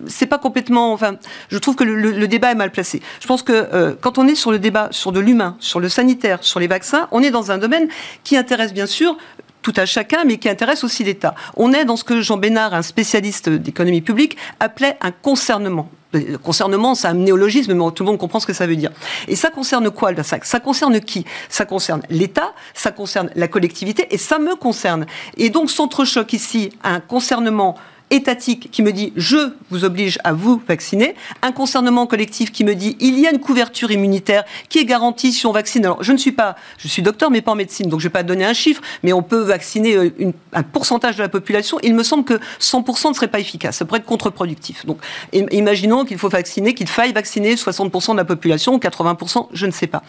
c'est 0.06 0.26
pas 0.26 0.38
complètement. 0.38 0.92
Enfin, 0.92 1.14
je 1.48 1.58
trouve 1.58 1.76
que 1.76 1.84
le, 1.84 2.26
débat 2.28 2.52
est 2.52 2.56
mal 2.56 2.70
placé. 2.70 3.02
Je 3.20 3.26
pense 3.26 3.42
que 3.42 3.52
euh, 3.52 3.94
quand 4.00 4.18
on 4.18 4.26
est 4.26 4.34
sur 4.34 4.50
le 4.50 4.58
débat 4.58 4.88
sur 4.90 5.12
de 5.12 5.20
l'humain, 5.20 5.56
sur 5.60 5.80
le 5.80 5.88
sanitaire, 5.88 6.38
sur 6.42 6.60
les 6.60 6.66
vaccins, 6.66 7.08
on 7.10 7.22
est 7.22 7.30
dans 7.30 7.50
un 7.50 7.58
domaine 7.58 7.88
qui 8.24 8.36
intéresse 8.36 8.72
bien 8.72 8.86
sûr 8.86 9.16
tout 9.62 9.72
à 9.76 9.86
chacun, 9.86 10.24
mais 10.24 10.38
qui 10.38 10.48
intéresse 10.48 10.84
aussi 10.84 11.04
l'État. 11.04 11.34
On 11.56 11.72
est 11.72 11.84
dans 11.84 11.96
ce 11.96 12.04
que 12.04 12.20
Jean 12.20 12.36
Bénard, 12.36 12.74
un 12.74 12.82
spécialiste 12.82 13.48
d'économie 13.48 14.00
publique, 14.02 14.36
appelait 14.60 14.96
un 15.00 15.12
concernement. 15.12 15.88
Le 16.12 16.36
concernement, 16.36 16.94
c'est 16.94 17.08
un 17.08 17.14
néologisme, 17.14 17.72
mais 17.72 17.90
tout 17.92 18.02
le 18.02 18.10
monde 18.10 18.18
comprend 18.18 18.38
ce 18.38 18.46
que 18.46 18.52
ça 18.52 18.66
veut 18.66 18.76
dire. 18.76 18.90
Et 19.28 19.36
ça 19.36 19.48
concerne 19.48 19.90
quoi, 19.90 20.12
le 20.12 20.22
Ça 20.22 20.60
concerne 20.60 21.00
qui? 21.00 21.24
Ça 21.48 21.64
concerne 21.64 22.02
l'État, 22.10 22.52
ça 22.74 22.90
concerne 22.90 23.30
la 23.34 23.48
collectivité, 23.48 24.08
et 24.10 24.18
ça 24.18 24.38
me 24.38 24.54
concerne. 24.54 25.06
Et 25.38 25.48
donc, 25.48 25.70
s'entrechoque 25.70 26.34
ici 26.34 26.70
un 26.84 27.00
concernement 27.00 27.76
étatique 28.10 28.70
qui 28.70 28.82
me 28.82 28.92
dit 28.92 29.12
je 29.16 29.52
vous 29.70 29.84
oblige 29.84 30.18
à 30.24 30.32
vous 30.32 30.62
vacciner, 30.68 31.14
un 31.42 31.52
concernement 31.52 32.06
collectif 32.06 32.52
qui 32.52 32.64
me 32.64 32.74
dit 32.74 32.96
il 33.00 33.18
y 33.18 33.26
a 33.26 33.30
une 33.30 33.40
couverture 33.40 33.90
immunitaire 33.90 34.44
qui 34.68 34.78
est 34.78 34.84
garantie 34.84 35.32
si 35.32 35.46
on 35.46 35.52
vaccine. 35.52 35.84
Alors 35.84 36.02
je 36.02 36.12
ne 36.12 36.18
suis 36.18 36.32
pas, 36.32 36.56
je 36.78 36.88
suis 36.88 37.02
docteur 37.02 37.30
mais 37.30 37.40
pas 37.40 37.52
en 37.52 37.56
médecine, 37.56 37.88
donc 37.88 38.00
je 38.00 38.06
ne 38.06 38.08
vais 38.08 38.12
pas 38.12 38.22
donner 38.22 38.44
un 38.44 38.52
chiffre, 38.52 38.82
mais 39.02 39.12
on 39.12 39.22
peut 39.22 39.40
vacciner 39.40 39.96
euh, 39.96 40.32
un 40.52 40.62
pourcentage 40.62 41.16
de 41.16 41.22
la 41.22 41.28
population. 41.28 41.78
Il 41.82 41.94
me 41.94 42.02
semble 42.02 42.24
que 42.24 42.38
100% 42.60 43.08
ne 43.08 43.14
serait 43.14 43.28
pas 43.28 43.40
efficace, 43.40 43.76
ça 43.76 43.84
pourrait 43.84 44.00
être 44.00 44.06
contre-productif. 44.06 44.84
Donc 44.86 44.98
imaginons 45.32 46.04
qu'il 46.04 46.18
faut 46.18 46.28
vacciner, 46.28 46.74
qu'il 46.74 46.88
faille 46.88 47.12
vacciner 47.12 47.54
60% 47.54 48.12
de 48.12 48.16
la 48.16 48.24
population, 48.24 48.78
80%, 48.78 49.48
je 49.52 49.66
ne 49.66 49.70
sais 49.70 49.86
pas. 49.86 50.02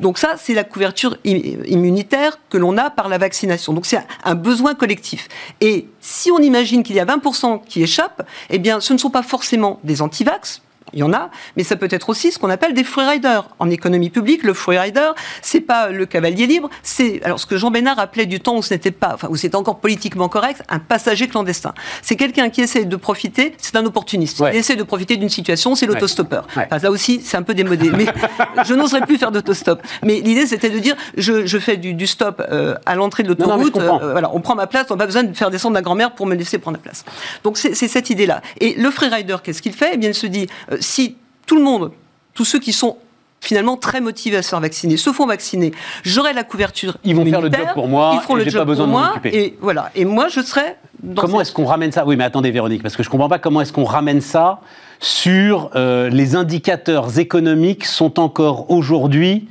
Donc 0.00 0.18
ça, 0.18 0.34
c'est 0.38 0.54
la 0.54 0.64
couverture 0.64 1.16
immunitaire 1.24 2.38
que 2.48 2.58
l'on 2.58 2.76
a 2.76 2.90
par 2.90 3.08
la 3.08 3.18
vaccination. 3.18 3.72
Donc 3.72 3.86
c'est 3.86 4.00
un 4.24 4.34
besoin 4.34 4.74
collectif. 4.74 5.28
Et 5.60 5.86
si 6.00 6.30
on 6.30 6.38
imagine 6.38 6.82
qu'il 6.82 6.96
y 6.96 7.00
a 7.00 7.04
20% 7.04 7.62
qui 7.64 7.82
échappent, 7.82 8.26
eh 8.48 8.58
bien, 8.58 8.80
ce 8.80 8.92
ne 8.92 8.98
sont 8.98 9.10
pas 9.10 9.22
forcément 9.22 9.80
des 9.84 10.02
antivax, 10.02 10.62
il 10.92 11.00
y 11.00 11.02
en 11.02 11.12
a, 11.12 11.30
mais 11.56 11.64
ça 11.64 11.76
peut 11.76 11.88
être 11.90 12.08
aussi 12.08 12.32
ce 12.32 12.38
qu'on 12.38 12.50
appelle 12.50 12.74
des 12.74 12.84
freeriders. 12.84 13.48
En 13.58 13.70
économie 13.70 14.10
publique, 14.10 14.42
le 14.42 14.54
freerider, 14.54 15.10
c'est 15.42 15.60
pas 15.60 15.88
le 15.90 16.06
cavalier 16.06 16.46
libre, 16.46 16.70
c'est 16.82 17.22
alors 17.24 17.40
ce 17.40 17.46
que 17.46 17.56
Jean 17.56 17.70
Bénard 17.70 17.98
appelait 17.98 18.26
du 18.26 18.40
temps 18.40 18.56
où 18.56 18.62
ce 18.62 18.74
n'était 18.74 18.90
pas, 18.90 19.12
enfin 19.14 19.28
où 19.30 19.36
c'était 19.36 19.56
encore 19.56 19.78
politiquement 19.78 20.28
correct, 20.28 20.62
un 20.68 20.78
passager 20.78 21.28
clandestin. 21.28 21.74
C'est 22.02 22.16
quelqu'un 22.16 22.50
qui 22.50 22.60
essaie 22.60 22.84
de 22.84 22.96
profiter, 22.96 23.54
c'est 23.58 23.76
un 23.76 23.84
opportuniste. 23.84 24.42
Il 24.52 24.56
essaie 24.56 24.76
de 24.76 24.82
profiter 24.82 25.16
d'une 25.16 25.28
situation, 25.28 25.74
c'est 25.74 25.86
l'autostoppeur. 25.86 26.46
là 26.56 26.90
aussi, 26.90 27.20
c'est 27.24 27.36
un 27.36 27.42
peu 27.42 27.54
démodé, 27.54 27.90
mais 27.90 28.06
je 28.64 28.74
n'oserais 28.74 29.02
plus 29.02 29.18
faire 29.18 29.32
d'autostop. 29.32 29.82
Mais 30.02 30.20
l'idée, 30.20 30.46
c'était 30.46 30.70
de 30.70 30.78
dire, 30.78 30.96
je, 31.16 31.58
fais 31.58 31.76
du, 31.76 32.06
stop 32.06 32.42
euh, 32.50 32.74
à 32.86 32.94
l'entrée 32.94 33.22
de 33.22 33.28
l'autoroute. 33.28 33.76
Euh, 33.76 34.12
voilà, 34.12 34.30
on 34.34 34.40
prend 34.40 34.54
ma 34.54 34.66
place, 34.66 34.86
on 34.90 34.94
n'a 34.94 34.98
pas 34.98 35.06
besoin 35.06 35.24
de 35.24 35.36
faire 35.36 35.50
descendre 35.50 35.74
la 35.74 35.82
grand-mère 35.82 36.12
pour 36.12 36.26
me 36.26 36.34
laisser 36.34 36.58
prendre 36.58 36.78
la 36.78 36.82
place. 36.82 37.04
Donc 37.44 37.58
c'est 37.58 37.74
cette 37.74 38.10
idée-là. 38.10 38.42
Et 38.60 38.74
le 38.74 38.90
freerider, 38.90 39.36
qu'est-ce 39.42 39.62
qu'il 39.62 39.72
fait? 39.72 39.90
Eh 39.94 39.96
bien, 39.96 40.10
il 40.10 40.14
se 40.14 40.26
dit 40.26 40.46
euh, 40.72 40.76
si 40.80 41.16
tout 41.46 41.56
le 41.56 41.62
monde, 41.62 41.92
tous 42.34 42.44
ceux 42.44 42.58
qui 42.58 42.72
sont 42.72 42.96
finalement 43.40 43.76
très 43.76 44.00
motivés 44.00 44.36
à 44.36 44.42
se 44.42 44.50
faire 44.50 44.60
vacciner, 44.60 44.96
se 44.96 45.12
font 45.12 45.26
vacciner, 45.26 45.72
j'aurai 46.04 46.32
la 46.32 46.44
couverture. 46.44 46.96
Ils 47.04 47.14
vont 47.16 47.24
faire 47.24 47.40
le 47.40 47.50
job 47.50 47.68
pour 47.74 47.88
moi. 47.88 48.12
Ils 48.14 48.20
feront 48.20 48.34
le 48.34 48.44
job 48.44 48.60
pas 48.60 48.64
besoin 48.64 48.84
pour 48.86 48.92
moi. 48.92 49.14
Et 49.24 49.56
voilà. 49.60 49.90
Et 49.94 50.04
moi, 50.04 50.28
je 50.28 50.40
serai. 50.40 50.76
comment 51.16 51.40
est-ce 51.40 51.52
qu'on 51.52 51.64
ramène 51.64 51.92
ça? 51.92 52.04
Oui, 52.04 52.16
mais 52.16 52.24
attendez, 52.24 52.50
Véronique, 52.50 52.82
parce 52.82 52.96
que 52.96 53.02
je 53.02 53.08
comprends 53.08 53.28
pas 53.28 53.38
comment 53.38 53.60
est-ce 53.60 53.72
qu'on 53.72 53.84
ramène 53.84 54.20
ça 54.20 54.60
sur 55.00 55.70
euh, 55.74 56.10
les 56.10 56.36
indicateurs 56.36 57.18
économiques 57.18 57.86
sont 57.86 58.20
encore 58.20 58.70
aujourd'hui 58.70 59.48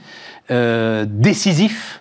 euh, 0.52 1.06
décisifs 1.08 1.99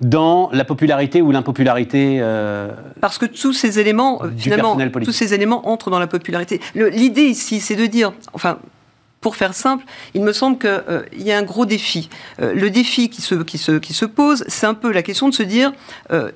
dans 0.00 0.50
la 0.52 0.64
popularité 0.64 1.22
ou 1.22 1.30
l'impopularité 1.32 2.18
euh, 2.20 2.70
Parce 3.00 3.18
que 3.18 3.26
tous 3.26 3.52
ces 3.52 3.78
éléments, 3.78 4.20
finalement, 4.36 4.76
tous 5.04 5.12
ces 5.12 5.34
éléments 5.34 5.68
entrent 5.68 5.90
dans 5.90 5.98
la 5.98 6.06
popularité. 6.06 6.60
L'idée 6.74 7.24
ici, 7.24 7.60
c'est 7.60 7.76
de 7.76 7.86
dire, 7.86 8.12
enfin, 8.32 8.58
pour 9.22 9.34
faire 9.34 9.54
simple, 9.54 9.84
il 10.14 10.22
me 10.22 10.32
semble 10.32 10.58
qu'il 10.58 10.68
euh, 10.70 11.02
y 11.16 11.32
a 11.32 11.38
un 11.38 11.42
gros 11.42 11.66
défi. 11.66 12.10
Euh, 12.40 12.54
le 12.54 12.70
défi 12.70 13.08
qui 13.08 13.22
se, 13.22 13.34
qui 13.34 13.58
se, 13.58 13.72
qui 13.72 13.92
se 13.92 14.04
pose, 14.04 14.44
c'est 14.46 14.66
un 14.66 14.74
peu 14.74 14.92
la 14.92 15.02
question 15.02 15.28
de 15.28 15.34
se 15.34 15.42
dire, 15.42 15.72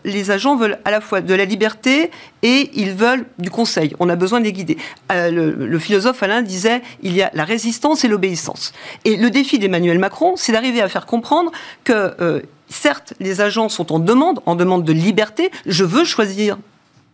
les 0.04 0.30
agents 0.30 0.56
veulent 0.56 0.78
à 0.84 0.90
la 0.90 1.00
fois 1.00 1.20
de 1.20 1.34
la 1.34 1.44
liberté 1.44 2.10
et 2.42 2.70
ils 2.74 2.92
veulent 2.92 3.26
du 3.38 3.50
conseil. 3.50 3.94
On 4.00 4.08
a 4.08 4.16
besoin 4.16 4.40
de 4.40 4.44
les 4.44 4.52
guider. 4.52 4.78
Le, 5.10 5.50
le, 5.50 5.78
philosophe 5.78 6.22
Alain 6.22 6.42
disait, 6.42 6.82
il 7.02 7.14
y 7.14 7.22
a 7.22 7.30
la 7.34 7.44
résistance 7.44 8.04
et 8.04 8.08
l'obéissance. 8.08 8.72
Et 9.04 9.16
le 9.16 9.30
défi 9.30 9.58
d'Emmanuel 9.58 9.98
Macron, 9.98 10.34
c'est 10.36 10.52
d'arriver 10.52 10.80
à 10.80 10.88
faire 10.88 11.06
comprendre 11.06 11.52
que 11.84 12.42
certes, 12.70 13.14
les 13.20 13.40
agents 13.40 13.68
sont 13.68 13.92
en 13.92 13.98
demande, 13.98 14.40
en 14.46 14.54
demande 14.54 14.84
de 14.84 14.92
liberté. 14.92 15.50
Je 15.66 15.84
veux 15.84 16.04
choisir 16.04 16.56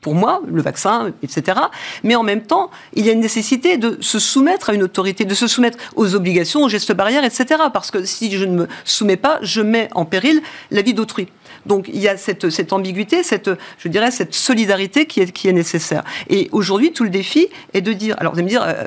pour 0.00 0.14
moi, 0.14 0.40
le 0.46 0.62
vaccin, 0.62 1.12
etc. 1.24 1.58
Mais 2.04 2.14
en 2.14 2.22
même 2.22 2.42
temps, 2.42 2.70
il 2.94 3.04
y 3.04 3.10
a 3.10 3.12
une 3.12 3.20
nécessité 3.20 3.76
de 3.76 3.98
se 4.00 4.20
soumettre 4.20 4.70
à 4.70 4.74
une 4.74 4.84
autorité, 4.84 5.24
de 5.24 5.34
se 5.34 5.48
soumettre 5.48 5.78
aux 5.96 6.14
obligations, 6.14 6.62
aux 6.62 6.68
gestes 6.68 6.92
barrières, 6.92 7.24
etc. 7.24 7.60
Parce 7.72 7.90
que 7.90 8.04
si 8.04 8.30
je 8.30 8.44
ne 8.44 8.52
me 8.52 8.68
soumets 8.84 9.16
pas, 9.16 9.40
je 9.42 9.62
mets 9.62 9.88
en 9.96 10.04
péril 10.04 10.42
la 10.70 10.82
vie 10.82 10.94
d'autrui. 10.94 11.26
Donc 11.64 11.90
il 11.92 11.98
y 11.98 12.06
a 12.06 12.16
cette, 12.16 12.50
cette, 12.50 12.72
ambiguïté, 12.72 13.24
cette, 13.24 13.50
je 13.78 13.88
dirais, 13.88 14.12
cette 14.12 14.32
solidarité 14.32 15.06
qui 15.06 15.22
est, 15.22 15.32
qui 15.32 15.48
est 15.48 15.52
nécessaire. 15.52 16.04
Et 16.30 16.48
aujourd'hui, 16.52 16.92
tout 16.92 17.02
le 17.02 17.10
défi 17.10 17.48
est 17.74 17.80
de 17.80 17.92
dire, 17.92 18.14
alors 18.18 18.32
vous 18.32 18.38
allez 18.38 18.44
me 18.44 18.50
dire, 18.50 18.62
euh, 18.64 18.84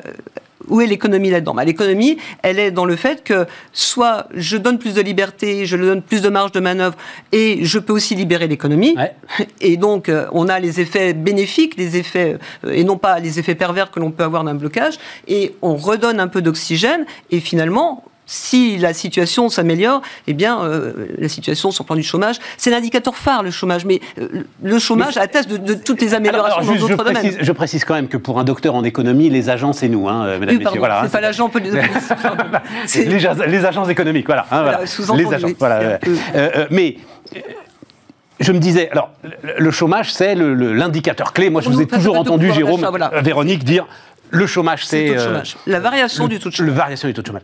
où 0.68 0.80
est 0.80 0.86
l'économie 0.86 1.30
là-dedans? 1.30 1.54
Bah, 1.54 1.64
L'économie, 1.64 2.18
elle 2.42 2.58
est 2.58 2.70
dans 2.70 2.84
le 2.84 2.96
fait 2.96 3.24
que 3.24 3.46
soit 3.72 4.26
je 4.34 4.56
donne 4.56 4.78
plus 4.78 4.94
de 4.94 5.00
liberté, 5.00 5.66
je 5.66 5.76
donne 5.76 6.02
plus 6.02 6.22
de 6.22 6.28
marge 6.28 6.52
de 6.52 6.60
manœuvre, 6.60 6.96
et 7.32 7.64
je 7.64 7.78
peux 7.78 7.92
aussi 7.92 8.14
libérer 8.14 8.48
l'économie. 8.48 8.96
Et 9.60 9.76
donc, 9.76 10.08
euh, 10.08 10.26
on 10.32 10.48
a 10.48 10.58
les 10.58 10.80
effets 10.80 11.12
bénéfiques, 11.12 11.76
les 11.76 11.96
effets, 11.96 12.38
euh, 12.64 12.72
et 12.72 12.84
non 12.84 12.98
pas 12.98 13.18
les 13.20 13.38
effets 13.38 13.54
pervers 13.54 13.90
que 13.90 14.00
l'on 14.00 14.10
peut 14.10 14.24
avoir 14.24 14.44
d'un 14.44 14.54
blocage, 14.54 14.98
et 15.28 15.54
on 15.62 15.76
redonne 15.76 16.20
un 16.20 16.28
peu 16.28 16.42
d'oxygène, 16.42 17.04
et 17.30 17.40
finalement, 17.40 18.04
si 18.30 18.78
la 18.78 18.94
situation 18.94 19.48
s'améliore, 19.48 20.02
eh 20.28 20.34
bien, 20.34 20.62
euh, 20.62 21.08
la 21.18 21.28
situation 21.28 21.72
sur 21.72 21.82
le 21.82 21.86
plan 21.86 21.96
du 21.96 22.04
chômage, 22.04 22.36
c'est 22.56 22.70
l'indicateur 22.70 23.16
phare, 23.16 23.42
le 23.42 23.50
chômage. 23.50 23.84
Mais 23.84 24.00
euh, 24.20 24.44
le 24.62 24.78
chômage 24.78 25.16
atteste 25.16 25.50
de, 25.50 25.74
toutes 25.74 26.00
les 26.00 26.14
améliorations 26.14 26.62
dans 26.62 26.78
d'autres 26.78 27.04
domaines. 27.04 27.36
Je 27.40 27.52
précise 27.52 27.84
quand 27.84 27.94
même 27.94 28.06
que 28.06 28.16
pour 28.16 28.38
un 28.38 28.44
docteur 28.44 28.76
en 28.76 28.84
économie, 28.84 29.30
les 29.30 29.50
agents, 29.50 29.72
c'est 29.72 29.88
nous, 29.88 30.08
hein, 30.08 30.38
mesdames 30.38 30.58
oui, 30.58 30.64
messieurs. 30.64 30.78
Voilà, 30.78 31.00
c'est 31.00 31.06
hein, 31.06 31.10
pas 31.10 31.20
l'agent 31.20 31.48
police. 31.48 31.72
les, 32.94 33.48
les, 33.48 33.64
agences 33.64 33.88
économiques, 33.88 34.26
voilà. 34.26 34.46
Hein, 34.52 34.62
voilà. 34.62 34.80
Les 35.16 35.34
agents, 35.34 35.48
voilà. 35.58 35.98
Euh, 36.36 36.66
mais 36.70 36.98
je 38.38 38.52
me 38.52 38.60
disais, 38.60 38.90
alors, 38.90 39.10
le 39.58 39.70
chômage, 39.72 40.12
c'est 40.12 40.36
l'indicateur 40.36 41.32
clé. 41.32 41.50
Moi, 41.50 41.62
je 41.62 41.68
vous 41.68 41.80
ai 41.80 41.86
toujours 41.86 42.16
entendu, 42.16 42.52
Jérôme, 42.52 42.88
Véronique, 43.22 43.64
dire 43.64 43.88
le 44.30 44.46
chômage, 44.46 44.86
c'est. 44.86 45.16
la 45.66 45.80
variation 45.80 46.28
du 46.28 46.38
taux 46.38 46.50
de 46.50 46.54
chômage. 46.54 46.70
La 46.70 46.78
variation 46.78 47.08
du 47.08 47.14
taux 47.14 47.22
de 47.22 47.26
chômage. 47.26 47.42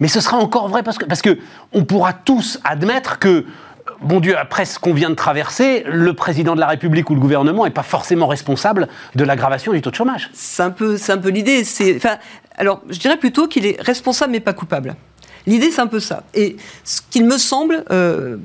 Mais 0.00 0.08
ce 0.08 0.20
sera 0.20 0.36
encore 0.36 0.68
vrai 0.68 0.82
parce 0.82 0.98
que, 0.98 1.04
parce 1.04 1.22
que 1.22 1.38
pourra 1.86 2.12
tous 2.12 2.58
admettre 2.64 3.18
que, 3.18 3.44
bon 4.00 4.20
Dieu, 4.20 4.36
après 4.36 4.64
ce 4.64 4.78
qu'on 4.78 4.94
vient 4.94 5.10
de 5.10 5.14
traverser, 5.14 5.84
le 5.86 6.12
président 6.14 6.54
de 6.54 6.60
la 6.60 6.66
République 6.66 7.10
ou 7.10 7.14
le 7.14 7.20
gouvernement 7.20 7.64
n'est 7.64 7.70
pas 7.70 7.82
forcément 7.82 8.26
responsable 8.26 8.88
de 9.14 9.24
l'aggravation 9.24 9.72
du 9.72 9.80
taux 9.82 9.90
de 9.90 9.94
chômage. 9.94 10.30
C'est 10.32 10.62
un 10.62 10.70
peu, 10.70 10.96
c'est 10.96 11.24
l'idée. 11.26 11.64
C'est, 11.64 11.96
enfin, 11.96 12.16
alors, 12.56 12.82
je 12.88 12.98
dirais 12.98 13.16
plutôt 13.16 13.48
qu'il 13.48 13.66
est 13.66 13.80
responsable 13.80 14.32
mais 14.32 14.40
pas 14.40 14.52
coupable. 14.52 14.96
L'idée, 15.46 15.70
c'est 15.70 15.80
un 15.80 15.86
peu 15.86 16.00
ça. 16.00 16.22
Et 16.34 16.56
ce 16.84 17.00
qu'il 17.10 17.24
me 17.24 17.36
semble 17.36 17.84
euh, 17.90 18.36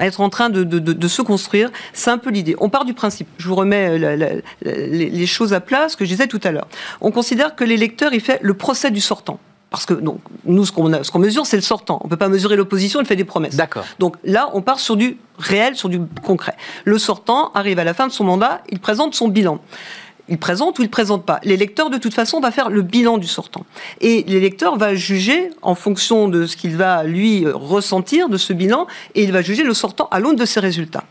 être 0.00 0.20
en 0.20 0.28
train 0.28 0.50
de, 0.50 1.08
se 1.08 1.22
construire, 1.22 1.70
c'est 1.92 2.10
un 2.10 2.18
peu 2.18 2.30
l'idée. 2.30 2.56
On 2.58 2.68
part 2.68 2.84
du 2.84 2.94
principe. 2.94 3.28
Je 3.38 3.48
vous 3.48 3.54
remets 3.54 4.00
euh, 4.00 4.40
les, 4.62 5.10
les, 5.10 5.26
choses 5.26 5.52
à 5.52 5.60
plat, 5.60 5.88
ce 5.88 5.96
que 5.96 6.04
je 6.04 6.10
disais 6.10 6.26
tout 6.26 6.40
à 6.42 6.50
l'heure. 6.50 6.66
On 7.00 7.12
considère 7.12 7.54
que 7.54 7.64
l'électeur, 7.64 8.12
il 8.12 8.20
fait 8.20 8.40
le 8.42 8.54
procès 8.54 8.90
du 8.90 9.00
sortant. 9.00 9.38
Parce 9.74 9.86
que 9.86 9.94
donc, 9.94 10.20
nous, 10.44 10.64
ce 10.64 10.70
qu'on 10.70 11.18
mesure, 11.18 11.46
c'est 11.46 11.56
le 11.56 11.62
sortant. 11.62 11.98
On 12.02 12.06
ne 12.06 12.10
peut 12.10 12.16
pas 12.16 12.28
mesurer 12.28 12.54
l'opposition, 12.54 13.00
elle 13.00 13.06
fait 13.06 13.16
des 13.16 13.24
promesses. 13.24 13.56
D'accord. 13.56 13.84
Donc 13.98 14.14
là, 14.22 14.50
on 14.52 14.62
part 14.62 14.78
sur 14.78 14.94
du 14.94 15.18
réel, 15.36 15.74
sur 15.74 15.88
du 15.88 16.00
concret. 16.22 16.54
Le 16.84 16.96
sortant 16.96 17.50
arrive 17.54 17.80
à 17.80 17.84
la 17.84 17.92
fin 17.92 18.06
de 18.06 18.12
son 18.12 18.22
mandat, 18.22 18.60
il 18.70 18.78
présente 18.78 19.16
son 19.16 19.26
bilan 19.26 19.58
il 20.28 20.38
présente 20.38 20.78
ou 20.78 20.82
il 20.82 20.88
présente 20.88 21.24
pas. 21.24 21.40
L'électeur, 21.44 21.90
de 21.90 21.98
toute 21.98 22.14
façon, 22.14 22.40
va 22.40 22.50
faire 22.50 22.70
le 22.70 22.82
bilan 22.82 23.18
du 23.18 23.26
sortant. 23.26 23.66
Et 24.00 24.24
l'électeur 24.26 24.78
va 24.78 24.94
juger 24.94 25.50
en 25.62 25.74
fonction 25.74 26.28
de 26.28 26.46
ce 26.46 26.56
qu'il 26.56 26.76
va, 26.76 27.04
lui, 27.04 27.46
ressentir 27.46 28.28
de 28.28 28.36
ce 28.36 28.52
bilan, 28.52 28.86
et 29.14 29.22
il 29.22 29.32
va 29.32 29.42
juger 29.42 29.62
le 29.62 29.74
sortant 29.74 30.08
à 30.10 30.20
l'aune 30.20 30.36
de 30.36 30.44
ses 30.44 30.60
résultats. 30.60 31.04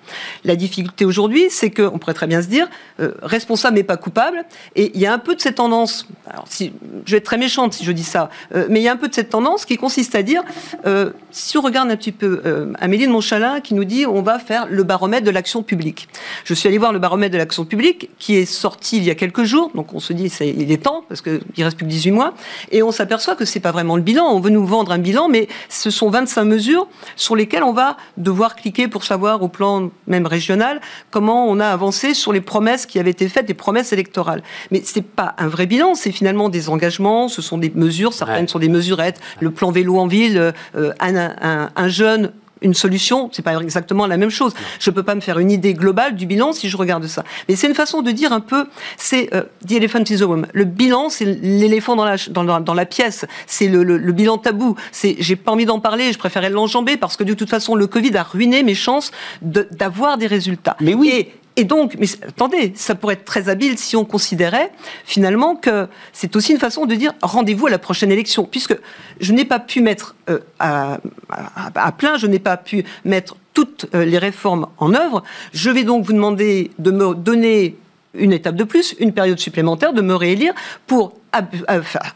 La 0.44 0.56
difficulté 0.56 1.06
aujourd'hui, 1.06 1.46
c'est 1.50 1.70
qu'on 1.70 2.00
pourrait 2.00 2.14
très 2.14 2.28
bien 2.28 2.42
se 2.42 2.48
dire, 2.48 2.68
euh, 3.00 3.12
responsable 3.22 3.76
mais 3.76 3.84
pas 3.84 3.98
coupable, 3.98 4.46
et 4.76 4.92
il 4.96 5.02
y 5.02 5.06
a 5.06 5.14
un 5.14 5.20
peu 5.20 5.36
de 5.36 5.42
cette 5.42 5.56
tendance, 5.56 6.08
alors 6.28 6.46
si, 6.50 6.74
je 7.06 7.12
vais 7.12 7.18
être 7.18 7.24
très 7.24 7.38
méchante 7.38 7.74
si 7.74 7.84
je 7.84 7.92
dis 7.92 8.04
ça, 8.04 8.30
euh, 8.56 8.68
mais 8.70 8.80
il 8.80 8.84
y 8.84 8.88
a 8.88 8.94
un 8.94 8.98
peu 8.98 9.08
de 9.08 9.14
cette 9.14 9.30
tendance 9.30 9.66
qui 9.66 9.78
consiste 9.78 10.16
à 10.16 10.24
dire, 10.24 10.44
euh, 10.86 11.12
si 11.32 11.58
on 11.58 11.62
regarde 11.62 11.90
un 11.90 11.96
petit 11.96 12.12
peu 12.12 12.42
Amélie 12.80 13.08
de 13.08 13.12
Montchalin 13.12 13.62
qui 13.62 13.74
nous 13.74 13.86
dit, 13.86 14.06
on 14.06 14.22
va 14.22 14.40
faire 14.40 14.68
le 14.70 14.84
baromètre 14.84 15.26
de 15.26 15.32
l'action 15.32 15.64
publique. 15.64 16.08
Je 16.46 16.54
suis 16.54 16.68
allé 16.68 16.78
voir 16.78 16.94
le 16.94 17.00
baromètre 17.00 17.34
de 17.34 17.38
l'action 17.38 17.66
publique, 17.66 18.10
qui 18.20 18.36
est 18.36 18.46
sorti 18.46 19.03
il 19.04 19.08
y 19.08 19.12
a 19.12 19.16
quelques 19.16 19.44
jours, 19.44 19.72
donc 19.76 19.94
on 19.94 20.00
se 20.00 20.14
dit 20.14 20.30
c'est, 20.30 20.48
il 20.50 20.72
est 20.72 20.84
temps, 20.84 21.04
parce 21.08 21.22
qu'il 21.22 21.42
reste 21.58 21.78
plus 21.78 21.86
que 21.86 21.92
18 21.92 22.12
mois, 22.12 22.34
et 22.72 22.82
on 22.84 22.92
s'aperçoit 22.92 23.36
que 23.36 23.46
c'est 23.46 23.60
pas 23.60 23.72
vraiment 23.72 23.96
le 23.96 24.02
bilan, 24.02 24.26
on 24.26 24.40
veut 24.40 24.50
nous 24.50 24.66
vendre 24.66 24.92
un 24.92 24.98
bilan, 24.98 25.28
mais 25.28 25.48
ce 25.70 25.90
sont 25.90 26.10
25 26.10 26.46
mesures 26.46 26.88
sur 27.16 27.36
lesquelles 27.36 27.64
on 27.64 27.74
va 27.74 27.98
devoir 28.18 28.56
cliquer 28.56 28.88
pour 28.88 29.04
savoir 29.04 29.42
au 29.44 29.50
plan 29.50 29.92
même 30.08 30.26
régional 30.26 30.80
comment 31.12 31.48
on 31.48 31.60
a 31.60 31.68
avancé 31.68 32.14
sur 32.14 32.32
les 32.32 32.42
promesses 32.42 32.86
qui 32.86 33.00
avaient 33.00 33.12
été 33.12 33.28
faites, 33.28 33.46
des 33.46 33.54
promesses 33.54 33.94
électorales. 33.94 34.42
Mais 34.72 34.82
c'est 34.86 35.06
pas 35.06 35.36
un 35.38 35.48
vrai 35.48 35.66
bilan, 35.66 35.96
c'est 35.96 36.12
finalement 36.12 36.50
des 36.50 36.70
engagements, 36.70 37.28
ce 37.28 37.42
sont 37.42 37.58
des 37.58 37.72
mesures, 37.76 38.14
certaines 38.14 38.48
sont 38.48 38.60
des 38.60 38.70
mesurettes, 38.70 39.20
le 39.40 39.52
plan 39.52 39.72
vélo 39.72 39.98
en 40.00 40.08
ville, 40.08 40.54
euh, 40.76 40.94
un, 41.00 41.70
un 41.76 41.88
jeune 41.90 42.32
une 42.64 42.74
solution, 42.74 43.30
c'est 43.32 43.42
pas 43.42 43.60
exactement 43.62 44.08
la 44.08 44.18
même 44.18 44.30
chose. 44.30 44.54
Je 44.80 44.90
peux 44.90 45.04
pas 45.04 45.16
me 45.16 45.22
faire 45.22 45.40
une 45.40 45.52
idée 45.52 45.74
globale 45.74 46.16
du 46.16 46.26
bilan 46.26 46.54
si 46.54 46.70
je 46.70 46.78
regarde 46.78 47.06
ça. 47.08 47.24
Mais 47.48 47.56
c'est 47.56 47.68
une 47.68 47.76
façon 47.76 48.02
de 48.02 48.12
dire 48.12 48.34
un 48.34 48.40
peu, 48.40 48.66
c'est 48.98 49.34
euh, 49.34 49.44
the 49.68 49.74
elephant 49.74 50.04
is 50.10 50.20
the 50.20 50.24
room. 50.24 50.48
Le 50.54 50.66
bilan, 50.66 51.10
c'est 51.10 51.26
l'éléphant 51.26 51.96
dans 51.96 52.06
la, 52.06 52.16
dans, 52.30 52.60
dans 52.60 52.74
la 52.74 52.86
pièce. 52.86 53.26
C'est 53.48 53.68
le, 53.68 53.84
le, 53.84 54.12
bilan 54.12 54.38
tabou. 54.38 54.76
C'est, 54.92 55.16
j'ai 55.20 55.36
pas 55.36 55.52
envie 55.52 55.66
d'en 55.66 55.80
parler, 55.80 56.14
je 56.14 56.18
préférais 56.18 56.50
l'enjamber 56.50 56.98
parce 56.98 57.18
que 57.18 57.24
de 57.24 57.34
toute 57.34 57.50
façon, 57.50 57.76
le 57.76 57.88
Covid 57.88 58.16
a 58.18 58.24
ruiné 58.24 58.64
mes 58.64 58.76
chances 58.76 59.12
d'avoir 59.42 60.18
des 60.18 60.28
résultats. 60.28 60.78
Mais 60.80 60.94
oui. 60.94 61.10
et 61.14 61.34
donc, 61.64 61.96
mais 62.00 62.08
attendez, 62.28 62.74
ça 62.76 62.96
pourrait 62.96 63.14
être 63.14 63.26
très 63.26 63.48
habile 63.48 63.78
si 63.78 63.96
on 63.96 64.06
considérait 64.06 64.72
finalement 65.06 65.56
que 65.56 65.88
c'est 66.12 66.36
aussi 66.36 66.52
une 66.52 66.60
façon 66.60 66.86
de 66.86 66.96
dire 66.96 67.14
rendez-vous 67.22 67.68
à 67.68 67.70
la 67.70 67.78
prochaine 67.78 68.12
élection, 68.12 68.46
puisque 68.46 68.76
je 69.20 69.34
n'ai 69.34 69.46
pas 69.46 69.60
pu 69.60 69.82
mettre 69.82 70.16
euh, 70.30 70.40
à, 70.60 71.00
à, 71.30 71.92
plein, 71.92 72.18
je 72.18 72.26
n'ai 72.26 72.40
pas 72.40 72.58
pu 72.58 72.84
mettre 73.06 73.36
toutes 73.54 73.86
euh, 73.94 74.04
les 74.04 74.18
réformes 74.18 74.68
en 74.80 74.96
œuvre. 74.96 75.24
Je 75.54 75.70
vais 75.70 75.84
donc 75.84 76.06
vous 76.06 76.14
demander 76.14 76.72
de 76.80 76.92
me 76.92 77.14
donner 77.14 77.78
une 78.16 78.34
étape 78.34 78.56
de 78.56 78.64
plus, 78.64 78.96
une 79.00 79.14
période 79.14 79.40
supplémentaire, 79.40 79.94
de 79.94 80.02
me 80.02 80.16
réélire 80.16 80.54
pour 80.88 81.14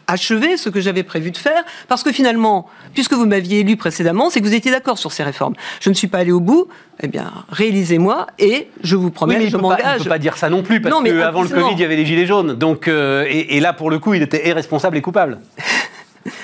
achever 0.06 0.56
ce 0.56 0.68
que 0.68 0.80
j'avais 0.80 1.02
prévu 1.02 1.30
de 1.30 1.36
faire, 1.36 1.64
parce 1.88 2.02
que 2.02 2.12
finalement, 2.12 2.68
puisque 2.94 3.12
vous 3.12 3.26
m'aviez 3.26 3.60
élu 3.60 3.76
précédemment, 3.76 4.30
c'est 4.30 4.40
que 4.40 4.46
vous 4.46 4.54
étiez 4.54 4.70
d'accord 4.70 4.98
sur 4.98 5.12
ces 5.12 5.22
réformes. 5.22 5.54
Je 5.80 5.90
ne 5.90 5.94
suis 5.94 6.08
pas 6.08 6.18
allé 6.18 6.32
au 6.32 6.40
bout, 6.40 6.68
eh 7.00 7.08
bien, 7.08 7.32
réalisez-moi, 7.50 8.26
et 8.38 8.68
je 8.82 8.96
vous 8.96 9.10
promets, 9.10 9.38
oui, 9.38 9.48
je 9.50 9.56
m'engage. 9.56 9.84
On 9.84 9.98
ne 9.98 10.04
peut 10.04 10.08
pas 10.08 10.18
dire 10.18 10.36
ça 10.36 10.48
non 10.48 10.62
plus, 10.62 10.80
parce 10.80 11.02
qu'avant 11.02 11.42
le 11.42 11.48
Covid, 11.48 11.72
il 11.72 11.80
y 11.80 11.84
avait 11.84 11.96
les 11.96 12.06
Gilets 12.06 12.26
jaunes. 12.26 12.54
Donc, 12.54 12.88
euh, 12.88 13.24
et, 13.28 13.56
et, 13.56 13.60
là, 13.60 13.72
pour 13.72 13.90
le 13.90 13.98
coup, 13.98 14.14
il 14.14 14.22
était 14.22 14.48
irresponsable 14.48 14.96
et 14.96 15.02
coupable. 15.02 15.38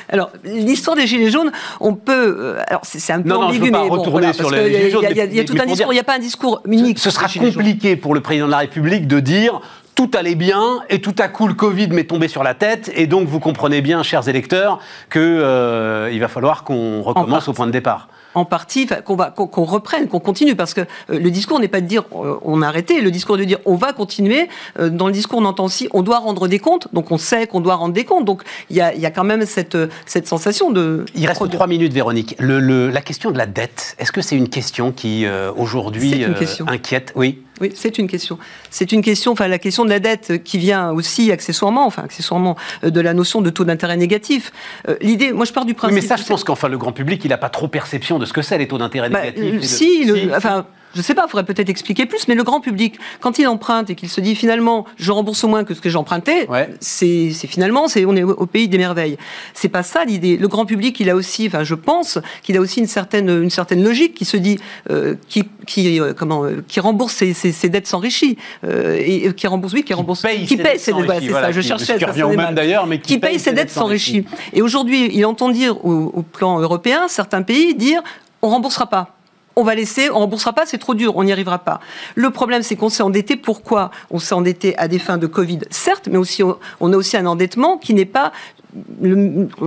Alors, 0.08 0.30
l'histoire 0.44 0.96
des 0.96 1.06
Gilets 1.06 1.30
jaunes, 1.30 1.50
on 1.80 1.94
peut. 1.94 2.36
Euh, 2.38 2.62
alors, 2.68 2.82
c'est 2.84 3.12
un 3.12 3.22
peu 3.22 3.28
non, 3.28 3.42
ambigu, 3.42 3.70
non, 3.70 3.84
je 3.84 3.88
pas 3.88 3.94
retourner 3.94 4.32
sur 4.32 4.50
les 4.50 4.72
Gilets 4.72 4.90
jaunes. 4.90 5.06
Il 5.10 5.34
y 5.34 5.40
a, 5.40 5.44
tout 5.44 5.56
un 5.60 5.66
discours, 5.66 5.92
il 5.92 5.96
n'y 5.96 6.00
a 6.00 6.04
pas 6.04 6.16
un 6.16 6.20
discours 6.20 6.62
unique. 6.66 6.98
Ce, 6.98 7.10
sera 7.10 7.28
compliqué 7.28 7.96
pour 7.96 8.14
le 8.14 8.20
président 8.20 8.46
de 8.46 8.50
la 8.50 8.58
République 8.58 9.06
de 9.06 9.20
dire 9.20 9.60
tout 9.94 10.10
allait 10.14 10.34
bien 10.34 10.80
et 10.90 11.00
tout 11.00 11.14
à 11.18 11.28
coup 11.28 11.46
le 11.46 11.54
Covid 11.54 11.88
m'est 11.88 12.04
tombé 12.04 12.28
sur 12.28 12.42
la 12.42 12.54
tête 12.54 12.90
et 12.94 13.06
donc 13.06 13.28
vous 13.28 13.40
comprenez 13.40 13.80
bien, 13.80 14.02
chers 14.02 14.28
électeurs, 14.28 14.78
qu'il 15.10 15.22
euh, 15.22 16.16
va 16.20 16.28
falloir 16.28 16.64
qu'on 16.64 17.02
recommence 17.02 17.48
au 17.48 17.52
point 17.52 17.66
de 17.66 17.72
départ 17.72 18.08
en 18.34 18.44
partie, 18.44 18.86
qu'on 19.04 19.16
va 19.16 19.30
qu'on 19.30 19.64
reprenne, 19.64 20.08
qu'on 20.08 20.20
continue, 20.20 20.56
parce 20.56 20.74
que 20.74 20.80
euh, 20.80 21.18
le 21.18 21.30
discours 21.30 21.60
n'est 21.60 21.68
pas 21.68 21.80
de 21.80 21.86
dire 21.86 22.04
euh, 22.14 22.36
on 22.42 22.62
a 22.62 22.68
arrêté, 22.68 23.00
le 23.00 23.10
discours 23.10 23.36
est 23.36 23.40
de 23.40 23.44
dire 23.44 23.58
on 23.64 23.76
va 23.76 23.92
continuer. 23.92 24.48
Euh, 24.78 24.90
dans 24.90 25.06
le 25.06 25.12
discours, 25.12 25.38
on 25.38 25.44
entend 25.44 25.64
aussi 25.64 25.88
on 25.92 26.02
doit 26.02 26.18
rendre 26.18 26.48
des 26.48 26.58
comptes, 26.58 26.88
donc 26.92 27.10
on 27.10 27.18
sait 27.18 27.46
qu'on 27.46 27.60
doit 27.60 27.76
rendre 27.76 27.94
des 27.94 28.04
comptes. 28.04 28.24
Donc 28.24 28.42
il 28.70 28.76
y 28.76 28.80
a, 28.80 28.94
y 28.94 29.06
a, 29.06 29.10
quand 29.10 29.24
même 29.24 29.46
cette, 29.46 29.78
cette 30.06 30.26
sensation 30.26 30.70
de. 30.70 31.04
Il 31.14 31.26
reste 31.26 31.48
trois 31.50 31.66
minutes, 31.66 31.92
Véronique. 31.92 32.34
Le, 32.38 32.90
la 32.90 33.00
question 33.00 33.30
de 33.30 33.38
la 33.38 33.46
dette, 33.46 33.96
est-ce 33.98 34.12
que 34.12 34.20
c'est 34.20 34.36
une 34.36 34.48
question 34.48 34.92
qui 34.92 35.26
aujourd'hui 35.56 36.24
inquiète? 36.66 37.12
Oui. 37.14 37.40
Oui, 37.60 37.72
c'est 37.74 37.98
une 37.98 38.08
question. 38.08 38.38
C'est 38.70 38.92
une 38.92 39.02
question, 39.02 39.32
enfin 39.32 39.48
la 39.48 39.58
question 39.58 39.84
de 39.84 39.90
la 39.90 40.00
dette 40.00 40.42
qui 40.42 40.58
vient 40.58 40.90
aussi 40.90 41.30
accessoirement, 41.30 41.86
enfin 41.86 42.02
accessoirement 42.02 42.56
de 42.82 43.00
la 43.00 43.14
notion 43.14 43.40
de 43.40 43.50
taux 43.50 43.64
d'intérêt 43.64 43.96
négatif. 43.96 44.52
L'idée, 45.00 45.32
moi 45.32 45.44
je 45.44 45.52
pars 45.52 45.64
du 45.64 45.74
principe. 45.74 45.96
Oui, 45.96 46.02
mais 46.02 46.06
ça, 46.06 46.16
je 46.16 46.24
pense 46.24 46.44
qu'enfin 46.44 46.68
le 46.68 46.78
grand 46.78 46.92
public, 46.92 47.24
il 47.24 47.28
n'a 47.28 47.38
pas 47.38 47.48
trop 47.48 47.68
perception 47.68 48.18
de 48.18 48.26
ce 48.26 48.32
que 48.32 48.42
c'est 48.42 48.58
les 48.58 48.68
taux 48.68 48.78
d'intérêt 48.78 49.08
bah, 49.10 49.22
négatifs. 49.22 49.62
si, 49.62 50.10
enfin, 50.34 50.66
je 50.94 51.00
ne 51.00 51.02
sais 51.02 51.14
pas, 51.14 51.24
il 51.26 51.30
faudrait 51.30 51.44
peut-être 51.44 51.68
expliquer 51.68 52.06
plus, 52.06 52.28
mais 52.28 52.34
le 52.34 52.44
grand 52.44 52.60
public, 52.60 52.94
quand 53.20 53.38
il 53.38 53.46
emprunte 53.48 53.90
et 53.90 53.94
qu'il 53.94 54.08
se 54.08 54.20
dit 54.20 54.36
finalement, 54.36 54.86
je 54.96 55.10
rembourse 55.10 55.42
moins 55.44 55.64
que 55.64 55.74
ce 55.74 55.80
que 55.80 55.90
j'ai 55.90 55.98
emprunté, 55.98 56.46
c'est 56.80 57.30
finalement, 57.32 57.88
c'est 57.88 58.04
on 58.04 58.14
est 58.14 58.22
au 58.22 58.46
pays 58.46 58.68
des 58.68 58.78
merveilles. 58.78 59.16
C'est 59.54 59.68
pas 59.68 59.82
ça 59.82 60.04
l'idée. 60.04 60.36
Le 60.36 60.48
grand 60.48 60.66
public, 60.66 60.98
il 61.00 61.10
a 61.10 61.16
aussi, 61.16 61.46
enfin, 61.48 61.64
je 61.64 61.74
pense 61.74 62.18
qu'il 62.42 62.56
a 62.56 62.60
aussi 62.60 62.80
une 62.80 62.86
certaine, 62.86 63.28
une 63.28 63.50
certaine 63.50 63.82
logique 63.82 64.14
qui 64.14 64.24
se 64.24 64.36
dit, 64.36 64.58
euh, 64.90 65.16
qui, 65.28 65.44
qui, 65.66 66.00
euh, 66.00 66.14
comment, 66.14 66.44
euh, 66.44 66.64
qui 66.66 66.78
rembourse 66.80 67.14
ses, 67.14 67.34
ses, 67.34 67.68
dettes 67.68 67.86
s'enrichis 67.86 68.38
et 68.62 69.32
qui 69.34 69.46
rembourse, 69.46 69.72
oui, 69.72 69.82
qui 69.82 69.94
rembourse, 69.94 70.22
qui 70.46 70.56
paye 70.56 70.78
ses 70.78 70.92
dettes. 70.92 71.20
c'est 71.20 71.32
ça. 71.32 71.50
Je 71.50 71.60
cherchais 71.60 71.98
ça. 71.98 72.52
d'ailleurs, 72.52 72.86
mais 72.86 73.00
qui, 73.00 73.18
paye 73.18 73.38
ses 73.38 73.52
dettes 73.52 73.70
s'enrichit. 73.70 74.24
Et 74.52 74.62
aujourd'hui, 74.62 75.10
il 75.12 75.24
entend 75.26 75.48
dire 75.48 75.84
au, 75.84 76.12
au 76.14 76.22
plan 76.22 76.60
européen, 76.60 77.08
certains 77.08 77.42
pays 77.42 77.74
dire, 77.74 78.02
on 78.42 78.48
remboursera 78.48 78.86
pas 78.86 79.13
on 79.56 79.62
va 79.62 79.74
laisser, 79.74 80.10
on 80.10 80.18
remboursera 80.18 80.52
pas, 80.52 80.66
c'est 80.66 80.78
trop 80.78 80.94
dur, 80.94 81.16
on 81.16 81.24
n'y 81.24 81.32
arrivera 81.32 81.58
pas. 81.58 81.80
Le 82.14 82.30
problème, 82.30 82.62
c'est 82.62 82.76
qu'on 82.76 82.88
s'est 82.88 83.02
endetté. 83.02 83.36
Pourquoi 83.36 83.90
On 84.10 84.18
s'est 84.18 84.34
endetté 84.34 84.76
à 84.78 84.88
des 84.88 84.98
fins 84.98 85.18
de 85.18 85.26
Covid, 85.26 85.60
certes, 85.70 86.08
mais 86.10 86.18
aussi 86.18 86.42
on 86.42 86.92
a 86.92 86.96
aussi 86.96 87.16
un 87.16 87.26
endettement 87.26 87.78
qui 87.78 87.94
n'est 87.94 88.04
pas 88.04 88.32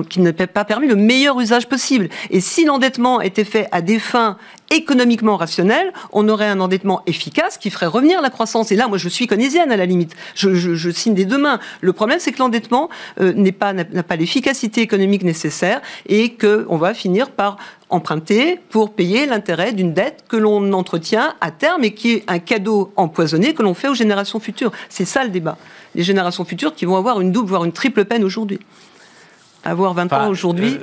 qui 0.09 0.19
pas 0.33 0.65
permis 0.65 0.87
le 0.87 0.95
meilleur 0.95 1.39
usage 1.39 1.69
possible. 1.69 2.09
Et 2.29 2.41
si 2.41 2.65
l'endettement 2.65 3.21
était 3.21 3.45
fait 3.45 3.67
à 3.71 3.81
des 3.81 3.99
fins 3.99 4.37
économiquement 4.71 5.37
rationnelles, 5.37 5.91
on 6.11 6.27
aurait 6.29 6.47
un 6.47 6.59
endettement 6.59 7.01
efficace 7.05 7.57
qui 7.57 7.69
ferait 7.69 7.85
revenir 7.85 8.21
la 8.21 8.29
croissance. 8.29 8.71
Et 8.71 8.75
là, 8.75 8.87
moi, 8.87 8.97
je 8.97 9.09
suis 9.09 9.27
keynésienne 9.27 9.71
à 9.71 9.77
la 9.77 9.85
limite. 9.85 10.15
Je, 10.35 10.89
signe 10.91 11.13
des 11.13 11.25
deux 11.25 11.37
mains. 11.37 11.59
Le 11.81 11.93
problème, 11.93 12.19
c'est 12.19 12.31
que 12.31 12.39
l'endettement 12.39 12.89
euh, 13.19 13.33
n'est 13.33 13.51
pas 13.51 13.73
n'a 13.73 14.03
pas 14.03 14.15
l'efficacité 14.15 14.81
économique 14.81 15.23
nécessaire 15.23 15.81
et 16.07 16.33
qu'on 16.35 16.77
va 16.77 16.93
finir 16.93 17.31
par 17.31 17.57
emprunter 17.89 18.59
pour 18.69 18.93
payer 18.93 19.25
l'intérêt 19.25 19.71
d'une 19.71 19.93
dette 19.93 20.25
que 20.27 20.37
l'on 20.37 20.73
entretient 20.73 21.35
à 21.39 21.51
terme 21.51 21.83
et 21.83 21.93
qui 21.93 22.11
est 22.13 22.23
un 22.27 22.39
cadeau 22.39 22.91
empoisonné 22.95 23.53
que 23.53 23.63
l'on 23.63 23.73
fait 23.73 23.87
aux 23.87 23.95
générations 23.95 24.39
futures. 24.39 24.71
C'est 24.89 25.05
ça 25.05 25.23
le 25.23 25.29
débat. 25.29 25.57
Les 25.95 26.03
générations 26.03 26.43
futures 26.43 26.75
qui 26.75 26.85
vont 26.85 26.97
avoir 26.97 27.21
une 27.21 27.31
double, 27.31 27.49
voire 27.49 27.65
une 27.65 27.71
triple 27.71 28.05
peine 28.05 28.23
aujourd'hui 28.23 28.59
avoir 29.69 29.93
20 29.93 30.13
ans 30.13 30.29
aujourd'hui 30.29 30.77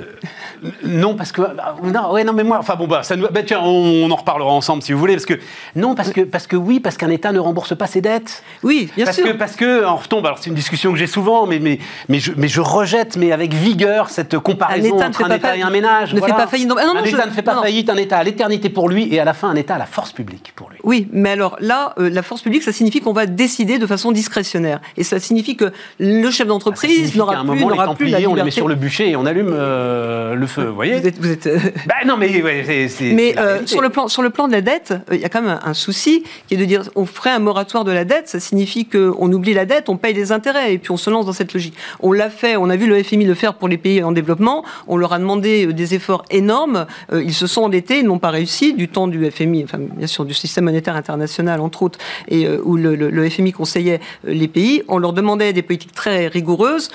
euh, 0.63 0.69
Non, 0.83 1.15
parce 1.15 1.31
que. 1.31 1.41
Non, 1.83 2.11
ouais, 2.13 2.23
non, 2.23 2.33
mais 2.33 2.43
moi. 2.43 2.57
Enfin 2.59 2.75
bon, 2.75 2.87
bah, 2.87 3.03
ça 3.03 3.15
nous, 3.15 3.27
bah, 3.27 3.41
tiens, 3.43 3.59
on, 3.61 4.09
en 4.09 4.15
reparlera 4.15 4.51
ensemble 4.51 4.83
si 4.83 4.93
vous 4.93 4.99
voulez. 4.99 5.13
Parce 5.13 5.25
que. 5.25 5.39
Non, 5.75 5.95
parce 5.95 6.11
que, 6.11 6.21
parce 6.21 6.47
que 6.47 6.55
oui, 6.55 6.79
parce 6.79 6.97
qu'un 6.97 7.09
État 7.09 7.31
ne 7.31 7.39
rembourse 7.39 7.75
pas 7.75 7.87
ses 7.87 8.01
dettes. 8.01 8.43
Oui, 8.63 8.89
bien 8.95 9.05
parce 9.05 9.17
sûr. 9.17 9.25
Que, 9.25 9.31
parce 9.31 9.55
que, 9.55 9.85
on 9.85 9.95
retombe, 9.95 10.25
alors 10.25 10.39
c'est 10.39 10.49
une 10.49 10.55
discussion 10.55 10.91
que 10.91 10.97
j'ai 10.97 11.07
souvent, 11.07 11.45
mais, 11.45 11.59
mais, 11.59 11.79
mais, 12.09 12.19
je, 12.19 12.31
mais 12.35 12.47
je 12.47 12.61
rejette, 12.61 13.17
mais 13.17 13.31
avec 13.31 13.53
vigueur, 13.53 14.09
cette 14.09 14.37
comparaison 14.39 15.01
entre 15.01 15.23
un 15.23 15.35
État 15.35 15.55
et 15.57 15.61
un 15.61 15.69
ménage. 15.69 16.13
Ne 16.13 16.21
fait 16.21 16.31
pas 16.31 16.47
faillite. 16.47 16.69
Non, 16.69 16.77
un 16.77 17.03
État 17.03 17.25
ne 17.25 17.31
fait 17.31 17.41
pas 17.41 17.61
faillite, 17.61 17.89
un 17.89 17.97
État 17.97 18.17
à 18.17 18.23
l'éternité 18.23 18.69
pour 18.69 18.89
lui, 18.89 19.13
et 19.13 19.19
à 19.19 19.25
la 19.25 19.33
fin, 19.33 19.49
un 19.49 19.55
État 19.55 19.75
à 19.75 19.79
la 19.79 19.85
force 19.85 20.11
publique 20.11 20.53
pour 20.55 20.69
lui. 20.69 20.77
Oui, 20.83 21.07
mais 21.11 21.31
alors 21.31 21.57
là, 21.59 21.93
euh, 21.97 22.09
la 22.09 22.21
force 22.21 22.41
publique, 22.41 22.63
ça 22.63 22.71
signifie 22.71 23.01
qu'on 23.01 23.13
va 23.13 23.25
décider 23.25 23.77
de 23.77 23.87
façon 23.87 24.11
discrétionnaire. 24.11 24.79
Et 24.97 25.03
ça 25.03 25.19
signifie 25.19 25.55
que 25.55 25.71
le 25.99 26.29
chef 26.31 26.47
d'entreprise 26.47 27.15
n'aura 27.15 27.43
plus, 27.43 27.65
n'aura 27.65 27.95
plus 27.95 28.07
la 28.07 28.19
liberté. 28.19 28.27
On 28.27 28.35
les 28.35 28.43
met 28.43 28.51
sur 28.51 28.67
le 28.67 28.74
bûcher 28.75 29.09
et 29.09 29.15
on 29.15 29.25
allume 29.25 29.51
euh, 29.51 30.35
le 30.35 30.47
feu, 30.47 30.63
vous 30.63 30.75
voyez 30.75 30.99
Vous 30.99 31.07
êtes... 31.07 31.19
Vous 31.19 31.29
êtes... 31.29 31.47
Euh, 31.47 31.59
bah, 31.87 31.95
non, 32.05 32.17
mais 32.17 32.41
ouais, 32.41 32.87
c'est... 32.89 33.13
Mais 33.13 33.37
euh, 33.37 33.65
sur, 33.65 33.81
le 33.81 33.89
plan, 33.89 34.07
sur 34.07 34.21
le 34.21 34.29
plan 34.29 34.47
de 34.47 34.53
la 34.53 34.61
dette, 34.61 34.93
il 35.11 35.19
y 35.19 35.25
a 35.25 35.29
quand 35.29 35.41
même 35.41 35.59
un, 35.63 35.73
souci 35.73 36.23
qui 36.47 36.55
est 36.55 36.57
de 36.57 36.65
dire 36.65 36.83
on 36.95 37.05
ferait 37.05 37.31
un 37.31 37.39
moratoire 37.39 37.83
de 37.83 37.91
la 37.91 38.05
dette, 38.05 38.27
ça 38.27 38.39
signifie 38.39 38.85
qu'on 38.85 39.31
oublie 39.31 39.53
la 39.53 39.65
dette, 39.65 39.89
on 39.89 39.97
paye 39.97 40.13
les 40.13 40.31
intérêts, 40.31 40.73
et 40.73 40.77
puis 40.77 40.91
on 40.91 40.97
se 40.97 41.09
lance 41.09 41.25
dans 41.25 41.33
cette 41.33 41.53
logique. 41.53 41.75
On 41.99 42.11
l'a 42.11 42.29
fait, 42.29 42.55
on 42.55 42.69
a 42.69 42.75
vu 42.75 42.87
le 42.87 43.01
FMI 43.03 43.25
le 43.25 43.33
faire 43.33 43.55
pour 43.55 43.67
les 43.67 43.77
pays 43.77 44.03
en 44.03 44.11
développement, 44.11 44.63
on 44.87 44.97
leur 44.97 45.13
a 45.13 45.19
demandé 45.19 45.67
des 45.67 45.95
efforts 45.95 46.23
énormes, 46.29 46.85
ils 47.13 47.33
se 47.33 47.47
sont 47.47 47.63
endettés, 47.63 47.99
ils 47.99 48.05
n'ont 48.05 48.19
pas 48.19 48.29
réussi, 48.29 48.73
du 48.73 48.87
temps 48.87 49.07
du 49.07 49.29
FMI, 49.29 49.63
enfin 49.63 49.79
bien 49.79 50.07
sûr 50.07 50.25
du 50.25 50.33
système 50.33 50.65
monétaire 50.65 50.95
international 50.95 51.59
entre 51.59 51.83
autres, 51.83 51.99
et 52.29 52.47
où 52.49 52.77
le, 52.77 52.95
le 52.95 53.29
FMI 53.29 53.51
conseillait 53.51 53.99
les 54.23 54.47
pays, 54.47 54.83
on 54.87 54.97
leur 54.97 55.13
demandait 55.13 55.53
des 55.53 55.61
politiques 55.61 55.93
très 55.93 56.27
rigoureuses, 56.27 56.89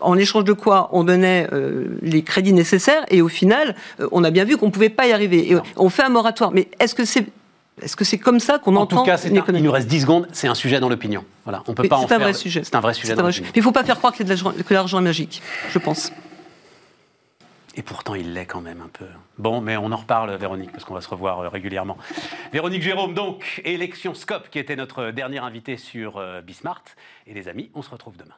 en 0.00 0.16
échange 0.16 0.44
de 0.44 0.52
quoi 0.52 0.88
on 0.92 1.07
donnait 1.08 1.48
les 2.02 2.22
crédits 2.22 2.52
nécessaires 2.52 3.04
et 3.10 3.22
au 3.22 3.28
final, 3.28 3.74
euh, 4.00 4.08
on 4.12 4.24
a 4.24 4.30
bien 4.30 4.44
vu 4.44 4.56
qu'on 4.56 4.66
ne 4.66 4.70
pouvait 4.70 4.88
pas 4.88 5.06
y 5.06 5.12
arriver. 5.12 5.52
Et 5.52 5.56
on 5.76 5.88
fait 5.88 6.02
un 6.02 6.08
moratoire. 6.08 6.50
Mais 6.52 6.68
est-ce 6.78 6.94
que 6.94 7.04
c'est 7.04 7.26
est-ce 7.80 7.94
que 7.94 8.04
c'est 8.04 8.18
comme 8.18 8.40
ça 8.40 8.58
qu'on 8.58 8.74
entend 8.74 8.96
En 8.96 9.00
tout 9.02 9.06
cas, 9.06 9.18
il 9.24 9.62
nous 9.62 9.70
reste 9.70 9.86
10 9.86 10.00
secondes, 10.00 10.28
c'est 10.32 10.48
un 10.48 10.56
sujet 10.56 10.80
dans 10.80 10.88
l'opinion. 10.88 11.24
Voilà, 11.44 11.62
on 11.68 11.74
peut 11.74 11.86
pas 11.86 12.00
C'est 12.08 12.14
un 12.14 12.18
vrai 12.18 12.34
sujet. 12.34 12.62
C'est 12.64 12.74
un 12.74 12.80
vrai 12.80 12.92
sujet. 12.92 13.14
Mais 13.14 13.50
il 13.54 13.58
ne 13.58 13.62
faut 13.62 13.70
pas 13.70 13.84
faire 13.84 13.98
croire 13.98 14.12
que 14.12 14.74
l'argent 14.74 14.98
est 14.98 15.02
magique, 15.02 15.40
je 15.70 15.78
pense. 15.78 16.10
Et 17.76 17.82
pourtant, 17.82 18.16
il 18.16 18.34
l'est 18.34 18.46
quand 18.46 18.60
même 18.60 18.80
un 18.80 18.88
peu. 18.88 19.04
Bon, 19.38 19.60
mais 19.60 19.76
on 19.76 19.92
en 19.92 19.96
reparle, 19.96 20.34
Véronique, 20.34 20.72
parce 20.72 20.84
qu'on 20.84 20.94
va 20.94 21.00
se 21.00 21.08
revoir 21.08 21.38
euh, 21.38 21.48
régulièrement. 21.48 21.96
Véronique 22.52 22.82
Jérôme, 22.82 23.14
donc, 23.14 23.62
élection 23.64 24.14
Scope, 24.14 24.50
qui 24.50 24.58
était 24.58 24.74
notre 24.74 25.12
dernier 25.12 25.38
invité 25.38 25.76
sur 25.76 26.16
euh, 26.16 26.40
Bismart. 26.40 26.82
Et 27.28 27.34
les 27.34 27.46
amis, 27.46 27.70
on 27.74 27.82
se 27.82 27.90
retrouve 27.90 28.16
demain. 28.16 28.34